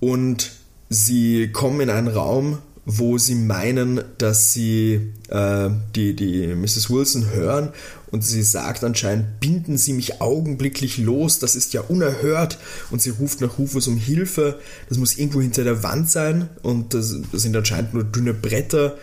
Und 0.00 0.52
sie 0.88 1.50
kommen 1.52 1.80
in 1.80 1.90
einen 1.90 2.08
Raum, 2.08 2.58
wo 2.84 3.18
sie 3.18 3.34
meinen, 3.34 4.02
dass 4.18 4.52
sie 4.52 5.12
äh, 5.28 5.70
die, 5.94 6.16
die 6.16 6.48
Mrs. 6.48 6.90
Wilson 6.90 7.30
hören 7.30 7.70
und 8.10 8.24
sie 8.24 8.42
sagt 8.42 8.82
anscheinend, 8.82 9.40
binden 9.40 9.78
Sie 9.78 9.92
mich 9.92 10.20
augenblicklich 10.20 10.98
los, 10.98 11.38
das 11.38 11.54
ist 11.54 11.72
ja 11.72 11.80
unerhört 11.82 12.58
und 12.90 13.00
sie 13.00 13.10
ruft 13.10 13.40
nach 13.40 13.58
Rufus 13.58 13.86
um 13.86 13.96
Hilfe, 13.96 14.58
das 14.88 14.98
muss 14.98 15.16
irgendwo 15.16 15.40
hinter 15.40 15.64
der 15.64 15.82
Wand 15.82 16.10
sein 16.10 16.48
und 16.62 16.92
das 16.92 17.14
sind 17.32 17.56
anscheinend 17.56 17.94
nur 17.94 18.04
dünne 18.04 18.34
Bretter. 18.34 18.96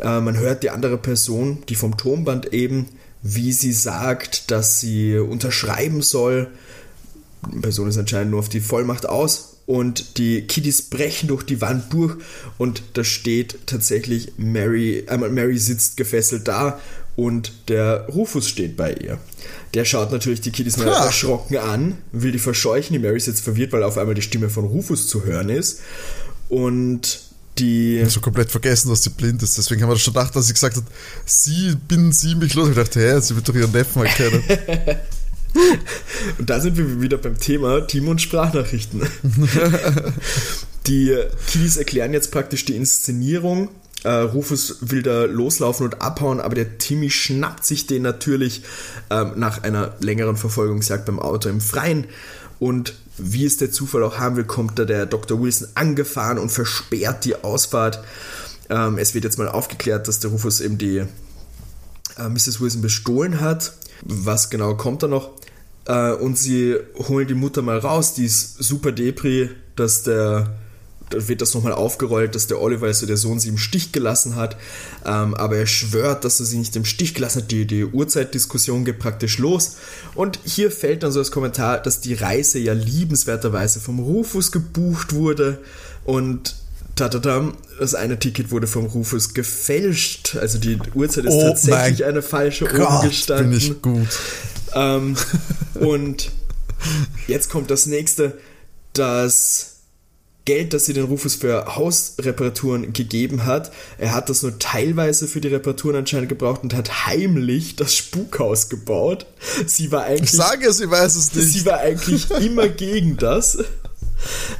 Äh, 0.00 0.20
man 0.20 0.38
hört 0.38 0.62
die 0.62 0.70
andere 0.70 0.98
Person, 0.98 1.62
die 1.68 1.74
vom 1.74 1.96
Turmband 1.96 2.52
eben, 2.52 2.88
wie 3.22 3.52
sie 3.52 3.72
sagt, 3.72 4.50
dass 4.50 4.80
sie 4.80 5.16
unterschreiben 5.18 6.02
soll. 6.02 6.48
Die 7.52 7.60
Person 7.60 7.88
ist 7.88 7.98
anscheinend 7.98 8.30
nur 8.30 8.40
auf 8.40 8.48
die 8.48 8.60
Vollmacht 8.60 9.06
aus 9.06 9.58
und 9.66 10.18
die 10.18 10.42
Kiddies 10.42 10.82
brechen 10.82 11.28
durch 11.28 11.42
die 11.42 11.60
Wand 11.60 11.92
durch 11.92 12.16
und 12.58 12.82
da 12.94 13.04
steht 13.04 13.66
tatsächlich 13.66 14.32
Mary, 14.36 15.04
einmal 15.08 15.30
äh, 15.30 15.32
Mary 15.32 15.58
sitzt 15.58 15.96
gefesselt 15.96 16.48
da 16.48 16.80
und 17.16 17.68
der 17.68 18.06
Rufus 18.08 18.48
steht 18.48 18.76
bei 18.76 18.92
ihr. 18.92 19.18
Der 19.72 19.84
schaut 19.84 20.10
natürlich 20.10 20.40
die 20.40 20.50
Kiddies 20.50 20.76
mal 20.76 20.88
erschrocken 20.88 21.56
an, 21.58 21.98
will 22.12 22.32
die 22.32 22.38
verscheuchen. 22.38 22.92
Die 22.92 22.98
Mary 22.98 23.16
ist 23.16 23.26
jetzt 23.26 23.40
verwirrt, 23.40 23.72
weil 23.72 23.84
auf 23.84 23.98
einmal 23.98 24.14
die 24.14 24.22
Stimme 24.22 24.50
von 24.50 24.64
Rufus 24.64 25.06
zu 25.06 25.24
hören 25.24 25.48
ist. 25.48 25.80
Und 26.48 27.20
die. 27.58 27.96
Ich 27.96 28.00
habe 28.00 28.10
so 28.10 28.20
komplett 28.20 28.50
vergessen, 28.50 28.90
dass 28.90 29.02
sie 29.02 29.10
blind 29.10 29.42
ist. 29.42 29.56
Deswegen 29.58 29.82
haben 29.82 29.90
wir 29.90 29.96
schon 29.96 30.14
gedacht, 30.14 30.34
dass 30.34 30.46
sie 30.46 30.54
gesagt 30.54 30.76
hat, 30.76 30.84
sie 31.24 31.76
binden 31.88 32.12
sie 32.12 32.34
mich 32.34 32.54
los. 32.54 32.68
Ich 32.68 32.76
dachte, 32.76 33.00
hä, 33.00 33.20
sie 33.20 33.36
wird 33.36 33.48
doch 33.48 33.54
ihren 33.54 33.72
Neffen 33.72 34.04
erkennen. 34.04 34.42
und 36.38 36.50
da 36.50 36.60
sind 36.60 36.76
wir 36.76 37.00
wieder 37.00 37.18
beim 37.18 37.38
Thema 37.38 37.86
Team 37.86 38.08
und 38.08 38.20
Sprachnachrichten. 38.20 39.02
die 40.86 41.16
Kiddies 41.46 41.76
erklären 41.76 42.12
jetzt 42.12 42.30
praktisch 42.30 42.64
die 42.64 42.76
Inszenierung. 42.76 43.70
Uh, 44.06 44.26
Rufus 44.26 44.76
will 44.82 45.02
da 45.02 45.24
loslaufen 45.24 45.86
und 45.86 46.02
abhauen, 46.02 46.38
aber 46.38 46.54
der 46.54 46.76
Timmy 46.76 47.08
schnappt 47.08 47.64
sich 47.64 47.86
den 47.86 48.02
natürlich 48.02 48.62
ähm, 49.08 49.32
nach 49.36 49.62
einer 49.62 49.94
längeren 50.00 50.36
Verfolgungsjagd 50.36 51.06
beim 51.06 51.18
Auto 51.18 51.48
im 51.48 51.62
Freien. 51.62 52.06
Und 52.58 52.94
wie 53.16 53.44
es 53.44 53.56
der 53.56 53.70
Zufall 53.70 54.02
auch 54.02 54.18
haben 54.18 54.36
will, 54.36 54.44
kommt 54.44 54.78
da 54.78 54.84
der 54.84 55.06
Dr. 55.06 55.40
Wilson 55.40 55.68
angefahren 55.74 56.38
und 56.38 56.50
versperrt 56.50 57.24
die 57.24 57.36
Ausfahrt. 57.36 58.02
Ähm, 58.68 58.98
es 58.98 59.14
wird 59.14 59.24
jetzt 59.24 59.38
mal 59.38 59.48
aufgeklärt, 59.48 60.08
dass 60.08 60.20
der 60.20 60.30
Rufus 60.30 60.60
eben 60.60 60.78
die 60.78 60.98
äh, 60.98 62.28
Mrs. 62.28 62.60
Wilson 62.60 62.82
bestohlen 62.82 63.40
hat. 63.40 63.74
Was 64.02 64.50
genau 64.50 64.76
kommt 64.76 65.02
da 65.02 65.08
noch? 65.08 65.30
Äh, 65.86 66.12
und 66.12 66.38
sie 66.38 66.76
holen 66.96 67.28
die 67.28 67.34
Mutter 67.34 67.62
mal 67.62 67.78
raus, 67.78 68.14
die 68.14 68.24
ist 68.24 68.62
super 68.62 68.92
Depri, 68.92 69.50
dass 69.76 70.02
der 70.02 70.54
da 71.10 71.28
wird 71.28 71.40
das 71.40 71.54
nochmal 71.54 71.72
aufgerollt, 71.72 72.34
dass 72.34 72.46
der 72.46 72.60
Oliver, 72.60 72.86
also 72.86 73.06
der 73.06 73.16
Sohn, 73.16 73.38
sie 73.38 73.48
im 73.48 73.58
Stich 73.58 73.92
gelassen 73.92 74.36
hat. 74.36 74.56
Ähm, 75.04 75.34
aber 75.34 75.56
er 75.56 75.66
schwört, 75.66 76.24
dass 76.24 76.40
er 76.40 76.46
sie 76.46 76.58
nicht 76.58 76.74
im 76.76 76.84
Stich 76.84 77.14
gelassen 77.14 77.42
hat. 77.42 77.50
Die, 77.50 77.66
die 77.66 77.84
Uhrzeitdiskussion 77.84 78.84
geht 78.84 78.98
praktisch 78.98 79.38
los. 79.38 79.76
Und 80.14 80.38
hier 80.44 80.70
fällt 80.70 81.02
dann 81.02 81.12
so 81.12 81.20
das 81.20 81.30
Kommentar, 81.30 81.78
dass 81.80 82.00
die 82.00 82.14
Reise 82.14 82.58
ja 82.58 82.72
liebenswerterweise 82.72 83.80
vom 83.80 83.98
Rufus 83.98 84.50
gebucht 84.50 85.14
wurde. 85.14 85.58
Und 86.04 86.56
Tatatam, 86.96 87.56
das 87.78 87.94
eine 87.94 88.18
Ticket 88.18 88.50
wurde 88.50 88.66
vom 88.66 88.86
Rufus 88.86 89.34
gefälscht. 89.34 90.36
Also 90.36 90.58
die 90.58 90.78
Uhrzeit 90.94 91.24
ist 91.24 91.32
oh 91.32 91.42
tatsächlich 91.42 92.04
eine 92.04 92.22
falsche 92.22 92.66
Gott, 92.66 93.02
umgestanden. 93.02 93.50
Bin 93.50 93.58
ich 93.58 93.82
gut. 93.82 94.08
Ähm, 94.74 95.16
und 95.74 96.30
jetzt 97.26 97.50
kommt 97.50 97.70
das 97.70 97.86
nächste, 97.86 98.38
das 98.92 99.73
Geld, 100.44 100.74
das 100.74 100.84
sie 100.84 100.92
den 100.92 101.04
Rufus 101.04 101.34
für 101.34 101.76
Hausreparaturen 101.76 102.92
gegeben 102.92 103.46
hat. 103.46 103.72
Er 103.98 104.14
hat 104.14 104.28
das 104.28 104.42
nur 104.42 104.58
teilweise 104.58 105.26
für 105.26 105.40
die 105.40 105.48
Reparaturen 105.48 105.96
anscheinend 105.96 106.28
gebraucht 106.28 106.62
und 106.62 106.74
hat 106.74 107.06
heimlich 107.06 107.76
das 107.76 107.94
Spukhaus 107.94 108.68
gebaut. 108.68 109.26
Sie 109.66 109.90
war 109.90 110.04
eigentlich. 110.04 110.24
Ich 110.24 110.32
sage, 110.32 110.72
sie 110.72 110.90
weiß 110.90 111.16
es 111.16 111.34
nicht. 111.34 111.48
Sie 111.48 111.66
war 111.66 111.78
eigentlich 111.78 112.30
immer 112.30 112.68
gegen 112.68 113.16
das 113.16 113.58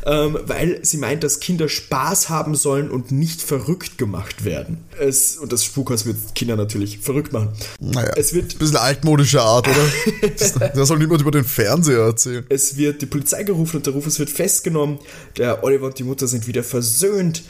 ähm, 0.07 0.39
weil 0.47 0.79
sie 0.83 0.99
meint, 0.99 1.25
dass 1.25 1.41
Kinder 1.41 1.69
Spaß 1.69 2.29
haben 2.29 2.55
sollen 2.55 2.91
und 2.91 3.12
nicht 3.12 3.43
verrückt 3.43 3.99
gemacht 3.99 4.45
werden. 4.45 4.79
Es, 4.99 5.37
und 5.37 5.53
das 5.53 5.65
Spukhaus 5.65 6.07
wird 6.07 6.17
Kinder 6.35 6.57
natürlich 6.57 6.99
verrückt 6.99 7.33
machen. 7.33 7.51
Naja, 7.81 8.12
es 8.17 8.35
wird 8.35 8.55
ein 8.55 8.59
bisschen 8.59 8.77
altmodische 8.77 9.43
Art, 9.43 9.69
oder? 9.69 10.71
da 10.75 10.87
soll 10.87 10.99
niemand 10.99 11.21
über 11.21 11.31
den 11.31 11.45
Fernseher 11.45 12.01
erzählen. 12.01 12.45
Es 12.49 12.77
wird 12.77 13.03
die 13.03 13.07
Polizei 13.07 13.43
gerufen 13.43 13.79
und 13.79 13.87
der 13.87 13.93
Rufus 13.93 14.19
wird 14.19 14.31
festgenommen. 14.31 14.99
Der 15.37 15.65
Oliver 15.65 15.87
und 15.87 15.99
die 15.99 16.05
Mutter 16.05 16.27
sind 16.27 16.47
wieder 16.47 16.62
versöhnt. 16.62 17.43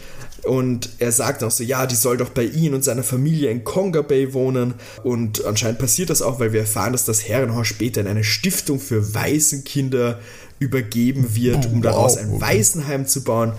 Und 0.45 0.91
er 0.99 1.11
sagt 1.11 1.43
auch 1.43 1.51
so, 1.51 1.65
ja, 1.65 1.87
die 1.87 1.95
soll 1.95 2.19
doch 2.19 2.29
bei 2.29 2.45
ihm 2.45 2.75
und 2.75 2.85
seiner 2.85 3.03
Familie 3.03 3.51
in 3.51 3.65
Conga 3.65 4.03
Bay 4.03 4.35
wohnen. 4.35 4.75
Und 5.03 5.45
anscheinend 5.45 5.79
passiert 5.79 6.11
das 6.11 6.23
auch, 6.23 6.39
weil 6.39 6.53
wir 6.53 6.61
erfahren, 6.61 6.93
dass 6.93 7.05
das 7.05 7.27
Herrenhaus 7.27 7.67
später 7.67 8.01
in 8.01 8.07
eine 8.07 8.25
Stiftung 8.25 8.79
für 8.79 9.15
Waisenkinder 9.15 10.21
übergeben 10.65 11.35
wird, 11.37 11.67
um 11.67 11.83
daraus 11.83 12.17
ein 12.17 12.41
Waisenheim 12.41 13.07
zu 13.07 13.23
bauen. 13.23 13.53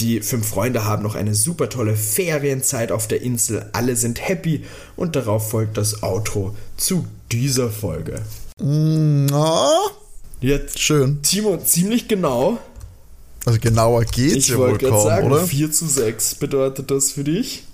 Die 0.00 0.20
fünf 0.20 0.48
Freunde 0.48 0.84
haben 0.84 1.02
noch 1.02 1.14
eine 1.14 1.34
super 1.34 1.68
tolle 1.68 1.94
Ferienzeit 1.94 2.90
auf 2.90 3.06
der 3.06 3.22
Insel. 3.22 3.66
Alle 3.72 3.96
sind 3.96 4.26
happy 4.26 4.64
und 4.96 5.14
darauf 5.14 5.50
folgt 5.50 5.76
das 5.76 6.02
Outro 6.02 6.56
zu 6.76 7.06
dieser 7.30 7.70
Folge. 7.70 8.22
Na, 8.58 9.70
jetzt 10.40 10.78
schön. 10.80 11.22
Timo, 11.22 11.58
ziemlich 11.58 12.08
genau. 12.08 12.58
Also 13.46 13.58
genauer 13.58 14.04
geht's 14.04 14.36
ich 14.36 14.48
ja 14.48 14.58
wohl 14.58 14.78
kaum, 14.78 15.02
sagen, 15.02 15.30
oder? 15.30 15.46
4 15.46 15.72
zu 15.72 15.86
6 15.86 16.34
bedeutet 16.36 16.90
das 16.90 17.12
für 17.12 17.24
dich. 17.24 17.64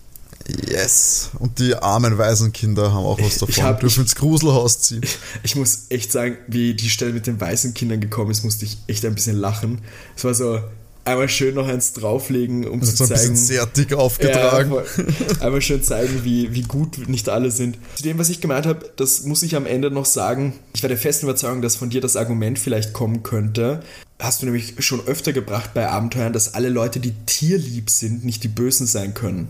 Yes. 0.68 1.30
Und 1.38 1.58
die 1.58 1.74
armen 1.74 2.18
Waisenkinder 2.18 2.92
haben 2.92 3.04
auch 3.04 3.20
was 3.20 3.38
davon. 3.38 3.48
Ich 3.48 3.62
hab, 3.62 3.80
dürfen 3.80 4.02
ins 4.02 4.14
Gruselhaus 4.14 4.80
ziehen. 4.80 5.00
Ich, 5.02 5.18
ich, 5.42 5.56
muss 5.56 5.86
echt 5.88 6.12
sagen, 6.12 6.36
wie 6.46 6.74
die 6.74 6.90
Stelle 6.90 7.12
mit 7.12 7.26
den 7.26 7.40
Waisenkindern 7.40 8.00
gekommen 8.00 8.30
ist, 8.30 8.44
musste 8.44 8.64
ich 8.64 8.78
echt 8.86 9.04
ein 9.04 9.14
bisschen 9.14 9.36
lachen. 9.36 9.80
Es 10.16 10.24
war 10.24 10.34
so 10.34 10.60
einmal 11.06 11.28
schön 11.28 11.54
noch 11.54 11.66
eins 11.66 11.92
drauflegen, 11.92 12.66
um 12.66 12.82
zu 12.82 12.94
so 12.94 13.04
ein 13.04 13.10
zeigen. 13.10 13.36
Sehr 13.36 13.64
dick 13.66 13.94
aufgetragen. 13.94 14.72
Ja, 14.72 15.46
einmal 15.46 15.62
schön 15.62 15.82
zeigen, 15.82 16.24
wie, 16.24 16.52
wie 16.52 16.62
gut 16.62 17.08
nicht 17.08 17.28
alle 17.28 17.50
sind. 17.50 17.78
Zu 17.94 18.02
dem, 18.02 18.18
was 18.18 18.28
ich 18.28 18.40
gemeint 18.40 18.66
habe, 18.66 18.90
das 18.96 19.24
muss 19.24 19.42
ich 19.42 19.56
am 19.56 19.66
Ende 19.66 19.90
noch 19.90 20.06
sagen. 20.06 20.54
Ich 20.74 20.82
war 20.82 20.88
der 20.88 20.98
festen 20.98 21.26
Überzeugung, 21.26 21.62
dass 21.62 21.76
von 21.76 21.90
dir 21.90 22.00
das 22.00 22.16
Argument 22.16 22.58
vielleicht 22.58 22.92
kommen 22.92 23.22
könnte. 23.22 23.80
Hast 24.18 24.42
du 24.42 24.46
nämlich 24.46 24.74
schon 24.78 25.06
öfter 25.06 25.32
gebracht 25.32 25.74
bei 25.74 25.88
Abenteuern, 25.88 26.32
dass 26.32 26.54
alle 26.54 26.70
Leute, 26.70 27.00
die 27.00 27.12
tierlieb 27.26 27.90
sind, 27.90 28.24
nicht 28.24 28.42
die 28.44 28.48
Bösen 28.48 28.86
sein 28.86 29.14
können. 29.14 29.48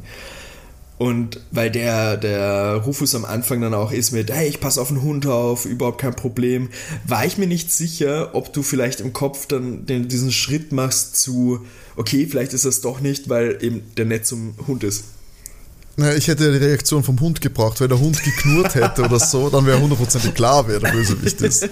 Und 0.98 1.40
weil 1.50 1.70
der, 1.70 2.16
der 2.16 2.76
Rufus 2.76 3.14
am 3.14 3.26
Anfang 3.26 3.60
dann 3.60 3.74
auch 3.74 3.92
ist 3.92 4.12
mit, 4.12 4.30
hey, 4.30 4.48
ich 4.48 4.60
passe 4.60 4.80
auf 4.80 4.88
den 4.88 5.02
Hund 5.02 5.26
auf, 5.26 5.66
überhaupt 5.66 6.00
kein 6.00 6.16
Problem, 6.16 6.70
war 7.06 7.26
ich 7.26 7.36
mir 7.36 7.46
nicht 7.46 7.70
sicher, 7.70 8.34
ob 8.34 8.52
du 8.52 8.62
vielleicht 8.62 9.00
im 9.00 9.12
Kopf 9.12 9.46
dann 9.46 9.84
den, 9.84 10.08
diesen 10.08 10.32
Schritt 10.32 10.72
machst 10.72 11.16
zu, 11.16 11.60
okay, 11.96 12.26
vielleicht 12.26 12.54
ist 12.54 12.64
das 12.64 12.80
doch 12.80 13.00
nicht, 13.00 13.28
weil 13.28 13.58
eben 13.60 13.82
der 13.96 14.06
nett 14.06 14.26
zum 14.26 14.54
Hund 14.66 14.84
ist. 14.84 15.04
Naja, 15.98 16.14
ich 16.14 16.28
hätte 16.28 16.52
die 16.52 16.64
Reaktion 16.64 17.02
vom 17.02 17.18
Hund 17.20 17.40
gebraucht, 17.40 17.80
weil 17.80 17.88
der 17.88 17.98
Hund 17.98 18.22
geknurrt 18.22 18.74
hätte 18.74 19.02
oder 19.02 19.18
so, 19.18 19.48
dann 19.48 19.64
wäre 19.66 19.80
hundertprozentig 19.80 20.34
klar, 20.34 20.66
wer 20.68 20.78
der 20.78 20.92
Bösewicht 20.92 21.40
ist. 21.40 21.68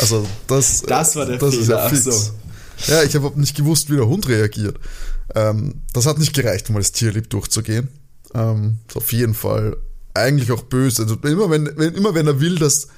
Also 0.00 0.26
das, 0.46 0.82
das 0.82 1.16
war 1.16 1.26
der 1.26 1.36
das 1.36 1.50
Fehler, 1.54 1.62
ist 1.62 1.68
ja 1.68 1.88
fix. 1.88 2.04
So. 2.04 2.92
Ja, 2.92 3.02
ich 3.02 3.14
habe 3.14 3.38
nicht 3.38 3.56
gewusst, 3.56 3.90
wie 3.90 3.96
der 3.96 4.06
Hund 4.06 4.28
reagiert. 4.28 4.78
Ähm, 5.34 5.74
das 5.92 6.06
hat 6.06 6.18
nicht 6.18 6.32
gereicht, 6.32 6.70
um 6.70 6.76
als 6.76 6.92
Tierlieb 6.92 7.28
durchzugehen. 7.28 7.88
Ähm, 8.34 8.78
ist 8.88 8.96
auf 8.96 9.12
jeden 9.12 9.34
Fall 9.34 9.76
eigentlich 10.14 10.52
auch 10.52 10.62
böse. 10.62 11.02
Also 11.02 11.16
immer 11.16 11.50
wenn, 11.50 11.70
wenn, 11.76 11.94
immer 11.94 12.14
wenn 12.14 12.26
er 12.26 12.40
will, 12.40 12.58
dass, 12.58 12.88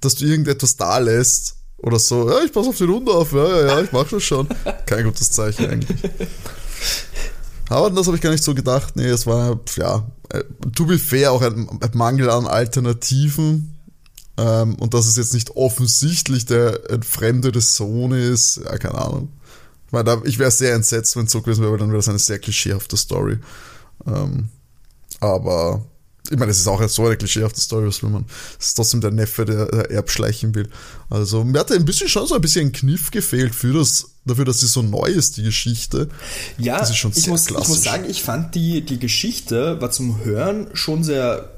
dass 0.00 0.16
du 0.16 0.24
irgendetwas 0.26 0.76
da 0.76 0.98
lässt 0.98 1.56
oder 1.78 1.98
so, 1.98 2.28
ja, 2.28 2.42
ich 2.44 2.52
passe 2.52 2.70
auf 2.70 2.78
den 2.78 2.90
Hund 2.90 3.08
auf, 3.08 3.32
ja, 3.32 3.48
ja, 3.48 3.66
ja, 3.66 3.80
ich 3.80 3.92
mache 3.92 4.16
das 4.16 4.22
schon. 4.22 4.48
Kein 4.86 5.04
gutes 5.04 5.30
Zeichen 5.30 5.66
eigentlich. 5.68 6.10
Aber 7.68 7.90
das 7.90 8.06
habe 8.06 8.16
ich 8.16 8.22
gar 8.22 8.30
nicht 8.30 8.44
so 8.44 8.54
gedacht. 8.54 8.96
Nee, 8.96 9.08
es 9.08 9.26
war, 9.26 9.58
ja, 9.76 10.06
äh, 10.30 10.44
to 10.74 10.86
be 10.86 10.98
fair, 10.98 11.32
auch 11.32 11.42
ein, 11.42 11.68
Mangel 11.94 12.30
an 12.30 12.46
Alternativen. 12.46 13.72
Ähm, 14.38 14.74
und 14.76 14.92
dass 14.94 15.06
es 15.06 15.16
jetzt 15.16 15.34
nicht 15.34 15.56
offensichtlich 15.56 16.44
der 16.44 16.90
entfremdete 16.90 17.60
Sohn 17.60 18.12
ist, 18.12 18.60
ja, 18.64 18.76
keine 18.76 18.96
Ahnung. 18.96 19.32
Ich, 19.92 20.28
ich 20.28 20.38
wäre 20.38 20.50
sehr 20.50 20.74
entsetzt, 20.74 21.16
wenn 21.16 21.24
es 21.24 21.32
so 21.32 21.40
gewesen 21.40 21.62
wäre, 21.62 21.72
weil 21.72 21.78
dann 21.78 21.88
wäre 21.88 21.98
das 21.98 22.08
eine 22.08 22.18
sehr 22.18 22.38
klischeehafte 22.38 22.96
Story. 22.96 23.38
Ähm, 24.06 24.50
aber 25.20 25.84
ich 26.30 26.38
meine, 26.38 26.50
es 26.50 26.58
ist 26.58 26.66
auch 26.66 26.86
so 26.88 27.06
eine 27.06 27.16
klischeehafte 27.16 27.60
Story, 27.60 27.86
was 27.86 28.02
will 28.02 28.10
man. 28.10 28.24
Es 28.58 28.68
ist 28.68 28.74
trotzdem 28.74 29.00
der 29.00 29.10
Neffe, 29.10 29.44
der, 29.44 29.66
der 29.66 29.90
erbschleichen 29.90 30.54
will. 30.54 30.68
Also, 31.08 31.44
mir 31.44 31.60
hat 31.60 31.70
ein 31.70 31.84
bisschen 31.84 32.08
schon 32.08 32.26
so 32.26 32.34
ein 32.34 32.40
bisschen 32.40 32.68
ein 32.68 32.72
Kniff 32.72 33.10
gefehlt 33.10 33.54
für 33.54 33.72
das, 33.72 34.06
dafür, 34.24 34.44
dass 34.44 34.60
sie 34.60 34.66
so 34.66 34.82
neu 34.82 35.06
ist, 35.06 35.36
die 35.36 35.44
Geschichte. 35.44 36.08
Ja, 36.58 36.78
das 36.78 36.90
ist 36.90 36.96
schon 36.96 37.12
ich, 37.14 37.26
muss, 37.28 37.48
ich 37.48 37.68
muss 37.68 37.82
sagen, 37.82 38.04
ich 38.08 38.22
fand 38.22 38.54
die, 38.54 38.84
die 38.84 38.98
Geschichte 38.98 39.80
war 39.80 39.90
zum 39.90 40.24
Hören 40.24 40.68
schon 40.72 41.04
sehr 41.04 41.50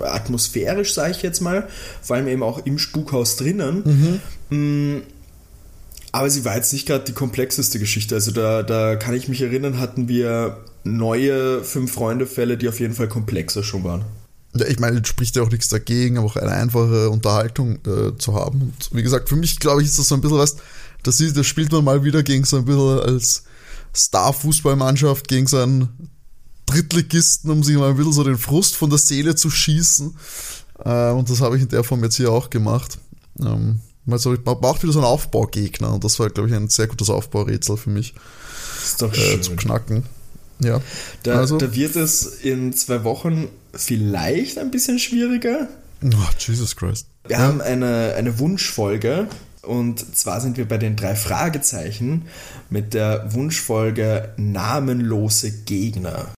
atmosphärisch, 0.00 0.94
sage 0.94 1.12
ich 1.12 1.22
jetzt 1.22 1.40
mal. 1.40 1.68
Vor 2.02 2.16
allem 2.16 2.28
eben 2.28 2.42
auch 2.42 2.64
im 2.64 2.78
Spukhaus 2.78 3.36
drinnen. 3.36 4.20
Mhm. 4.50 5.02
Aber 6.12 6.30
sie 6.30 6.44
war 6.44 6.56
jetzt 6.56 6.72
nicht 6.72 6.86
gerade 6.86 7.04
die 7.04 7.12
komplexeste 7.12 7.78
Geschichte. 7.78 8.14
Also 8.14 8.30
da, 8.30 8.62
da 8.62 8.96
kann 8.96 9.14
ich 9.14 9.28
mich 9.28 9.42
erinnern, 9.42 9.78
hatten 9.78 10.08
wir 10.08 10.64
neue 10.86 11.62
Fünf-Freunde-Fälle, 11.64 12.56
die 12.56 12.68
auf 12.68 12.80
jeden 12.80 12.94
Fall 12.94 13.08
komplexer 13.08 13.62
schon 13.62 13.84
waren. 13.84 14.04
Ja, 14.56 14.66
ich 14.66 14.78
meine, 14.78 15.04
spricht 15.04 15.36
ja 15.36 15.42
auch 15.42 15.50
nichts 15.50 15.68
dagegen, 15.68 16.18
aber 16.18 16.26
auch 16.26 16.36
eine 16.36 16.52
einfache 16.52 17.10
Unterhaltung 17.10 17.78
äh, 17.86 18.16
zu 18.16 18.34
haben. 18.34 18.60
Und 18.62 18.90
wie 18.92 19.02
gesagt, 19.02 19.28
für 19.28 19.36
mich, 19.36 19.58
glaube 19.58 19.82
ich, 19.82 19.88
ist 19.88 19.98
das 19.98 20.08
so 20.08 20.14
ein 20.14 20.20
bisschen 20.20 20.38
was, 20.38 20.56
das, 21.02 21.20
ist, 21.20 21.36
das 21.36 21.46
spielt 21.46 21.72
man 21.72 21.84
mal 21.84 22.04
wieder 22.04 22.22
gegen 22.22 22.44
so 22.44 22.56
ein 22.56 22.64
bisschen 22.64 23.00
als 23.00 23.44
Star-Fußballmannschaft 23.94 25.28
gegen 25.28 25.46
so 25.46 25.58
einen 25.58 26.10
Drittligisten, 26.66 27.50
um 27.50 27.62
sich 27.62 27.76
mal 27.76 27.90
ein 27.90 27.96
bisschen 27.96 28.12
so 28.12 28.24
den 28.24 28.38
Frust 28.38 28.76
von 28.76 28.90
der 28.90 28.98
Seele 28.98 29.34
zu 29.36 29.50
schießen. 29.50 30.14
Äh, 30.84 31.10
und 31.10 31.30
das 31.30 31.40
habe 31.40 31.56
ich 31.56 31.62
in 31.62 31.68
der 31.68 31.84
Form 31.84 32.02
jetzt 32.02 32.16
hier 32.16 32.32
auch 32.32 32.50
gemacht. 32.50 32.98
Ähm, 33.40 33.80
also, 34.08 34.30
man 34.30 34.60
braucht 34.60 34.82
wieder 34.82 34.92
so 34.92 35.00
einen 35.00 35.06
Aufbaugegner 35.06 35.92
und 35.92 36.04
das 36.04 36.18
war, 36.18 36.30
glaube 36.30 36.48
ich, 36.48 36.54
ein 36.54 36.68
sehr 36.68 36.86
gutes 36.86 37.10
Aufbaurätsel 37.10 37.76
für 37.76 37.90
mich. 37.90 38.14
ist 38.82 39.02
doch 39.02 39.12
äh, 39.12 39.40
Zum 39.40 39.56
Knacken. 39.56 40.04
Ja. 40.58 40.80
Da, 41.22 41.38
also. 41.38 41.58
da 41.58 41.74
wird 41.74 41.96
es 41.96 42.26
in 42.26 42.72
zwei 42.72 43.04
Wochen 43.04 43.48
vielleicht 43.74 44.58
ein 44.58 44.70
bisschen 44.70 44.98
schwieriger. 44.98 45.68
Oh, 46.02 46.08
Jesus 46.38 46.76
Christ. 46.76 47.06
Wir 47.26 47.36
ja. 47.36 47.42
haben 47.42 47.60
eine, 47.60 48.14
eine 48.16 48.38
Wunschfolge 48.38 49.28
und 49.62 50.16
zwar 50.16 50.40
sind 50.40 50.56
wir 50.56 50.66
bei 50.66 50.78
den 50.78 50.96
drei 50.96 51.14
Fragezeichen 51.14 52.26
mit 52.70 52.94
der 52.94 53.32
Wunschfolge 53.34 54.30
Namenlose 54.36 55.50
Gegner. 55.64 56.32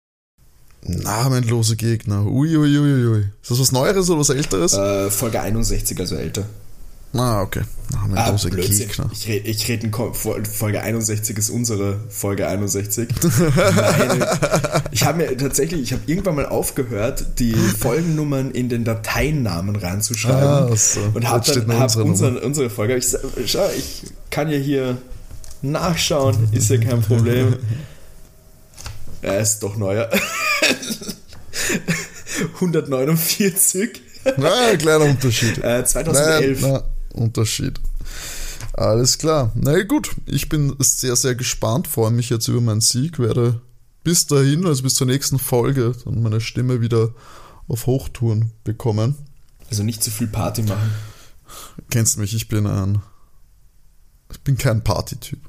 Namenlose 0.81 1.75
Gegner. 1.75 2.25
Uiuiuiui. 2.25 2.79
Ui, 2.79 3.07
ui. 3.07 3.25
Ist 3.41 3.51
das 3.51 3.59
was 3.59 3.71
Neueres 3.71 4.09
oder 4.09 4.19
was 4.19 4.29
Älteres? 4.29 4.73
Äh, 4.73 5.11
Folge 5.11 5.41
61, 5.41 5.99
also 5.99 6.15
älter. 6.15 6.45
Ah, 7.13 7.41
okay. 7.41 7.61
Namenlose 7.91 8.49
ah, 8.51 8.55
Gegner. 8.55 9.09
Ich 9.11 9.27
rede 9.27 9.49
ich 9.49 9.67
red 9.67 9.83
in 9.83 9.91
Folge 9.91 10.81
61 10.81 11.37
ist 11.37 11.49
unsere 11.49 11.99
Folge 12.09 12.47
61. 12.47 13.09
Meine, 13.57 14.27
ich 14.91 15.03
habe 15.05 15.17
mir 15.17 15.35
tatsächlich, 15.35 15.81
ich 15.81 15.93
habe 15.93 16.03
irgendwann 16.05 16.35
mal 16.35 16.45
aufgehört, 16.45 17.39
die 17.39 17.53
Folgennummern 17.53 18.51
in 18.51 18.69
den 18.69 18.83
Dateinnamen 18.83 19.75
reinzuschreiben. 19.75 20.71
Ah, 20.71 20.75
so. 20.75 20.99
Und 21.13 21.27
habe 21.27 21.51
dann 21.51 21.79
hab 21.79 21.95
unsere, 21.95 22.39
unsere 22.41 22.69
Folge. 22.69 22.95
Ich, 22.95 23.17
schau, 23.47 23.67
ich 23.75 24.03
kann 24.29 24.49
ja 24.49 24.57
hier 24.57 24.97
nachschauen, 25.63 26.49
ist 26.51 26.69
ja 26.69 26.77
kein 26.77 27.01
Problem. 27.01 27.55
Er 29.21 29.41
ist 29.41 29.59
doch 29.63 29.75
neuer. 29.75 30.09
149. 32.55 34.01
Na, 34.37 34.77
kleiner 34.77 35.03
Unterschied. 35.03 35.61
Äh, 35.61 35.83
2011. 35.83 36.61
Na, 36.61 36.67
na. 36.69 36.83
Unterschied. 37.13 37.79
Alles 38.73 39.17
klar. 39.17 39.51
Na 39.55 39.81
gut, 39.83 40.15
ich 40.25 40.49
bin 40.49 40.75
sehr, 40.79 41.15
sehr 41.15 41.35
gespannt, 41.35 41.87
freue 41.87 42.11
mich 42.11 42.29
jetzt 42.29 42.47
über 42.47 42.61
meinen 42.61 42.81
Sieg, 42.81 43.19
werde 43.19 43.61
bis 44.03 44.27
dahin, 44.27 44.65
also 44.65 44.83
bis 44.83 44.95
zur 44.95 45.07
nächsten 45.07 45.39
Folge, 45.39 45.93
dann 46.05 46.21
meine 46.21 46.41
Stimme 46.41 46.81
wieder 46.81 47.13
auf 47.67 47.85
Hochtouren 47.85 48.51
bekommen. 48.63 49.15
Also 49.69 49.83
nicht 49.83 50.03
zu 50.03 50.11
viel 50.11 50.27
Party 50.27 50.63
machen. 50.63 50.91
Kennst 51.89 52.17
mich, 52.17 52.33
ich 52.33 52.47
bin 52.47 52.65
ein. 52.65 53.01
Ich 54.31 54.39
bin 54.41 54.57
kein 54.57 54.83
Partytyp. 54.83 55.39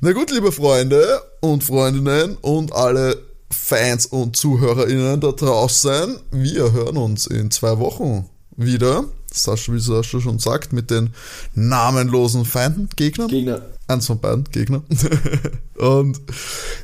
Na 0.00 0.12
gut, 0.12 0.30
liebe 0.30 0.52
Freunde 0.52 1.22
und 1.40 1.64
Freundinnen 1.64 2.36
und 2.36 2.72
alle 2.72 3.22
Fans 3.50 4.06
und 4.06 4.36
ZuhörerInnen 4.36 5.20
da 5.20 5.32
draußen, 5.32 6.18
wir 6.30 6.72
hören 6.72 6.96
uns 6.96 7.26
in 7.26 7.50
zwei 7.50 7.78
Wochen 7.78 8.28
wieder. 8.56 9.04
Sascha, 9.34 9.72
wie 9.72 9.80
Sascha 9.80 10.20
schon 10.20 10.38
sagt, 10.38 10.72
mit 10.72 10.90
den 10.90 11.10
namenlosen 11.54 12.44
Feinden, 12.44 12.88
Gegnern. 12.96 13.28
Gegner. 13.28 13.62
Eins 13.86 14.06
von 14.06 14.18
beiden, 14.20 14.44
Gegner. 14.44 14.82
und 15.78 16.20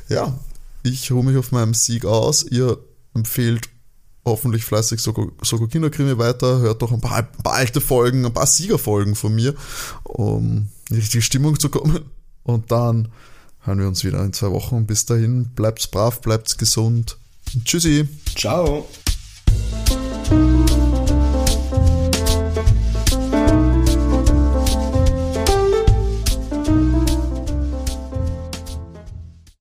ja, 0.09 0.37
ich 0.83 1.11
ruhe 1.11 1.23
mich 1.23 1.37
auf 1.37 1.51
meinem 1.51 1.73
Sieg 1.73 2.05
aus. 2.05 2.43
Ihr 2.43 2.77
empfehlt 3.13 3.69
hoffentlich 4.25 4.63
fleißig 4.65 5.01
Soko, 5.01 5.31
Soko 5.41 5.67
Kinderkrimi 5.67 6.17
weiter. 6.17 6.59
Hört 6.59 6.81
doch 6.81 6.91
ein 6.91 7.01
paar, 7.01 7.17
ein 7.17 7.43
paar 7.43 7.53
alte 7.53 7.81
Folgen, 7.81 8.25
ein 8.25 8.33
paar 8.33 8.47
Siegerfolgen 8.47 9.15
von 9.15 9.33
mir, 9.33 9.55
um 10.03 10.67
in 10.89 10.95
die 10.95 10.95
richtige 10.95 11.21
Stimmung 11.21 11.59
zu 11.59 11.69
kommen. 11.69 12.05
Und 12.43 12.71
dann 12.71 13.09
hören 13.61 13.79
wir 13.79 13.87
uns 13.87 14.03
wieder 14.03 14.23
in 14.23 14.33
zwei 14.33 14.51
Wochen. 14.51 14.85
Bis 14.85 15.05
dahin, 15.05 15.49
bleibt's 15.55 15.87
brav, 15.87 16.21
bleibt's 16.21 16.57
gesund. 16.57 17.17
Tschüssi. 17.65 18.07
Ciao. 18.35 18.87